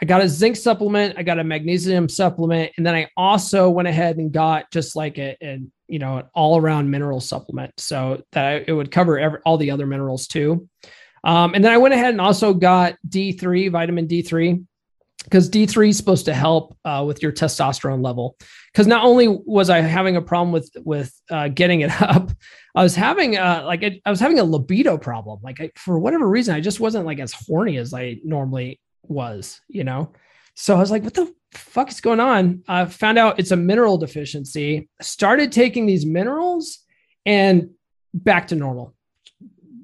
I 0.00 0.04
got 0.04 0.20
a 0.20 0.28
zinc 0.28 0.56
supplement, 0.56 1.18
I 1.18 1.22
got 1.22 1.38
a 1.38 1.44
magnesium 1.44 2.08
supplement, 2.08 2.72
and 2.76 2.84
then 2.84 2.94
I 2.94 3.08
also 3.16 3.70
went 3.70 3.88
ahead 3.88 4.18
and 4.18 4.30
got 4.30 4.70
just 4.70 4.94
like 4.94 5.18
a, 5.18 5.36
a 5.42 5.60
you 5.88 5.98
know 5.98 6.18
an 6.18 6.26
all 6.34 6.58
around 6.58 6.90
mineral 6.90 7.20
supplement, 7.20 7.72
so 7.78 8.22
that 8.32 8.68
it 8.68 8.72
would 8.72 8.90
cover 8.90 9.18
every, 9.18 9.40
all 9.46 9.56
the 9.56 9.70
other 9.70 9.86
minerals 9.86 10.26
too. 10.26 10.68
Um, 11.24 11.54
and 11.54 11.64
then 11.64 11.72
I 11.72 11.78
went 11.78 11.94
ahead 11.94 12.10
and 12.10 12.20
also 12.20 12.54
got 12.54 12.94
D3, 13.08 13.70
vitamin 13.72 14.06
D3, 14.06 14.64
because 15.24 15.50
D3 15.50 15.88
is 15.88 15.96
supposed 15.96 16.26
to 16.26 16.34
help 16.34 16.76
uh, 16.84 17.02
with 17.06 17.22
your 17.22 17.32
testosterone 17.32 18.04
level. 18.04 18.36
Because 18.76 18.86
not 18.86 19.06
only 19.06 19.26
was 19.26 19.70
I 19.70 19.80
having 19.80 20.16
a 20.16 20.20
problem 20.20 20.52
with 20.52 20.70
with 20.84 21.10
uh, 21.30 21.48
getting 21.48 21.80
it 21.80 21.90
up, 22.02 22.30
I 22.74 22.82
was 22.82 22.94
having 22.94 23.38
uh, 23.38 23.62
like 23.64 23.82
a, 23.82 24.02
I 24.04 24.10
was 24.10 24.20
having 24.20 24.38
a 24.38 24.44
libido 24.44 24.98
problem. 24.98 25.40
Like 25.42 25.62
I, 25.62 25.70
for 25.76 25.98
whatever 25.98 26.28
reason, 26.28 26.54
I 26.54 26.60
just 26.60 26.78
wasn't 26.78 27.06
like 27.06 27.18
as 27.18 27.32
horny 27.32 27.78
as 27.78 27.94
I 27.94 28.18
normally 28.22 28.78
was. 29.02 29.62
You 29.68 29.84
know, 29.84 30.12
so 30.56 30.76
I 30.76 30.78
was 30.78 30.90
like, 30.90 31.04
what 31.04 31.14
the 31.14 31.32
fuck 31.52 31.90
is 31.90 32.02
going 32.02 32.20
on? 32.20 32.64
I 32.68 32.84
found 32.84 33.16
out 33.16 33.38
it's 33.38 33.50
a 33.50 33.56
mineral 33.56 33.96
deficiency. 33.96 34.90
Started 35.00 35.52
taking 35.52 35.86
these 35.86 36.04
minerals 36.04 36.80
and 37.24 37.70
back 38.12 38.48
to 38.48 38.56
normal 38.56 38.94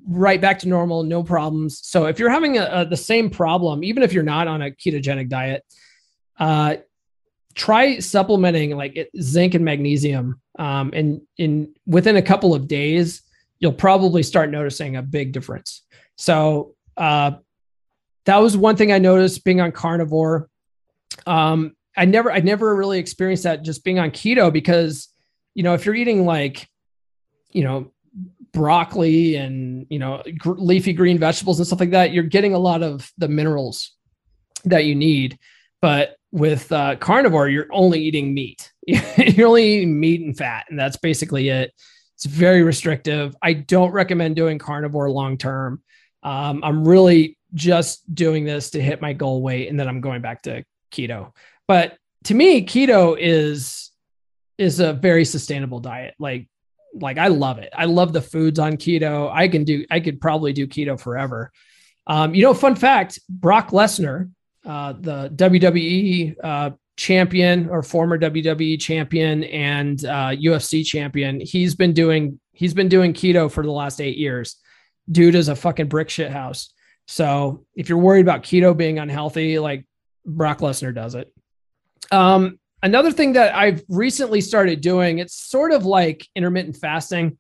right 0.05 0.41
back 0.41 0.59
to 0.59 0.69
normal, 0.69 1.05
no 1.05 1.23
problems. 1.23 1.81
So 1.85 2.07
if 2.07 2.19
you're 2.19 2.29
having 2.29 2.59
a, 2.59 2.65
a, 2.65 2.85
the 2.85 2.97
same 2.97 3.31
problem, 3.31 3.85
even 3.85 4.03
if 4.03 4.13
you're 4.13 4.25
not 4.25 4.49
on 4.49 4.61
a 4.61 4.73
ketogenic 4.73 5.29
diet, 5.29 5.65
uh, 6.41 6.77
try 7.55 7.99
supplementing 7.99 8.77
like 8.77 9.11
zinc 9.21 9.55
and 9.55 9.65
magnesium. 9.65 10.41
Um, 10.59 10.91
and 10.95 11.23
in 11.39 11.75
within 11.87 12.17
a 12.17 12.23
couple 12.23 12.55
of 12.55 12.69
days, 12.69 13.23
you'll 13.59 13.73
probably 13.73 14.23
start 14.23 14.51
noticing 14.51 14.97
a 14.97 15.03
big 15.03 15.33
difference. 15.33 15.83
So 16.17 16.75
uh, 16.97 17.33
that 18.25 18.37
was 18.37 18.57
one 18.57 18.77
thing 18.77 18.93
I 18.93 18.99
noticed 18.99 19.45
being 19.45 19.61
on 19.61 19.73
carnivore. 19.73 20.49
Um, 21.27 21.77
I 21.97 22.05
never, 22.05 22.33
I 22.33 22.41
never 22.41 22.75
really 22.75 22.99
experienced 22.99 23.45
that 23.45 23.63
just 23.63 23.85
being 23.85 23.99
on 23.99 24.11
keto 24.11 24.53
because, 24.53 25.09
you 25.55 25.63
know, 25.63 25.75
if 25.75 25.85
you're 25.85 25.95
eating 25.95 26.25
like, 26.25 26.69
you 27.51 27.65
know, 27.65 27.93
broccoli 28.53 29.37
and 29.37 29.87
you 29.89 29.99
know 29.99 30.23
gr- 30.37 30.53
leafy 30.53 30.93
green 30.93 31.19
vegetables 31.19 31.59
and 31.59 31.67
stuff 31.67 31.81
like 31.81 31.91
that 31.93 32.13
you're 32.13 32.23
getting 32.23 32.53
a 32.55 32.59
lot 32.59 32.83
of 32.83 33.11
the 33.17 33.29
minerals 33.29 33.93
that 34.65 34.85
you 34.85 34.95
need 34.95 35.39
but 35.81 36.17
with 36.33 36.71
uh, 36.73 36.97
carnivore 36.97 37.49
you're 37.49 37.69
only 37.71 38.01
eating 38.01 38.35
meat 38.35 38.73
you're 38.87 39.49
only 39.49 39.77
eating 39.77 39.99
meat 39.99 40.23
and 40.23 40.37
fat 40.37 40.65
and 40.69 40.79
that's 40.79 40.97
basically 40.97 41.49
it 41.49 41.73
it's 42.15 42.25
very 42.25 42.63
restrictive 42.63 43.37
i 43.43 43.53
don't 43.53 43.93
recommend 43.93 44.35
doing 44.35 44.59
carnivore 44.59 45.11
long 45.11 45.37
term 45.37 45.83
um, 46.23 46.63
i'm 46.65 46.87
really 46.87 47.39
just 47.55 48.15
doing 48.15 48.45
this 48.45 48.71
to 48.71 48.81
hit 48.81 49.03
my 49.03 49.13
goal 49.13 49.43
weight 49.43 49.69
and 49.69 49.79
then 49.79 49.89
i'm 49.89 50.01
going 50.01 50.23
back 50.23 50.43
to 50.43 50.65
keto 50.91 51.33
but 51.69 51.97
to 52.25 52.35
me 52.35 52.65
keto 52.65 53.17
is 53.19 53.91
is 54.59 54.81
a 54.81 54.93
very 54.93 55.25
sustainable 55.25 55.81
diet 55.81 56.15
like 56.19 56.49
like 56.95 57.19
I 57.19 57.29
love 57.29 57.59
it. 57.59 57.73
I 57.77 57.87
love 57.87 58.13
the 58.13 58.23
foods 58.23 58.59
on 58.59 58.77
keto. 58.77 59.31
I 59.33 59.49
can 59.49 59.65
do, 59.65 59.85
I 59.91 60.01
could 60.01 60.21
probably 60.21 60.53
do 60.53 60.67
keto 60.67 61.01
forever. 61.01 61.53
Um, 62.07 62.35
you 62.35 62.43
know, 62.43 62.55
fun 62.55 62.75
fact 62.75 63.21
Brock 63.29 63.71
Lesnar, 63.71 64.31
uh, 64.65 64.95
the 64.99 65.31
WWE 65.31 66.37
uh, 66.43 66.71
champion 66.97 67.69
or 67.69 67.83
former 67.83 68.19
WWE 68.19 68.81
champion 68.81 69.45
and 69.45 70.05
uh, 70.05 70.31
UFC 70.31 70.85
champion, 70.85 71.41
he's 71.41 71.75
been 71.75 71.93
doing, 71.93 72.39
he's 72.53 72.75
been 72.75 72.89
doing 72.89 73.13
keto 73.13 73.51
for 73.51 73.65
the 73.65 73.73
last 73.73 74.01
eight 74.01 74.17
years. 74.17 74.57
Dude 75.11 75.35
is 75.35 75.49
a 75.49 75.57
fucking 75.57 75.89
brick 75.89 76.11
shit 76.11 76.31
house. 76.31 76.73
So 77.09 77.65
if 77.75 77.89
you're 77.89 77.99
worried 77.99 78.21
about 78.21 78.43
keto 78.43 78.77
being 78.77 78.99
unhealthy, 78.99 79.59
like 79.59 79.87
Brock 80.25 80.59
Lesnar 80.59 80.95
does 80.95 81.15
it. 81.15 81.33
Um, 82.11 82.59
another 82.83 83.11
thing 83.11 83.33
that 83.35 83.55
I've 83.55 83.83
recently 83.89 84.41
started 84.41 84.81
doing, 84.81 85.19
it's 85.19 85.35
sort 85.35 85.73
of 85.73 85.85
like 85.85 86.27
intermittent 86.37 86.77
fasting. 86.77 87.39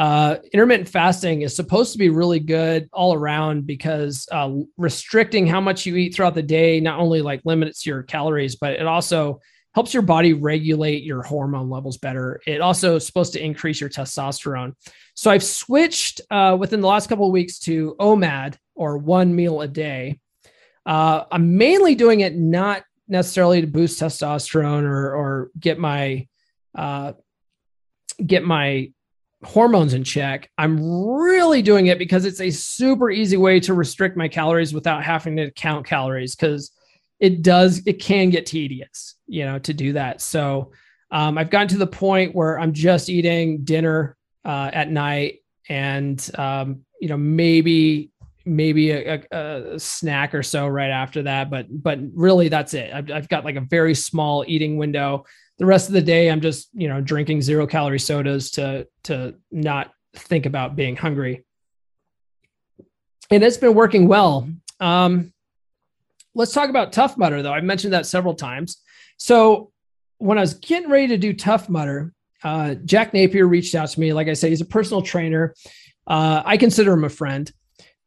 Uh, 0.00 0.38
intermittent 0.54 0.88
fasting 0.88 1.42
is 1.42 1.54
supposed 1.54 1.92
to 1.92 1.98
be 1.98 2.08
really 2.08 2.40
good 2.40 2.88
all 2.90 3.12
around 3.12 3.66
because 3.66 4.26
uh, 4.32 4.50
restricting 4.78 5.46
how 5.46 5.60
much 5.60 5.84
you 5.84 5.94
eat 5.96 6.14
throughout 6.14 6.34
the 6.34 6.42
day 6.42 6.80
not 6.80 6.98
only 6.98 7.20
like 7.20 7.42
limits 7.44 7.84
your 7.84 8.02
calories, 8.02 8.56
but 8.56 8.72
it 8.72 8.86
also 8.86 9.38
helps 9.74 9.92
your 9.92 10.02
body 10.02 10.32
regulate 10.32 11.02
your 11.02 11.22
hormone 11.22 11.68
levels 11.68 11.98
better. 11.98 12.40
It 12.46 12.62
also 12.62 12.96
is 12.96 13.04
supposed 13.04 13.34
to 13.34 13.44
increase 13.44 13.78
your 13.78 13.90
testosterone. 13.90 14.72
So 15.12 15.30
I've 15.30 15.44
switched 15.44 16.22
uh, 16.30 16.56
within 16.58 16.80
the 16.80 16.88
last 16.88 17.10
couple 17.10 17.26
of 17.26 17.32
weeks 17.32 17.58
to 17.60 17.94
OMAD 18.00 18.56
or 18.74 18.96
one 18.96 19.36
meal 19.36 19.60
a 19.60 19.68
day. 19.68 20.18
Uh, 20.86 21.24
I'm 21.30 21.58
mainly 21.58 21.94
doing 21.94 22.20
it 22.20 22.34
not 22.34 22.84
necessarily 23.06 23.60
to 23.60 23.66
boost 23.66 24.00
testosterone 24.00 24.84
or 24.84 25.14
or 25.14 25.50
get 25.60 25.78
my 25.78 26.26
uh, 26.74 27.12
get 28.24 28.44
my 28.44 28.92
hormones 29.44 29.94
in 29.94 30.04
check. 30.04 30.50
I'm 30.58 30.82
really 30.82 31.62
doing 31.62 31.86
it 31.86 31.98
because 31.98 32.24
it's 32.24 32.40
a 32.40 32.50
super 32.50 33.10
easy 33.10 33.36
way 33.36 33.60
to 33.60 33.74
restrict 33.74 34.16
my 34.16 34.28
calories 34.28 34.74
without 34.74 35.02
having 35.02 35.36
to 35.36 35.50
count 35.52 35.86
calories 35.86 36.34
because 36.34 36.72
it 37.18 37.42
does 37.42 37.82
it 37.86 37.94
can 37.94 38.30
get 38.30 38.46
tedious, 38.46 39.16
you 39.26 39.44
know, 39.44 39.58
to 39.60 39.74
do 39.74 39.94
that. 39.94 40.20
So 40.20 40.72
um, 41.10 41.38
I've 41.38 41.50
gotten 41.50 41.68
to 41.68 41.78
the 41.78 41.86
point 41.86 42.34
where 42.34 42.58
I'm 42.58 42.72
just 42.72 43.08
eating 43.08 43.64
dinner 43.64 44.16
uh, 44.44 44.70
at 44.72 44.90
night 44.90 45.40
and 45.68 46.30
um, 46.36 46.84
you 47.00 47.08
know 47.08 47.16
maybe 47.16 48.10
maybe 48.44 48.90
a, 48.90 49.22
a, 49.30 49.74
a, 49.74 49.80
snack 49.80 50.34
or 50.34 50.42
so 50.42 50.66
right 50.66 50.90
after 50.90 51.22
that 51.22 51.50
but 51.50 51.66
but 51.70 51.98
really 52.14 52.48
that's 52.48 52.72
it 52.74 52.92
I've, 52.92 53.10
I've 53.10 53.28
got 53.28 53.44
like 53.44 53.56
a 53.56 53.60
very 53.60 53.94
small 53.94 54.44
eating 54.46 54.78
window 54.78 55.24
the 55.60 55.66
rest 55.66 55.88
of 55.88 55.92
the 55.92 56.02
day 56.02 56.28
i'm 56.28 56.40
just 56.40 56.70
you 56.72 56.88
know 56.88 57.00
drinking 57.00 57.40
zero 57.40 57.66
calorie 57.66 58.00
sodas 58.00 58.50
to 58.50 58.88
to 59.04 59.34
not 59.52 59.92
think 60.16 60.46
about 60.46 60.74
being 60.74 60.96
hungry. 60.96 61.44
And 63.30 63.44
it's 63.44 63.58
been 63.58 63.74
working 63.74 64.08
well. 64.08 64.48
Um 64.80 65.32
let's 66.34 66.52
talk 66.52 66.70
about 66.70 66.92
tough 66.92 67.16
mudder 67.16 67.42
though. 67.42 67.52
I 67.52 67.60
mentioned 67.60 67.92
that 67.92 68.06
several 68.06 68.34
times. 68.34 68.78
So 69.18 69.70
when 70.18 70.38
i 70.38 70.40
was 70.40 70.54
getting 70.54 70.90
ready 70.90 71.08
to 71.08 71.18
do 71.18 71.32
tough 71.32 71.68
mudder 71.68 72.12
uh, 72.42 72.74
jack 72.86 73.12
napier 73.12 73.46
reached 73.46 73.74
out 73.74 73.90
to 73.90 74.00
me. 74.00 74.14
Like 74.14 74.28
i 74.28 74.32
said 74.32 74.48
he's 74.48 74.62
a 74.62 74.66
personal 74.66 75.02
trainer. 75.02 75.54
Uh, 76.06 76.42
i 76.44 76.56
consider 76.56 76.92
him 76.94 77.04
a 77.04 77.10
friend. 77.10 77.52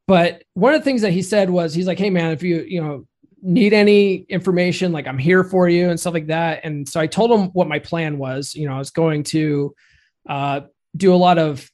But 0.07 0.43
one 0.55 0.73
of 0.73 0.81
the 0.81 0.83
things 0.83 1.03
that 1.03 1.13
he 1.13 1.21
said 1.21 1.49
was, 1.49 1.73
he's 1.73 1.87
like, 1.87 1.97
"Hey, 1.97 2.09
man, 2.09 2.31
if 2.31 2.43
you 2.43 2.65
you 2.67 2.81
know 2.81 3.05
need 3.43 3.73
any 3.73 4.15
information, 4.29 4.91
like 4.91 5.07
I'm 5.07 5.17
here 5.17 5.43
for 5.43 5.69
you 5.69 5.89
and 5.89 5.99
stuff 5.99 6.13
like 6.13 6.27
that." 6.27 6.61
And 6.63 6.87
so 6.87 6.99
I 6.99 7.07
told 7.07 7.31
him 7.31 7.49
what 7.49 7.67
my 7.67 7.79
plan 7.79 8.17
was. 8.17 8.55
You 8.55 8.67
know, 8.67 8.75
I 8.75 8.79
was 8.79 8.91
going 8.91 9.23
to 9.25 9.75
uh, 10.27 10.61
do 10.95 11.13
a 11.13 11.17
lot 11.17 11.37
of 11.37 11.69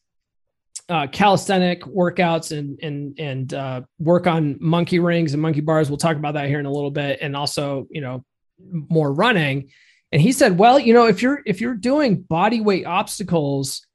uh, 0.89 1.07
calisthenic 1.11 1.83
workouts 1.83 2.57
and 2.57 2.79
and 2.81 3.19
and 3.19 3.53
uh, 3.53 3.81
work 3.99 4.27
on 4.27 4.57
monkey 4.59 4.99
rings 4.99 5.33
and 5.33 5.41
monkey 5.41 5.61
bars. 5.61 5.89
We'll 5.89 5.97
talk 5.97 6.17
about 6.17 6.33
that 6.33 6.47
here 6.47 6.59
in 6.59 6.65
a 6.65 6.71
little 6.71 6.91
bit, 6.91 7.19
and 7.21 7.35
also 7.35 7.87
you 7.91 8.01
know 8.01 8.25
more 8.59 9.13
running. 9.13 9.69
And 10.11 10.21
he 10.21 10.31
said, 10.31 10.57
well, 10.57 10.79
you 10.79 10.93
know, 10.93 11.05
if 11.05 11.21
you're 11.21 11.41
if 11.45 11.61
you're 11.61 11.75
doing 11.75 12.21
body 12.21 12.61
weight 12.61 12.85
obstacles, 12.85 13.85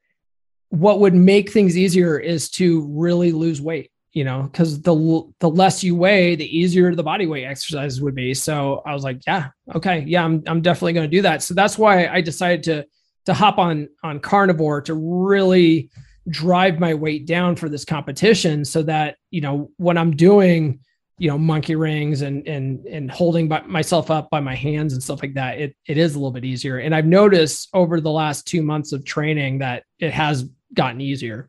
what 0.68 1.00
would 1.00 1.14
make 1.14 1.50
things 1.50 1.76
easier 1.76 2.18
is 2.18 2.50
to 2.50 2.86
really 2.92 3.32
lose 3.32 3.60
weight 3.60 3.90
you 4.14 4.22
know, 4.22 4.44
because 4.44 4.80
the 4.80 5.28
the 5.40 5.50
less 5.50 5.82
you 5.82 5.96
weigh, 5.96 6.36
the 6.36 6.56
easier 6.56 6.94
the 6.94 7.02
body 7.02 7.26
weight 7.26 7.44
exercises 7.44 8.00
would 8.00 8.14
be. 8.14 8.32
So 8.32 8.80
I 8.86 8.94
was 8.94 9.02
like, 9.02 9.20
yeah, 9.26 9.48
okay, 9.74 10.04
yeah, 10.06 10.24
I'm 10.24 10.42
I'm 10.46 10.62
definitely 10.62 10.92
going 10.92 11.10
to 11.10 11.16
do 11.16 11.22
that. 11.22 11.42
So 11.42 11.52
that's 11.52 11.76
why 11.76 12.06
I 12.06 12.20
decided 12.20 12.62
to 12.64 12.86
to 13.26 13.34
hop 13.34 13.58
on 13.58 13.88
on 14.04 14.20
carnivore 14.20 14.82
to 14.82 14.94
really 14.94 15.90
drive 16.28 16.78
my 16.78 16.94
weight 16.94 17.26
down 17.26 17.56
for 17.56 17.68
this 17.68 17.84
competition, 17.84 18.64
so 18.64 18.84
that 18.84 19.16
you 19.32 19.40
know 19.40 19.72
when 19.78 19.98
I'm 19.98 20.14
doing 20.14 20.78
you 21.18 21.28
know 21.28 21.36
monkey 21.38 21.74
rings 21.74 22.22
and 22.22 22.46
and 22.46 22.86
and 22.86 23.10
holding 23.10 23.48
by, 23.48 23.62
myself 23.62 24.12
up 24.12 24.30
by 24.30 24.40
my 24.40 24.54
hands 24.54 24.92
and 24.92 25.02
stuff 25.02 25.22
like 25.22 25.34
that 25.34 25.60
it 25.60 25.76
it 25.86 25.96
is 25.96 26.14
a 26.14 26.18
little 26.18 26.32
bit 26.32 26.44
easier 26.44 26.78
and 26.78 26.92
i've 26.92 27.06
noticed 27.06 27.68
over 27.72 28.00
the 28.00 28.10
last 28.10 28.48
2 28.48 28.62
months 28.62 28.92
of 28.92 29.04
training 29.04 29.58
that 29.58 29.84
it 30.00 30.12
has 30.12 30.50
gotten 30.74 31.00
easier 31.00 31.48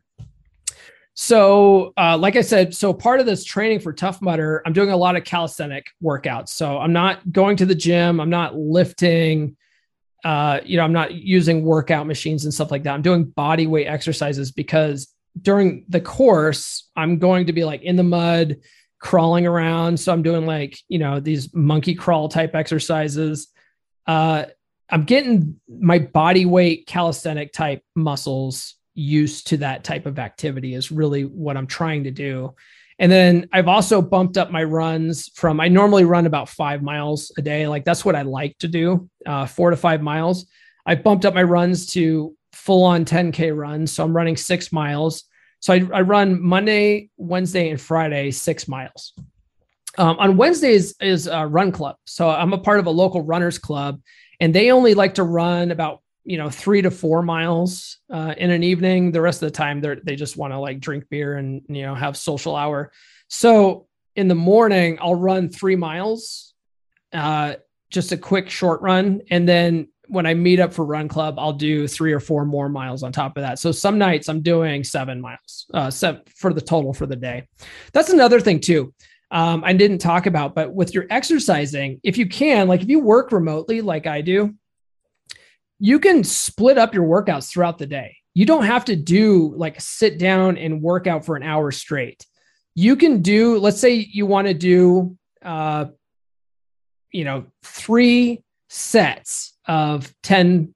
so, 1.18 1.94
uh, 1.96 2.18
like 2.18 2.36
I 2.36 2.42
said, 2.42 2.74
so 2.74 2.92
part 2.92 3.20
of 3.20 3.26
this 3.26 3.42
training 3.42 3.80
for 3.80 3.94
Tough 3.94 4.20
Mudder, 4.20 4.62
I'm 4.66 4.74
doing 4.74 4.90
a 4.90 4.96
lot 4.98 5.16
of 5.16 5.24
calisthenic 5.24 5.86
workouts. 6.02 6.50
So 6.50 6.78
I'm 6.78 6.92
not 6.92 7.32
going 7.32 7.56
to 7.56 7.64
the 7.64 7.74
gym. 7.74 8.20
I'm 8.20 8.28
not 8.28 8.54
lifting. 8.54 9.56
Uh, 10.22 10.60
you 10.62 10.76
know, 10.76 10.84
I'm 10.84 10.92
not 10.92 11.14
using 11.14 11.64
workout 11.64 12.06
machines 12.06 12.44
and 12.44 12.52
stuff 12.52 12.70
like 12.70 12.82
that. 12.82 12.92
I'm 12.92 13.00
doing 13.00 13.24
body 13.24 13.66
weight 13.66 13.86
exercises 13.86 14.52
because 14.52 15.08
during 15.40 15.86
the 15.88 16.02
course, 16.02 16.90
I'm 16.96 17.18
going 17.18 17.46
to 17.46 17.54
be 17.54 17.64
like 17.64 17.82
in 17.82 17.96
the 17.96 18.02
mud, 18.02 18.58
crawling 18.98 19.46
around. 19.46 19.98
So 19.98 20.12
I'm 20.12 20.22
doing 20.22 20.44
like 20.44 20.78
you 20.88 20.98
know 20.98 21.18
these 21.18 21.54
monkey 21.54 21.94
crawl 21.94 22.28
type 22.28 22.54
exercises. 22.54 23.48
Uh, 24.06 24.44
I'm 24.90 25.04
getting 25.04 25.60
my 25.66 25.98
body 25.98 26.44
weight 26.44 26.86
calisthenic 26.86 27.54
type 27.54 27.82
muscles 27.94 28.75
used 28.96 29.48
to 29.48 29.58
that 29.58 29.84
type 29.84 30.06
of 30.06 30.18
activity 30.18 30.74
is 30.74 30.90
really 30.90 31.22
what 31.22 31.56
I'm 31.56 31.66
trying 31.66 32.04
to 32.04 32.10
do. 32.10 32.54
And 32.98 33.12
then 33.12 33.48
I've 33.52 33.68
also 33.68 34.00
bumped 34.00 34.38
up 34.38 34.50
my 34.50 34.64
runs 34.64 35.28
from, 35.34 35.60
I 35.60 35.68
normally 35.68 36.04
run 36.04 36.26
about 36.26 36.48
five 36.48 36.82
miles 36.82 37.30
a 37.36 37.42
day. 37.42 37.68
Like 37.68 37.84
that's 37.84 38.04
what 38.04 38.16
I 38.16 38.22
like 38.22 38.56
to 38.58 38.68
do, 38.68 39.08
uh, 39.26 39.46
four 39.46 39.70
to 39.70 39.76
five 39.76 40.00
miles. 40.00 40.46
I 40.86 40.94
bumped 40.94 41.26
up 41.26 41.34
my 41.34 41.42
runs 41.42 41.92
to 41.92 42.34
full 42.52 42.84
on 42.84 43.04
10K 43.04 43.54
runs. 43.54 43.92
So 43.92 44.02
I'm 44.02 44.16
running 44.16 44.36
six 44.36 44.72
miles. 44.72 45.24
So 45.60 45.74
I, 45.74 45.86
I 45.92 46.00
run 46.00 46.42
Monday, 46.42 47.10
Wednesday, 47.18 47.68
and 47.68 47.80
Friday, 47.80 48.30
six 48.30 48.66
miles. 48.66 49.12
Um, 49.98 50.16
on 50.18 50.36
Wednesdays 50.36 50.94
is 51.00 51.26
a 51.26 51.46
run 51.46 51.72
club. 51.72 51.96
So 52.06 52.28
I'm 52.28 52.52
a 52.52 52.58
part 52.58 52.78
of 52.78 52.86
a 52.86 52.90
local 52.90 53.22
runners 53.22 53.58
club, 53.58 54.00
and 54.40 54.54
they 54.54 54.70
only 54.70 54.94
like 54.94 55.14
to 55.14 55.22
run 55.22 55.70
about 55.70 56.02
you 56.26 56.36
know 56.36 56.50
three 56.50 56.82
to 56.82 56.90
four 56.90 57.22
miles 57.22 57.98
uh, 58.10 58.34
in 58.36 58.50
an 58.50 58.62
evening. 58.62 59.12
The 59.12 59.20
rest 59.20 59.42
of 59.42 59.46
the 59.46 59.56
time, 59.56 59.80
they're 59.80 59.96
they 60.02 60.16
just 60.16 60.36
want 60.36 60.52
to 60.52 60.58
like 60.58 60.80
drink 60.80 61.04
beer 61.08 61.36
and 61.36 61.62
you 61.68 61.82
know 61.82 61.94
have 61.94 62.16
social 62.16 62.56
hour. 62.56 62.92
So 63.28 63.86
in 64.14 64.28
the 64.28 64.34
morning, 64.34 64.98
I'll 65.00 65.14
run 65.14 65.48
three 65.48 65.76
miles, 65.76 66.54
uh, 67.12 67.54
just 67.90 68.12
a 68.12 68.16
quick 68.16 68.50
short 68.50 68.82
run, 68.82 69.22
and 69.30 69.48
then 69.48 69.88
when 70.08 70.26
I 70.26 70.34
meet 70.34 70.60
up 70.60 70.72
for 70.72 70.84
run 70.84 71.08
club, 71.08 71.38
I'll 71.38 71.52
do 71.52 71.88
three 71.88 72.12
or 72.12 72.20
four 72.20 72.44
more 72.44 72.68
miles 72.68 73.02
on 73.02 73.12
top 73.12 73.36
of 73.36 73.42
that. 73.42 73.58
So 73.58 73.72
some 73.72 73.98
nights 73.98 74.28
I'm 74.28 74.40
doing 74.40 74.84
seven 74.84 75.20
miles, 75.20 75.66
uh, 75.74 75.90
seven 75.90 76.22
for 76.34 76.52
the 76.52 76.60
total 76.60 76.92
for 76.92 77.06
the 77.06 77.16
day. 77.16 77.48
That's 77.92 78.10
another 78.10 78.40
thing 78.40 78.60
too. 78.60 78.94
Um, 79.30 79.64
I 79.64 79.72
didn't 79.72 79.98
talk 79.98 80.26
about, 80.26 80.54
but 80.54 80.72
with 80.72 80.94
your 80.94 81.06
exercising, 81.10 82.00
if 82.04 82.16
you 82.16 82.28
can, 82.28 82.68
like 82.68 82.82
if 82.82 82.88
you 82.88 83.00
work 83.00 83.32
remotely, 83.32 83.80
like 83.80 84.06
I 84.06 84.20
do, 84.20 84.54
you 85.78 86.00
can 86.00 86.24
split 86.24 86.78
up 86.78 86.94
your 86.94 87.04
workouts 87.04 87.50
throughout 87.50 87.78
the 87.78 87.86
day. 87.86 88.16
You 88.34 88.46
don't 88.46 88.64
have 88.64 88.86
to 88.86 88.96
do 88.96 89.54
like 89.56 89.80
sit 89.80 90.18
down 90.18 90.56
and 90.58 90.82
work 90.82 91.06
out 91.06 91.24
for 91.24 91.36
an 91.36 91.42
hour 91.42 91.70
straight. 91.70 92.24
You 92.74 92.96
can 92.96 93.22
do, 93.22 93.58
let's 93.58 93.80
say 93.80 93.94
you 93.94 94.26
want 94.26 94.48
to 94.48 94.54
do, 94.54 95.16
uh, 95.42 95.86
you 97.12 97.24
know, 97.24 97.46
three 97.62 98.42
sets 98.68 99.56
of 99.66 100.12
10 100.22 100.74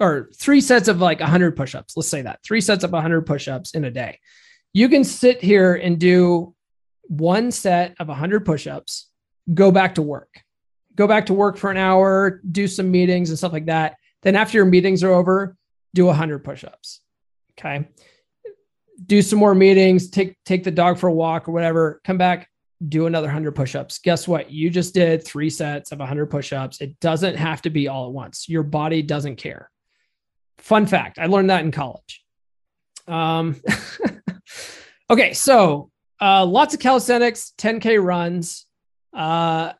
or 0.00 0.30
three 0.34 0.60
sets 0.60 0.88
of 0.88 1.00
like 1.00 1.20
100 1.20 1.56
push-ups. 1.56 1.96
Let's 1.96 2.08
say 2.08 2.22
that 2.22 2.40
three 2.44 2.60
sets 2.60 2.84
of 2.84 2.92
100 2.92 3.26
push-ups 3.26 3.74
in 3.74 3.84
a 3.84 3.90
day. 3.90 4.18
You 4.72 4.88
can 4.88 5.04
sit 5.04 5.42
here 5.42 5.74
and 5.74 5.98
do 5.98 6.54
one 7.02 7.50
set 7.50 7.94
of 8.00 8.08
100 8.08 8.46
push-ups, 8.46 9.10
go 9.52 9.70
back 9.70 9.96
to 9.96 10.02
work. 10.02 10.40
Go 10.94 11.06
back 11.06 11.26
to 11.26 11.34
work 11.34 11.56
for 11.56 11.70
an 11.70 11.76
hour, 11.76 12.40
do 12.50 12.66
some 12.66 12.90
meetings 12.90 13.28
and 13.30 13.38
stuff 13.38 13.52
like 13.52 13.66
that 13.66 13.96
then 14.22 14.36
after 14.36 14.58
your 14.58 14.66
meetings 14.66 15.02
are 15.02 15.10
over, 15.10 15.56
do 15.94 16.06
100 16.06 16.40
push-ups. 16.40 17.00
Okay. 17.58 17.88
Do 19.04 19.20
some 19.22 19.38
more 19.38 19.54
meetings, 19.54 20.10
take 20.10 20.36
take 20.44 20.64
the 20.64 20.70
dog 20.70 20.98
for 20.98 21.08
a 21.08 21.12
walk 21.12 21.48
or 21.48 21.52
whatever, 21.52 22.00
come 22.04 22.18
back, 22.18 22.48
do 22.88 23.06
another 23.06 23.26
100 23.26 23.52
push-ups. 23.52 23.98
Guess 23.98 24.28
what? 24.28 24.50
You 24.50 24.70
just 24.70 24.94
did 24.94 25.24
3 25.24 25.50
sets 25.50 25.92
of 25.92 25.98
100 25.98 26.26
push-ups. 26.26 26.80
It 26.80 26.98
doesn't 27.00 27.36
have 27.36 27.62
to 27.62 27.70
be 27.70 27.88
all 27.88 28.06
at 28.06 28.12
once. 28.12 28.48
Your 28.48 28.62
body 28.62 29.02
doesn't 29.02 29.36
care. 29.36 29.70
Fun 30.58 30.86
fact, 30.86 31.18
I 31.18 31.26
learned 31.26 31.50
that 31.50 31.64
in 31.64 31.72
college. 31.72 32.24
Um 33.08 33.60
Okay, 35.12 35.34
so 35.34 35.90
uh, 36.22 36.46
lots 36.46 36.72
of 36.72 36.80
calisthenics, 36.80 37.52
10K 37.58 38.02
runs, 38.02 38.66
uh, 39.12 39.74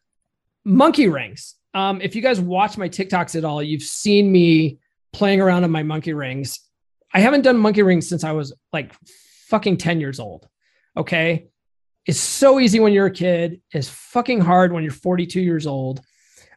monkey 0.62 1.08
rings. 1.08 1.54
Um, 1.74 2.00
if 2.00 2.14
you 2.14 2.22
guys 2.22 2.40
watch 2.40 2.76
my 2.76 2.88
TikToks 2.88 3.36
at 3.36 3.44
all, 3.44 3.62
you've 3.62 3.82
seen 3.82 4.30
me 4.30 4.78
playing 5.12 5.40
around 5.40 5.64
on 5.64 5.70
my 5.70 5.82
monkey 5.82 6.12
rings. 6.12 6.60
I 7.14 7.20
haven't 7.20 7.42
done 7.42 7.56
monkey 7.56 7.82
rings 7.82 8.08
since 8.08 8.24
I 8.24 8.32
was 8.32 8.54
like 8.72 8.92
fucking 9.48 9.78
10 9.78 10.00
years 10.00 10.20
old. 10.20 10.48
Okay. 10.96 11.48
It's 12.06 12.20
so 12.20 12.58
easy 12.58 12.80
when 12.80 12.92
you're 12.92 13.06
a 13.06 13.12
kid, 13.12 13.60
it's 13.70 13.88
fucking 13.88 14.40
hard 14.40 14.72
when 14.72 14.82
you're 14.82 14.92
42 14.92 15.40
years 15.40 15.66
old. 15.66 16.00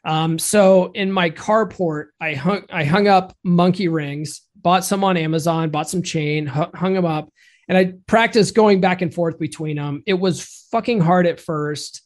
Um, 0.04 0.40
so 0.40 0.92
in 0.94 1.12
my 1.12 1.30
carport, 1.30 2.08
I 2.22 2.34
hung 2.34 2.64
I 2.72 2.84
hung 2.84 3.08
up 3.08 3.36
monkey 3.44 3.88
rings, 3.88 4.42
bought 4.56 4.86
some 4.86 5.04
on 5.04 5.18
Amazon, 5.18 5.70
bought 5.70 5.90
some 5.90 6.04
chain, 6.04 6.46
hung 6.46 6.94
them 6.94 7.06
up, 7.06 7.30
and 7.68 7.78
I 7.78 7.94
practiced 8.08 8.56
going 8.56 8.82
back 8.82 9.02
and 9.02 9.14
forth 9.14 9.40
between 9.40 9.78
them. 9.78 10.04
It 10.06 10.14
was 10.14 10.68
fucking 10.72 11.02
hard 11.02 11.26
at 11.26 11.40
first 11.40 12.05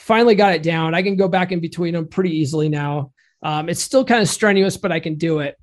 finally 0.00 0.34
got 0.34 0.54
it 0.54 0.62
down. 0.62 0.94
I 0.94 1.02
can 1.02 1.16
go 1.16 1.28
back 1.28 1.52
in 1.52 1.60
between 1.60 1.94
them 1.94 2.08
pretty 2.08 2.36
easily 2.36 2.68
now. 2.68 3.12
Um, 3.42 3.68
it's 3.68 3.82
still 3.82 4.04
kind 4.04 4.20
of 4.20 4.28
strenuous, 4.28 4.76
but 4.76 4.92
I 4.92 5.00
can 5.00 5.14
do 5.14 5.40
it. 5.40 5.56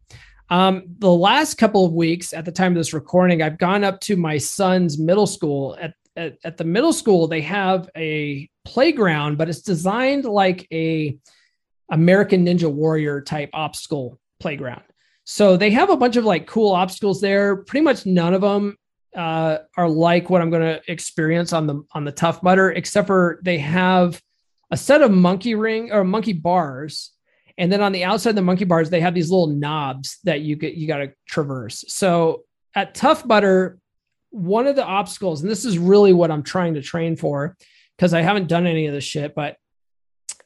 Um, 0.50 0.84
the 1.00 1.12
last 1.12 1.56
couple 1.56 1.86
of 1.86 1.94
weeks 1.94 2.34
at 2.34 2.46
the 2.46 2.52
time 2.52 2.72
of 2.72 2.78
this 2.78 2.94
recording, 2.94 3.42
I've 3.42 3.58
gone 3.58 3.84
up 3.84 4.00
to 4.02 4.16
my 4.16 4.38
son's 4.38 4.98
middle 4.98 5.28
school. 5.28 5.78
At, 5.80 5.94
at, 6.16 6.38
at 6.44 6.58
the 6.58 6.64
middle 6.64 6.94
school, 6.94 7.28
they 7.28 7.42
have 7.42 7.90
a 7.98 8.50
playground, 8.64 9.38
but 9.38 9.50
it's 9.50 9.62
designed 9.62 10.26
like 10.26 10.68
a 10.72 11.20
American 11.92 12.46
Ninja 12.46 12.72
Warrior 12.72 13.22
type 13.22 13.50
obstacle 13.54 14.20
playground. 14.40 14.84
So 15.26 15.58
they 15.58 15.72
have 15.72 15.90
a 15.90 15.98
bunch 15.98 16.16
of 16.16 16.24
like 16.24 16.48
cool 16.48 16.74
obstacles 16.74 17.20
there. 17.20 17.58
Pretty 17.58 17.84
much 17.84 18.06
none 18.06 18.34
of 18.34 18.42
them 18.42 18.78
uh, 19.16 19.58
are 19.76 19.90
like 19.90 20.30
what 20.30 20.42
I'm 20.42 20.50
going 20.50 20.62
to 20.62 20.82
experience 20.92 21.52
on 21.52 21.68
the 21.68 21.84
on 21.92 22.06
the 22.06 22.12
Tough 22.12 22.42
Mudder, 22.44 22.72
except 22.72 23.08
for 23.08 23.40
they 23.44 23.58
have 23.58 24.22
a 24.72 24.78
set 24.78 25.02
of 25.02 25.12
monkey 25.12 25.56
ring 25.56 25.92
or 25.92 26.04
monkey 26.04 26.34
bars, 26.34 27.12
and 27.58 27.72
then 27.72 27.82
on 27.82 27.92
the 27.92 28.04
outside 28.04 28.32
of 28.32 28.36
the 28.36 28.42
monkey 28.42 28.66
bars 28.66 28.90
they 28.90 29.02
have 29.02 29.14
these 29.14 29.32
little 29.32 29.48
knobs 29.48 30.20
that 30.24 30.42
you 30.42 30.56
get 30.56 30.76
you 30.76 30.88
got 30.88 30.98
to 30.98 31.12
traverse. 31.28 31.86
So 31.88 32.44
at 32.76 32.96
Tough 32.96 33.26
Mudder 33.26 33.80
one 34.30 34.68
of 34.68 34.76
the 34.76 34.86
obstacles, 34.86 35.42
and 35.42 35.50
this 35.50 35.66
is 35.66 35.80
really 35.80 36.14
what 36.14 36.30
I'm 36.30 36.44
trying 36.44 36.74
to 36.74 36.82
train 36.82 37.16
for, 37.16 37.56
because 37.96 38.14
I 38.14 38.22
haven't 38.22 38.50
done 38.50 38.68
any 38.68 38.86
of 38.86 38.94
this 38.94 39.06
shit, 39.06 39.34
but 39.34 39.56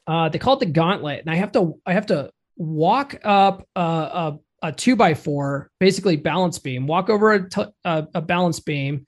uh, 0.07 0.29
they 0.29 0.39
call 0.39 0.53
it 0.53 0.59
the 0.59 0.67
gauntlet, 0.67 1.21
and 1.21 1.29
I 1.29 1.35
have 1.35 1.51
to 1.53 1.79
I 1.85 1.93
have 1.93 2.05
to 2.07 2.31
walk 2.57 3.19
up 3.23 3.67
a, 3.75 3.81
a 3.81 4.39
a 4.63 4.71
two 4.71 4.95
by 4.95 5.15
four, 5.15 5.71
basically 5.79 6.15
balance 6.15 6.59
beam, 6.59 6.85
walk 6.85 7.09
over 7.09 7.33
a, 7.33 7.49
t- 7.49 7.65
a, 7.83 8.07
a 8.13 8.21
balance 8.21 8.59
beam, 8.59 9.07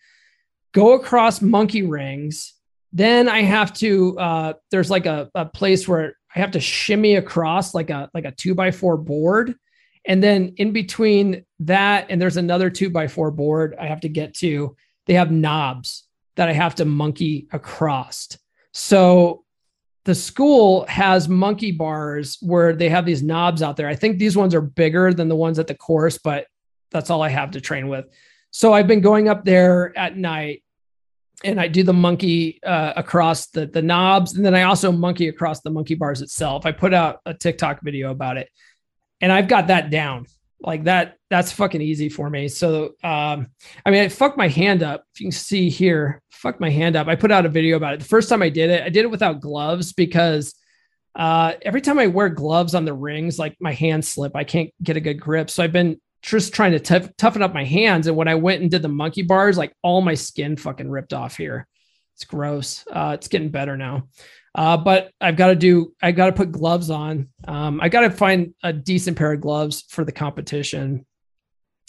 go 0.73 0.93
across 0.93 1.41
monkey 1.41 1.83
rings. 1.83 2.55
Then 2.93 3.27
I 3.27 3.41
have 3.41 3.73
to, 3.75 4.17
uh, 4.19 4.53
there's 4.69 4.91
like 4.91 5.07
a, 5.07 5.29
a 5.33 5.45
place 5.45 5.87
where 5.87 6.15
I 6.35 6.39
have 6.39 6.51
to 6.51 6.59
shimmy 6.59 7.15
across 7.15 7.73
like 7.73 7.89
a, 7.89 8.09
like 8.13 8.25
a 8.25 8.31
two 8.31 8.53
by 8.53 8.71
four 8.71 8.97
board. 8.97 9.55
And 10.05 10.21
then 10.21 10.53
in 10.57 10.71
between 10.71 11.43
that, 11.61 12.07
and 12.09 12.21
there's 12.21 12.37
another 12.37 12.69
two 12.69 12.89
by 12.89 13.07
four 13.07 13.31
board 13.31 13.75
I 13.79 13.87
have 13.87 14.01
to 14.01 14.09
get 14.09 14.35
to, 14.35 14.75
they 15.07 15.15
have 15.15 15.31
knobs 15.31 16.03
that 16.35 16.49
I 16.49 16.53
have 16.53 16.75
to 16.75 16.85
monkey 16.85 17.47
across. 17.51 18.37
So 18.73 19.43
the 20.05 20.15
school 20.15 20.85
has 20.87 21.29
monkey 21.29 21.71
bars 21.71 22.37
where 22.41 22.75
they 22.75 22.89
have 22.89 23.05
these 23.05 23.23
knobs 23.23 23.61
out 23.61 23.77
there. 23.77 23.87
I 23.87 23.95
think 23.95 24.19
these 24.19 24.35
ones 24.35 24.53
are 24.53 24.61
bigger 24.61 25.13
than 25.13 25.29
the 25.29 25.35
ones 25.35 25.59
at 25.59 25.67
the 25.67 25.75
course, 25.75 26.17
but 26.17 26.47
that's 26.91 27.09
all 27.09 27.21
I 27.21 27.29
have 27.29 27.51
to 27.51 27.61
train 27.61 27.87
with. 27.87 28.05
So 28.51 28.73
I've 28.73 28.87
been 28.87 29.01
going 29.01 29.29
up 29.29 29.45
there 29.45 29.97
at 29.97 30.17
night 30.17 30.62
and 31.43 31.59
I 31.59 31.67
do 31.67 31.83
the 31.83 31.93
monkey 31.93 32.59
uh, 32.63 32.93
across 32.95 33.47
the, 33.47 33.65
the 33.65 33.81
knobs. 33.81 34.35
And 34.35 34.45
then 34.45 34.55
I 34.55 34.63
also 34.63 34.91
monkey 34.91 35.27
across 35.27 35.61
the 35.61 35.69
monkey 35.69 35.95
bars 35.95 36.21
itself. 36.21 36.65
I 36.65 36.71
put 36.71 36.93
out 36.93 37.19
a 37.25 37.33
TikTok 37.33 37.81
video 37.81 38.11
about 38.11 38.37
it 38.37 38.49
and 39.21 39.31
I've 39.31 39.47
got 39.47 39.67
that 39.67 39.89
down. 39.89 40.27
Like 40.59 40.83
that 40.83 41.17
that's 41.29 41.51
fucking 41.51 41.81
easy 41.81 42.09
for 42.09 42.29
me. 42.29 42.47
So 42.47 42.93
um 43.03 43.47
i 43.85 43.91
mean 43.91 44.03
i 44.03 44.09
fucked 44.09 44.37
my 44.37 44.47
hand 44.47 44.83
up. 44.83 45.03
If 45.13 45.21
you 45.21 45.25
can 45.25 45.31
see 45.31 45.69
here 45.69 46.21
fucked 46.31 46.61
my 46.61 46.69
hand 46.69 46.95
up. 46.95 47.07
I 47.07 47.15
put 47.15 47.31
out 47.31 47.45
a 47.45 47.49
video 47.49 47.77
about 47.77 47.93
it. 47.93 47.99
The 47.99 48.05
first 48.05 48.29
time 48.29 48.41
i 48.41 48.49
did 48.49 48.69
it 48.69 48.83
i 48.83 48.89
did 48.89 49.03
it 49.03 49.11
without 49.11 49.41
gloves 49.41 49.93
because 49.93 50.55
uh 51.15 51.53
every 51.61 51.81
time 51.81 51.99
i 51.99 52.07
wear 52.07 52.29
gloves 52.29 52.75
on 52.75 52.85
the 52.85 52.93
rings 52.93 53.39
like 53.39 53.55
my 53.59 53.73
hands 53.73 54.07
slip. 54.07 54.35
I 54.35 54.43
can't 54.43 54.71
get 54.81 54.97
a 54.97 55.01
good 55.01 55.19
grip. 55.19 55.49
So 55.49 55.63
i've 55.63 55.73
been 55.73 55.99
just 56.23 56.53
trying 56.53 56.71
to 56.71 56.79
t- 56.79 57.09
toughen 57.17 57.41
up 57.41 57.53
my 57.53 57.65
hands 57.65 58.07
and 58.07 58.15
when 58.15 58.27
i 58.27 58.35
went 58.35 58.61
and 58.61 58.71
did 58.71 58.81
the 58.81 58.87
monkey 58.87 59.21
bars 59.21 59.57
like 59.57 59.73
all 59.81 60.01
my 60.01 60.13
skin 60.13 60.55
fucking 60.55 60.89
ripped 60.89 61.13
off 61.13 61.37
here 61.37 61.67
it's 62.15 62.25
gross 62.25 62.85
uh 62.91 63.11
it's 63.13 63.27
getting 63.27 63.49
better 63.49 63.77
now 63.77 64.07
uh, 64.55 64.77
but 64.77 65.11
I've 65.19 65.35
got 65.35 65.47
to 65.47 65.55
do, 65.55 65.93
I 66.01 66.11
got 66.11 66.27
to 66.27 66.33
put 66.33 66.51
gloves 66.51 66.89
on. 66.89 67.29
Um, 67.47 67.81
I 67.81 67.89
got 67.89 68.01
to 68.01 68.11
find 68.11 68.53
a 68.61 68.71
decent 68.71 69.17
pair 69.17 69.33
of 69.33 69.41
gloves 69.41 69.83
for 69.89 70.03
the 70.03 70.11
competition. 70.11 71.05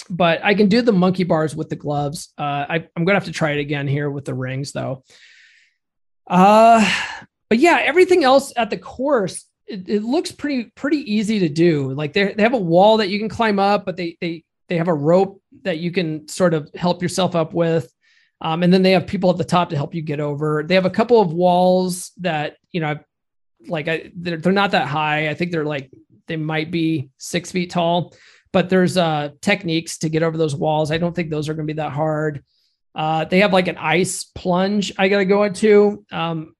But 0.09 0.45
I 0.45 0.55
can 0.55 0.69
do 0.69 0.83
the 0.83 0.93
monkey 0.93 1.25
bars 1.25 1.55
with 1.55 1.69
the 1.69 1.77
gloves. 1.77 2.33
Uh, 2.39 2.65
I, 2.69 2.75
I'm 2.97 3.05
going 3.05 3.15
to 3.15 3.15
have 3.15 3.25
to 3.25 3.33
try 3.33 3.53
it 3.53 3.61
again 3.61 3.87
here 3.87 4.11
with 4.11 4.25
the 4.25 4.35
rings, 4.35 4.73
though. 4.73 5.05
Uh, 6.27 6.91
but 7.51 7.59
yeah, 7.59 7.81
everything 7.83 8.25
else 8.25 8.53
at 8.57 8.71
the 8.71 8.79
course, 8.79 9.45
it, 9.67 9.89
it 9.89 10.03
looks 10.03 10.33
pretty 10.33 10.65
pretty 10.75 10.99
easy 11.13 11.39
to 11.41 11.49
do. 11.49 11.93
Like 11.93 12.13
they 12.13 12.35
they 12.35 12.43
have 12.43 12.55
a 12.55 12.59
wall 12.59 12.99
that 12.99 13.09
you 13.09 13.19
can 13.19 13.29
climb 13.29 13.59
up, 13.59 13.85
but 13.85 13.97
they 13.97 14.17
they 14.21 14.45
they 14.69 14.77
have 14.77 14.89
a 14.89 14.95
rope 14.95 15.41
that 15.63 15.79
you 15.79 15.91
can 15.91 16.27
sort 16.29 16.55
of 16.55 16.71
help 16.75 17.03
yourself 17.03 17.35
up 17.35 17.53
with. 17.53 17.93
Um, 18.41 18.63
and 18.63 18.73
then 18.73 18.83
they 18.83 18.91
have 18.93 19.07
people 19.07 19.31
at 19.31 19.39
the 19.39 19.45
top 19.45 19.71
to 19.71 19.77
help 19.77 19.95
you 19.95 20.03
get 20.03 20.21
over. 20.21 20.63
They 20.67 20.75
have 20.75 20.87
a 20.87 20.91
couple 20.91 21.21
of 21.21 21.33
walls 21.33 22.13
that, 22.19 22.57
you 22.73 22.81
know, 22.81 22.99
like 23.67 23.89
I, 23.89 24.11
they're, 24.15 24.37
they're 24.37 24.53
not 24.53 24.73
that 24.73 24.87
high. 24.87 25.31
I 25.31 25.35
think 25.35 25.51
they're 25.51 25.65
like, 25.65 25.91
they 26.27 26.37
might 26.37 26.71
be 26.71 27.11
six 27.17 27.53
feet 27.53 27.71
tall, 27.71 28.15
but 28.53 28.69
there's 28.69 28.97
uh, 28.97 29.31
techniques 29.41 29.99
to 29.99 30.09
get 30.09 30.23
over 30.23 30.37
those 30.37 30.57
walls. 30.57 30.91
I 30.91 30.99
don't 30.99 31.15
think 31.15 31.31
those 31.31 31.49
are 31.49 31.55
going 31.55 31.67
to 31.67 31.73
be 31.73 31.77
that 31.77 31.93
hard. 31.93 32.45
Uh, 32.95 33.25
they 33.25 33.41
have 33.41 33.53
like 33.53 33.69
an 33.69 33.79
ice 33.79 34.25
plunge 34.25 34.93
I 34.99 35.09
got 35.09 35.19
to 35.19 35.25
go 35.25 35.45
into. 35.45 36.05
Um, 36.13 36.55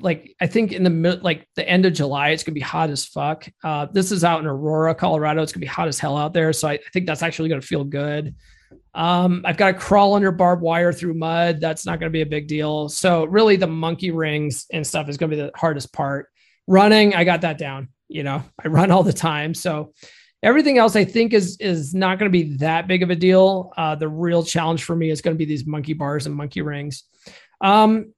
like 0.00 0.34
I 0.40 0.46
think 0.46 0.72
in 0.72 0.82
the 0.82 1.20
like 1.22 1.48
the 1.56 1.68
end 1.68 1.86
of 1.86 1.92
July, 1.92 2.30
it's 2.30 2.42
gonna 2.42 2.54
be 2.54 2.60
hot 2.60 2.90
as 2.90 3.04
fuck. 3.04 3.48
Uh, 3.62 3.86
this 3.92 4.12
is 4.12 4.24
out 4.24 4.40
in 4.40 4.46
Aurora, 4.46 4.94
Colorado. 4.94 5.42
It's 5.42 5.52
gonna 5.52 5.60
be 5.60 5.66
hot 5.66 5.88
as 5.88 5.98
hell 5.98 6.16
out 6.16 6.32
there, 6.32 6.52
so 6.52 6.68
I, 6.68 6.72
I 6.74 6.80
think 6.92 7.06
that's 7.06 7.22
actually 7.22 7.48
gonna 7.48 7.62
feel 7.62 7.84
good. 7.84 8.34
Um, 8.94 9.42
I've 9.44 9.56
got 9.56 9.72
to 9.72 9.74
crawl 9.74 10.14
under 10.14 10.30
barbed 10.30 10.62
wire 10.62 10.92
through 10.92 11.14
mud. 11.14 11.60
That's 11.60 11.84
not 11.84 11.98
gonna 11.98 12.10
be 12.10 12.22
a 12.22 12.26
big 12.26 12.46
deal. 12.46 12.88
So 12.88 13.24
really, 13.24 13.56
the 13.56 13.66
monkey 13.66 14.10
rings 14.10 14.66
and 14.72 14.86
stuff 14.86 15.08
is 15.08 15.16
gonna 15.16 15.30
be 15.30 15.42
the 15.42 15.52
hardest 15.56 15.92
part. 15.92 16.28
Running, 16.66 17.14
I 17.14 17.24
got 17.24 17.42
that 17.42 17.58
down. 17.58 17.88
You 18.08 18.22
know, 18.22 18.42
I 18.62 18.68
run 18.68 18.90
all 18.90 19.02
the 19.02 19.12
time, 19.12 19.54
so 19.54 19.92
everything 20.42 20.78
else 20.78 20.94
I 20.94 21.04
think 21.04 21.32
is 21.32 21.56
is 21.58 21.94
not 21.94 22.18
to 22.30 22.38
be 22.38 22.56
that 22.58 22.86
big 22.86 23.02
of 23.02 23.10
a 23.10 23.16
deal. 23.16 23.72
Uh, 23.76 23.94
the 23.96 24.08
real 24.08 24.42
challenge 24.44 24.84
for 24.84 24.94
me 24.94 25.10
is 25.10 25.20
to 25.34 25.38
be 25.38 25.44
these 25.44 25.66
monkey 25.66 25.94
bars 25.94 26.26
and 26.26 26.34
monkey 26.34 26.62
rings. 26.62 27.04
Um, 27.60 28.12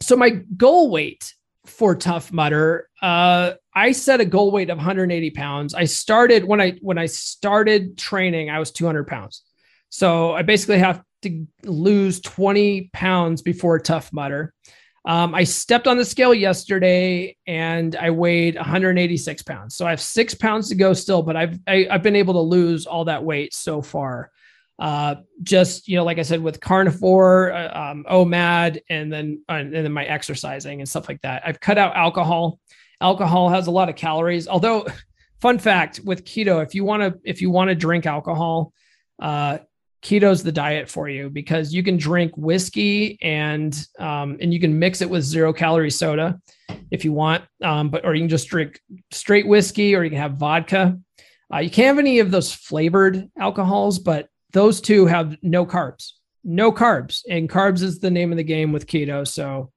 so 0.00 0.16
my 0.16 0.30
goal 0.56 0.90
weight 0.90 1.34
for 1.66 1.94
Tough 1.94 2.32
Mudder, 2.32 2.88
uh, 3.00 3.52
I 3.74 3.92
set 3.92 4.20
a 4.20 4.24
goal 4.24 4.50
weight 4.50 4.70
of 4.70 4.76
180 4.76 5.30
pounds. 5.30 5.74
I 5.74 5.84
started 5.84 6.44
when 6.44 6.60
I 6.60 6.72
when 6.80 6.98
I 6.98 7.06
started 7.06 7.98
training, 7.98 8.50
I 8.50 8.58
was 8.58 8.70
200 8.70 9.06
pounds. 9.06 9.42
So 9.88 10.32
I 10.32 10.42
basically 10.42 10.78
have 10.78 11.02
to 11.22 11.46
lose 11.64 12.20
20 12.20 12.90
pounds 12.92 13.42
before 13.42 13.78
Tough 13.78 14.12
Mudder. 14.12 14.52
Um, 15.06 15.34
I 15.34 15.44
stepped 15.44 15.86
on 15.86 15.98
the 15.98 16.04
scale 16.04 16.32
yesterday 16.32 17.36
and 17.46 17.94
I 17.94 18.10
weighed 18.10 18.56
186 18.56 19.42
pounds. 19.42 19.76
So 19.76 19.86
I 19.86 19.90
have 19.90 20.00
six 20.00 20.34
pounds 20.34 20.70
to 20.70 20.74
go 20.74 20.94
still, 20.94 21.22
but 21.22 21.36
I've 21.36 21.58
I, 21.66 21.76
have 21.76 21.86
i 21.90 21.92
have 21.92 22.02
been 22.02 22.16
able 22.16 22.34
to 22.34 22.40
lose 22.40 22.86
all 22.86 23.04
that 23.06 23.22
weight 23.22 23.54
so 23.54 23.82
far 23.82 24.30
uh, 24.78 25.16
just 25.42 25.88
you 25.88 25.96
know, 25.96 26.04
like 26.04 26.18
I 26.18 26.22
said, 26.22 26.42
with 26.42 26.60
carnivore, 26.60 27.52
uh, 27.52 27.90
um, 27.90 28.04
OMAD, 28.10 28.80
and 28.90 29.12
then 29.12 29.42
uh, 29.48 29.54
and 29.54 29.72
then 29.72 29.92
my 29.92 30.04
exercising 30.04 30.80
and 30.80 30.88
stuff 30.88 31.08
like 31.08 31.20
that. 31.22 31.42
I've 31.46 31.60
cut 31.60 31.78
out 31.78 31.96
alcohol. 31.96 32.58
Alcohol 33.00 33.48
has 33.50 33.66
a 33.66 33.70
lot 33.70 33.88
of 33.88 33.96
calories. 33.96 34.48
Although, 34.48 34.86
fun 35.40 35.58
fact 35.58 36.00
with 36.04 36.24
keto, 36.24 36.62
if 36.62 36.74
you 36.74 36.84
want 36.84 37.02
to 37.02 37.20
if 37.24 37.40
you 37.40 37.50
want 37.50 37.68
to 37.68 37.74
drink 37.74 38.06
alcohol, 38.06 38.72
uh, 39.20 39.58
keto's 40.02 40.42
the 40.42 40.52
diet 40.52 40.88
for 40.88 41.08
you 41.08 41.30
because 41.30 41.72
you 41.72 41.82
can 41.82 41.96
drink 41.96 42.32
whiskey 42.36 43.18
and 43.22 43.86
um, 44.00 44.36
and 44.40 44.52
you 44.52 44.58
can 44.58 44.76
mix 44.78 45.00
it 45.02 45.08
with 45.08 45.22
zero 45.22 45.52
calorie 45.52 45.90
soda 45.90 46.40
if 46.90 47.04
you 47.04 47.12
want, 47.12 47.44
um, 47.62 47.90
but 47.90 48.04
or 48.04 48.14
you 48.14 48.22
can 48.22 48.28
just 48.28 48.48
drink 48.48 48.80
straight 49.12 49.46
whiskey 49.46 49.94
or 49.94 50.02
you 50.02 50.10
can 50.10 50.18
have 50.18 50.34
vodka. 50.34 50.98
Uh, 51.52 51.58
you 51.58 51.70
can't 51.70 51.86
have 51.86 51.98
any 51.98 52.18
of 52.18 52.30
those 52.30 52.52
flavored 52.52 53.28
alcohols, 53.38 53.98
but 53.98 54.28
those 54.54 54.80
two 54.80 55.04
have 55.04 55.36
no 55.42 55.66
carbs, 55.66 56.12
no 56.44 56.72
carbs, 56.72 57.22
and 57.28 57.50
carbs 57.50 57.82
is 57.82 57.98
the 57.98 58.10
name 58.10 58.30
of 58.32 58.38
the 58.38 58.44
game 58.44 58.72
with 58.72 58.86
keto. 58.86 59.26
So 59.26 59.70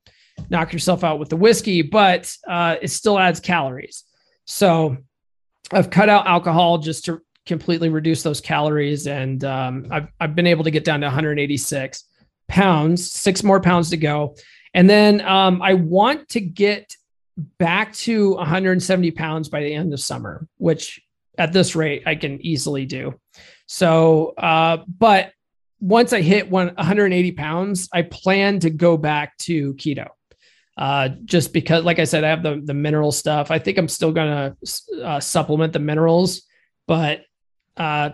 knock 0.50 0.72
yourself 0.72 1.04
out 1.04 1.20
with 1.20 1.30
the 1.30 1.36
whiskey, 1.36 1.82
but 1.82 2.34
uh, 2.48 2.78
it 2.82 2.90
still 2.90 3.20
adds 3.20 3.40
calories. 3.40 4.04
So 4.46 4.98
I've 5.74 5.90
cut 5.90 6.10
out 6.10 6.28
alcohol 6.28 6.78
just 6.78 7.06
to 7.06 7.22
completely 7.46 7.90
reduce 7.90 8.22
those 8.24 8.40
calories, 8.40 9.08
and 9.08 9.44
um, 9.44 9.88
I've 9.92 10.08
I've 10.20 10.36
been 10.36 10.48
able 10.48 10.64
to 10.64 10.72
get 10.72 10.86
down 10.86 11.02
to 11.02 11.08
186 11.08 12.04
pounds, 12.48 13.12
six 13.12 13.44
more 13.44 13.60
pounds 13.60 13.90
to 13.90 13.98
go, 13.98 14.36
and 14.74 14.88
then 14.88 15.22
um, 15.22 15.62
I 15.62 15.74
want 15.74 16.30
to 16.30 16.40
get 16.40 16.96
back 17.58 17.94
to 17.94 18.36
170 18.36 19.12
pounds 19.12 19.50
by 19.50 19.62
the 19.62 19.74
end 19.74 19.92
of 19.94 20.00
summer, 20.00 20.48
which 20.58 21.02
at 21.38 21.52
this 21.52 21.76
rate 21.76 22.04
I 22.06 22.16
can 22.16 22.40
easily 22.46 22.86
do. 22.86 23.20
So, 23.68 24.34
uh, 24.38 24.78
but 24.88 25.34
once 25.80 26.14
I 26.14 26.22
hit 26.22 26.50
one, 26.50 26.68
180 26.76 27.32
pounds, 27.34 27.90
I 27.94 28.02
plan 28.02 28.60
to 28.62 28.70
go 28.70 28.98
back 28.98 29.38
to 29.40 29.74
keto. 29.76 30.08
Uh, 30.78 31.10
just 31.26 31.54
because, 31.54 31.84
like 31.84 32.00
I 32.00 32.04
said, 32.04 32.24
I 32.24 32.30
have 32.30 32.44
the 32.44 32.62
the 32.64 32.74
mineral 32.74 33.12
stuff. 33.12 33.50
I 33.50 33.58
think 33.58 33.80
I'm 33.80 33.88
still 33.88 34.12
gonna 34.12 34.56
uh, 35.04 35.20
supplement 35.20 35.74
the 35.74 35.80
minerals, 35.80 36.44
but 36.86 37.22
uh, 37.78 38.12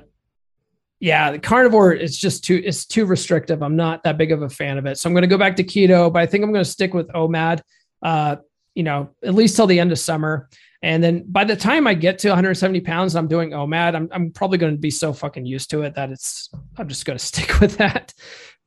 yeah, 1.01 1.31
the 1.31 1.39
carnivore 1.39 1.91
is 1.91 2.17
just 2.17 2.45
too 2.45 2.61
it's 2.63 2.85
too 2.85 3.05
restrictive. 3.05 3.61
I'm 3.61 3.75
not 3.75 4.03
that 4.03 4.17
big 4.17 4.31
of 4.31 4.43
a 4.43 4.49
fan 4.49 4.77
of 4.77 4.85
it, 4.85 4.97
so 4.97 5.09
I'm 5.09 5.13
gonna 5.13 5.27
go 5.27 5.37
back 5.37 5.57
to 5.57 5.63
keto. 5.63 6.11
But 6.11 6.21
I 6.21 6.25
think 6.25 6.45
I'm 6.45 6.53
gonna 6.53 6.63
stick 6.63 6.93
with 6.93 7.09
OMAD. 7.09 7.61
Uh, 8.01 8.37
you 8.75 8.83
know, 8.83 9.09
at 9.21 9.33
least 9.33 9.57
till 9.57 9.67
the 9.67 9.79
end 9.81 9.91
of 9.91 9.99
summer. 9.99 10.49
And 10.83 11.01
then 11.01 11.23
by 11.25 11.45
the 11.45 11.55
time 11.55 11.87
I 11.87 11.93
get 11.93 12.19
to 12.19 12.27
170 12.27 12.81
pounds, 12.81 13.15
I'm 13.15 13.29
doing 13.29 13.51
OMAD. 13.51 13.95
I'm, 13.95 14.09
I'm 14.11 14.31
probably 14.31 14.57
going 14.57 14.73
to 14.73 14.79
be 14.79 14.91
so 14.91 15.13
fucking 15.13 15.45
used 15.45 15.69
to 15.69 15.83
it 15.83 15.95
that 15.95 16.11
it's, 16.11 16.49
I'm 16.77 16.89
just 16.89 17.05
going 17.05 17.17
to 17.17 17.25
stick 17.25 17.59
with 17.61 17.77
that. 17.77 18.13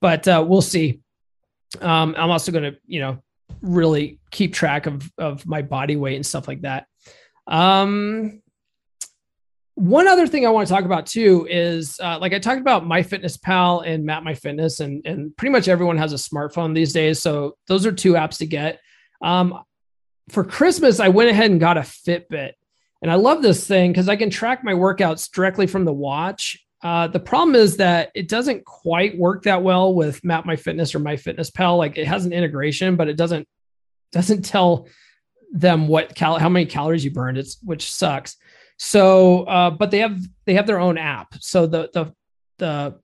But 0.00 0.26
uh, 0.26 0.44
we'll 0.46 0.62
see. 0.62 1.00
Um, 1.80 2.14
I'm 2.16 2.30
also 2.30 2.52
going 2.52 2.72
to, 2.72 2.78
you 2.86 3.00
know, 3.00 3.22
really 3.60 4.18
keep 4.30 4.54
track 4.54 4.86
of, 4.86 5.12
of 5.18 5.46
my 5.46 5.60
body 5.60 5.96
weight 5.96 6.16
and 6.16 6.24
stuff 6.24 6.48
like 6.48 6.62
that. 6.62 6.86
Um, 7.46 8.42
one 9.74 10.08
other 10.08 10.26
thing 10.26 10.46
I 10.46 10.48
want 10.48 10.66
to 10.66 10.72
talk 10.72 10.86
about 10.86 11.04
too 11.04 11.46
is 11.50 12.00
uh, 12.02 12.18
like 12.18 12.32
I 12.32 12.38
talked 12.38 12.62
about 12.62 12.84
MyFitnessPal 12.84 13.86
and 13.86 14.06
Map 14.06 14.22
My 14.22 14.32
Fitness, 14.32 14.80
and 14.80 15.06
and 15.06 15.36
pretty 15.36 15.52
much 15.52 15.68
everyone 15.68 15.98
has 15.98 16.14
a 16.14 16.16
smartphone 16.16 16.74
these 16.74 16.94
days. 16.94 17.20
So 17.20 17.58
those 17.68 17.84
are 17.84 17.92
two 17.92 18.14
apps 18.14 18.38
to 18.38 18.46
get. 18.46 18.80
Um, 19.20 19.62
for 20.30 20.44
Christmas, 20.44 21.00
I 21.00 21.08
went 21.08 21.30
ahead 21.30 21.50
and 21.50 21.60
got 21.60 21.76
a 21.76 21.82
Fitbit. 21.82 22.52
And 23.02 23.10
I 23.10 23.14
love 23.16 23.42
this 23.42 23.66
thing 23.66 23.92
because 23.92 24.08
I 24.08 24.16
can 24.16 24.30
track 24.30 24.64
my 24.64 24.72
workouts 24.72 25.30
directly 25.30 25.66
from 25.66 25.84
the 25.84 25.92
watch. 25.92 26.58
Uh, 26.82 27.08
the 27.08 27.20
problem 27.20 27.54
is 27.54 27.76
that 27.76 28.10
it 28.14 28.28
doesn't 28.28 28.64
quite 28.64 29.16
work 29.18 29.44
that 29.44 29.62
well 29.62 29.94
with 29.94 30.24
Map 30.24 30.46
My 30.46 30.56
Fitness 30.56 30.94
or 30.94 31.00
MyFitnessPal. 31.00 31.78
Like 31.78 31.98
it 31.98 32.06
has 32.06 32.24
an 32.26 32.32
integration, 32.32 32.96
but 32.96 33.08
it 33.08 33.16
doesn't 33.16 33.46
doesn't 34.12 34.44
tell 34.44 34.88
them 35.52 35.88
what 35.88 36.14
cal- 36.14 36.38
how 36.38 36.48
many 36.48 36.66
calories 36.66 37.04
you 37.04 37.10
burned. 37.10 37.38
It's 37.38 37.58
which 37.62 37.90
sucks. 37.90 38.36
So, 38.78 39.44
uh, 39.44 39.70
but 39.70 39.90
they 39.90 39.98
have 39.98 40.20
they 40.44 40.54
have 40.54 40.66
their 40.66 40.80
own 40.80 40.98
app. 40.98 41.34
So 41.40 41.66
the 41.66 41.90
the 41.92 42.12
the 42.58 43.00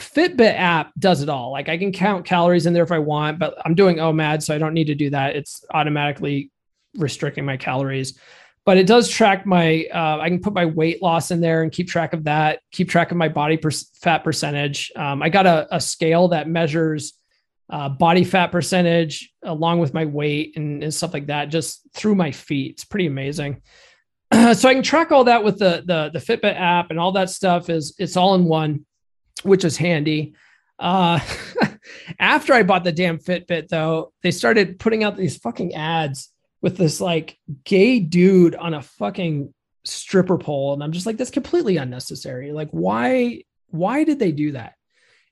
Fitbit 0.00 0.54
app 0.58 0.92
does 0.98 1.22
it 1.22 1.28
all. 1.28 1.52
Like 1.52 1.68
I 1.68 1.78
can 1.78 1.92
count 1.92 2.24
calories 2.24 2.66
in 2.66 2.72
there 2.72 2.82
if 2.82 2.92
I 2.92 2.98
want, 2.98 3.38
but 3.38 3.54
I'm 3.64 3.74
doing 3.74 3.96
OMAD, 3.96 4.42
so 4.42 4.54
I 4.54 4.58
don't 4.58 4.74
need 4.74 4.86
to 4.86 4.94
do 4.94 5.10
that. 5.10 5.36
It's 5.36 5.64
automatically 5.72 6.50
restricting 6.96 7.44
my 7.44 7.56
calories. 7.56 8.18
But 8.66 8.76
it 8.76 8.86
does 8.86 9.08
track 9.08 9.46
my. 9.46 9.86
Uh, 9.92 10.18
I 10.20 10.28
can 10.28 10.40
put 10.40 10.52
my 10.52 10.66
weight 10.66 11.02
loss 11.02 11.30
in 11.30 11.40
there 11.40 11.62
and 11.62 11.72
keep 11.72 11.88
track 11.88 12.12
of 12.12 12.24
that. 12.24 12.60
Keep 12.72 12.90
track 12.90 13.10
of 13.10 13.16
my 13.16 13.28
body 13.28 13.56
per- 13.56 13.70
fat 13.70 14.18
percentage. 14.18 14.92
Um, 14.96 15.22
I 15.22 15.28
got 15.28 15.46
a, 15.46 15.66
a, 15.74 15.80
scale 15.80 16.28
that 16.28 16.46
measures 16.46 17.14
uh, 17.70 17.88
body 17.88 18.22
fat 18.22 18.48
percentage 18.48 19.32
along 19.42 19.80
with 19.80 19.94
my 19.94 20.04
weight 20.04 20.56
and, 20.56 20.82
and, 20.82 20.92
stuff 20.92 21.14
like 21.14 21.28
that, 21.28 21.46
just 21.46 21.88
through 21.94 22.16
my 22.16 22.32
feet. 22.32 22.72
It's 22.72 22.84
pretty 22.84 23.06
amazing. 23.06 23.62
so 24.32 24.68
I 24.68 24.74
can 24.74 24.82
track 24.82 25.10
all 25.10 25.24
that 25.24 25.42
with 25.42 25.58
the 25.58 25.82
the 25.86 26.10
the 26.12 26.18
Fitbit 26.18 26.60
app 26.60 26.90
and 26.90 27.00
all 27.00 27.12
that 27.12 27.30
stuff. 27.30 27.70
Is 27.70 27.94
it's 27.98 28.16
all 28.16 28.34
in 28.34 28.44
one 28.44 28.84
which 29.42 29.64
is 29.64 29.76
handy. 29.76 30.34
Uh, 30.78 31.20
after 32.18 32.54
I 32.54 32.62
bought 32.62 32.84
the 32.84 32.92
damn 32.92 33.18
Fitbit, 33.18 33.68
though, 33.68 34.12
they 34.22 34.30
started 34.30 34.78
putting 34.78 35.04
out 35.04 35.16
these 35.16 35.36
fucking 35.38 35.74
ads 35.74 36.32
with 36.62 36.76
this 36.76 37.00
like 37.00 37.38
gay 37.64 38.00
dude 38.00 38.54
on 38.54 38.74
a 38.74 38.82
fucking 38.82 39.52
stripper 39.84 40.38
pole, 40.38 40.72
and 40.74 40.82
I'm 40.82 40.92
just 40.92 41.06
like, 41.06 41.16
that's 41.16 41.30
completely 41.30 41.76
unnecessary. 41.76 42.52
Like, 42.52 42.70
why? 42.70 43.44
Why 43.68 44.04
did 44.04 44.18
they 44.18 44.32
do 44.32 44.52
that? 44.52 44.74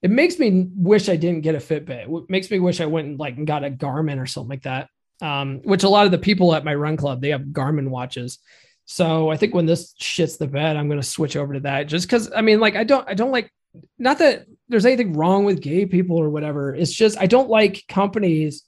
It 0.01 0.11
makes 0.11 0.39
me 0.39 0.69
wish 0.77 1.09
I 1.09 1.17
didn't 1.17 1.41
get 1.41 1.57
a 1.57 1.59
Fitbit. 1.59 2.07
It 2.07 2.31
makes 2.31 2.51
me 2.51 2.61
wish 2.61 2.81
I 2.81 2.87
went 2.87 3.09
and 3.09 3.19
like 3.19 3.45
got 3.45 3.65
a 3.65 3.71
Garmin 3.71 4.23
or 4.23 4.27
something 4.27 4.51
like 4.51 4.63
that. 4.63 4.89
Um, 5.21 5.61
which 5.65 5.83
a 5.83 5.89
lot 5.89 6.07
of 6.07 6.13
the 6.13 6.19
people 6.19 6.55
at 6.55 6.65
my 6.65 6.75
run 6.77 6.97
club 6.97 7.21
they 7.21 7.31
have 7.31 7.41
Garmin 7.41 7.89
watches. 7.89 8.39
So 8.85 9.29
I 9.29 9.37
think 9.37 9.55
when 9.55 9.67
this 9.67 9.95
shits 10.01 10.39
the 10.39 10.47
bed, 10.47 10.77
I'm 10.77 10.89
going 10.89 11.01
to 11.01 11.07
switch 11.07 11.37
over 11.37 11.55
to 11.55 11.61
that. 11.61 11.89
Just 11.89 12.07
because 12.07 12.31
I 12.35 12.43
mean, 12.43 12.61
like 12.61 12.77
I 12.77 12.85
don't 12.85 13.09
I 13.09 13.15
don't 13.15 13.33
like 13.33 13.53
not 13.99 14.19
that 14.19 14.47
there's 14.69 14.87
anything 14.87 15.15
wrong 15.15 15.45
with 15.45 15.61
gay 15.61 15.87
people 15.87 16.17
or 16.17 16.31
whatever. 16.31 16.75
It's 16.75 16.93
just 16.93 17.19
I 17.19 17.27
don't 17.27 17.49
like 17.49 17.85
companies 17.89 18.65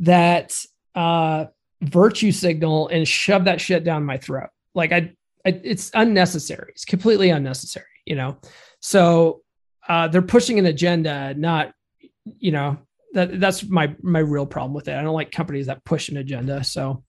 that 0.00 0.58
uh 0.94 1.46
virtue 1.82 2.32
signal 2.32 2.88
and 2.88 3.06
shove 3.06 3.44
that 3.44 3.60
shit 3.60 3.84
down 3.84 4.04
my 4.04 4.16
throat. 4.16 4.50
Like 4.74 4.92
I, 4.92 5.12
I 5.46 5.60
it's 5.62 5.90
unnecessary. 5.94 6.72
It's 6.74 6.84
completely 6.84 7.30
unnecessary, 7.30 7.86
you 8.04 8.16
know. 8.16 8.38
So 8.80 9.42
uh 9.88 10.08
they're 10.08 10.22
pushing 10.22 10.58
an 10.58 10.66
agenda, 10.66 11.34
not 11.34 11.72
you 12.38 12.52
know, 12.52 12.78
that 13.12 13.38
that's 13.38 13.64
my 13.64 13.94
my 14.02 14.20
real 14.20 14.46
problem 14.46 14.72
with 14.72 14.88
it. 14.88 14.96
I 14.96 15.02
don't 15.02 15.14
like 15.14 15.30
companies 15.30 15.66
that 15.66 15.84
push 15.84 16.08
an 16.08 16.16
agenda. 16.16 16.64
So 16.64 17.04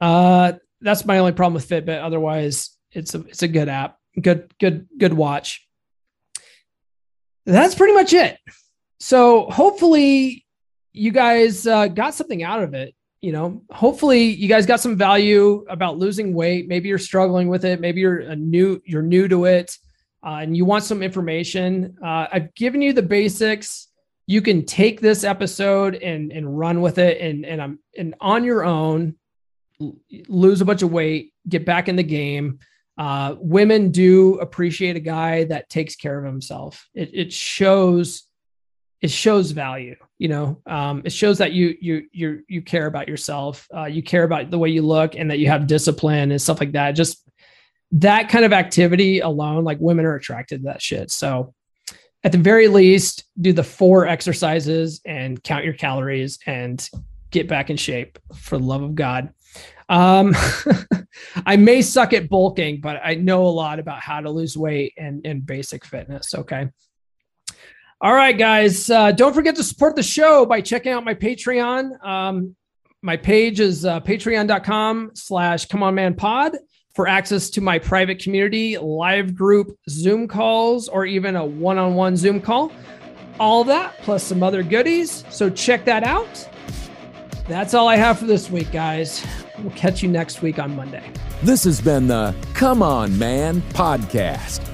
uh 0.00 0.52
that's 0.80 1.04
my 1.04 1.18
only 1.18 1.32
problem 1.32 1.54
with 1.54 1.68
Fitbit. 1.68 2.02
Otherwise, 2.02 2.70
it's 2.92 3.14
a 3.14 3.20
it's 3.22 3.42
a 3.42 3.48
good 3.48 3.68
app. 3.68 3.98
Good, 4.20 4.52
good, 4.58 4.88
good 4.98 5.14
watch 5.14 5.66
that's 7.46 7.74
pretty 7.74 7.94
much 7.94 8.12
it. 8.12 8.38
So 9.00 9.50
hopefully 9.50 10.44
you 10.92 11.10
guys 11.10 11.66
uh, 11.66 11.88
got 11.88 12.14
something 12.14 12.42
out 12.42 12.62
of 12.62 12.74
it. 12.74 12.94
You 13.20 13.32
know, 13.32 13.62
hopefully 13.70 14.24
you 14.24 14.48
guys 14.48 14.66
got 14.66 14.80
some 14.80 14.96
value 14.96 15.64
about 15.68 15.96
losing 15.98 16.34
weight. 16.34 16.66
Maybe 16.68 16.88
you're 16.88 16.98
struggling 16.98 17.48
with 17.48 17.64
it. 17.64 17.80
Maybe 17.80 18.00
you're 18.00 18.20
a 18.20 18.36
new, 18.36 18.80
you're 18.84 19.02
new 19.02 19.28
to 19.28 19.44
it. 19.44 19.76
uh, 20.24 20.38
and 20.42 20.56
you 20.56 20.64
want 20.64 20.84
some 20.84 21.02
information, 21.02 21.96
uh, 22.02 22.26
I've 22.32 22.54
given 22.54 22.80
you 22.80 22.92
the 22.92 23.02
basics. 23.02 23.88
You 24.26 24.40
can 24.40 24.64
take 24.64 25.00
this 25.00 25.24
episode 25.24 25.96
and 25.96 26.30
and 26.30 26.58
run 26.58 26.80
with 26.80 26.98
it, 26.98 27.20
and 27.20 27.44
and 27.44 27.60
I'm 27.60 27.80
and 27.98 28.14
on 28.20 28.44
your 28.44 28.64
own, 28.64 29.16
lose 30.28 30.60
a 30.60 30.64
bunch 30.64 30.82
of 30.82 30.92
weight, 30.92 31.32
get 31.48 31.66
back 31.66 31.88
in 31.88 31.96
the 31.96 32.04
game. 32.04 32.60
Uh, 32.98 33.36
women 33.38 33.90
do 33.90 34.38
appreciate 34.38 34.96
a 34.96 35.00
guy 35.00 35.44
that 35.44 35.68
takes 35.68 35.96
care 35.96 36.18
of 36.18 36.24
himself. 36.24 36.88
It, 36.94 37.10
it 37.12 37.32
shows 37.32 38.24
it 39.00 39.10
shows 39.10 39.50
value 39.50 39.96
you 40.22 40.28
know? 40.28 40.62
Um, 40.66 41.02
it 41.04 41.10
shows 41.10 41.38
that 41.38 41.50
you 41.50 41.76
you 41.80 42.06
you 42.12 42.44
you 42.46 42.62
care 42.62 42.86
about 42.86 43.08
yourself. 43.08 43.66
Uh, 43.76 43.86
you 43.86 44.04
care 44.04 44.22
about 44.22 44.52
the 44.52 44.58
way 44.58 44.68
you 44.68 44.82
look 44.82 45.16
and 45.16 45.28
that 45.32 45.40
you 45.40 45.48
have 45.48 45.66
discipline 45.66 46.30
and 46.30 46.40
stuff 46.40 46.60
like 46.60 46.70
that. 46.72 46.92
Just 46.92 47.28
that 47.90 48.28
kind 48.28 48.44
of 48.44 48.52
activity 48.52 49.18
alone 49.18 49.64
like 49.64 49.78
women 49.80 50.04
are 50.04 50.14
attracted 50.14 50.60
to 50.60 50.66
that 50.66 50.80
shit. 50.80 51.10
So 51.10 51.54
at 52.22 52.30
the 52.30 52.38
very 52.38 52.68
least 52.68 53.24
do 53.40 53.52
the 53.52 53.64
four 53.64 54.06
exercises 54.06 55.00
and 55.04 55.42
count 55.42 55.64
your 55.64 55.74
calories 55.74 56.38
and 56.46 56.88
get 57.32 57.48
back 57.48 57.68
in 57.68 57.76
shape 57.76 58.20
for 58.36 58.58
the 58.58 58.64
love 58.64 58.82
of 58.82 58.94
god 58.94 59.30
um, 59.88 60.34
i 61.46 61.56
may 61.56 61.82
suck 61.82 62.12
at 62.12 62.28
bulking 62.28 62.80
but 62.80 63.00
i 63.04 63.14
know 63.14 63.46
a 63.46 63.48
lot 63.48 63.78
about 63.78 64.00
how 64.00 64.20
to 64.20 64.30
lose 64.30 64.56
weight 64.56 64.92
and 64.96 65.26
and 65.26 65.44
basic 65.46 65.84
fitness 65.84 66.34
okay 66.34 66.68
all 68.02 68.14
right, 68.14 68.36
guys. 68.36 68.90
Uh, 68.90 69.12
don't 69.12 69.32
forget 69.32 69.54
to 69.54 69.62
support 69.62 69.94
the 69.94 70.02
show 70.02 70.44
by 70.44 70.60
checking 70.60 70.90
out 70.90 71.04
my 71.04 71.14
Patreon. 71.14 72.04
Um, 72.04 72.56
my 73.00 73.16
page 73.16 73.60
is 73.60 73.84
uh, 73.84 74.00
patreon.com 74.00 75.12
slash 75.14 75.66
come 75.66 75.84
on 75.84 75.94
man 75.94 76.14
pod 76.14 76.56
for 76.96 77.06
access 77.06 77.48
to 77.50 77.60
my 77.60 77.78
private 77.78 78.18
community, 78.18 78.76
live 78.76 79.36
group 79.36 79.78
Zoom 79.88 80.26
calls, 80.26 80.88
or 80.88 81.06
even 81.06 81.36
a 81.36 81.44
one 81.44 81.78
on 81.78 81.94
one 81.94 82.16
Zoom 82.16 82.40
call. 82.40 82.72
All 83.38 83.62
that 83.64 83.96
plus 83.98 84.24
some 84.24 84.42
other 84.42 84.64
goodies. 84.64 85.24
So 85.30 85.48
check 85.48 85.84
that 85.84 86.02
out. 86.02 86.48
That's 87.46 87.72
all 87.72 87.86
I 87.86 87.94
have 87.94 88.18
for 88.18 88.26
this 88.26 88.50
week, 88.50 88.72
guys. 88.72 89.24
We'll 89.58 89.72
catch 89.72 90.02
you 90.02 90.08
next 90.08 90.42
week 90.42 90.58
on 90.58 90.74
Monday. 90.74 91.02
This 91.42 91.64
has 91.64 91.80
been 91.80 92.06
the 92.06 92.34
Come 92.54 92.82
On 92.82 93.16
Man 93.18 93.60
podcast. 93.72 94.66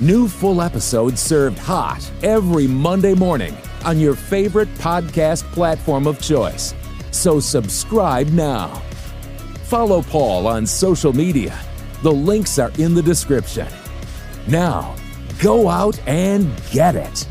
New 0.00 0.28
full 0.28 0.60
episodes 0.62 1.20
served 1.20 1.58
hot 1.58 2.08
every 2.22 2.66
Monday 2.66 3.14
morning 3.14 3.56
on 3.84 3.98
your 3.98 4.14
favorite 4.14 4.72
podcast 4.74 5.44
platform 5.52 6.06
of 6.06 6.20
choice. 6.20 6.74
So 7.10 7.40
subscribe 7.40 8.28
now. 8.28 8.82
Follow 9.64 10.02
Paul 10.02 10.46
on 10.46 10.66
social 10.66 11.12
media. 11.12 11.58
The 12.02 12.12
links 12.12 12.58
are 12.58 12.70
in 12.78 12.94
the 12.94 13.02
description. 13.02 13.66
Now, 14.46 14.94
go 15.40 15.68
out 15.68 15.98
and 16.06 16.50
get 16.70 16.94
it. 16.94 17.26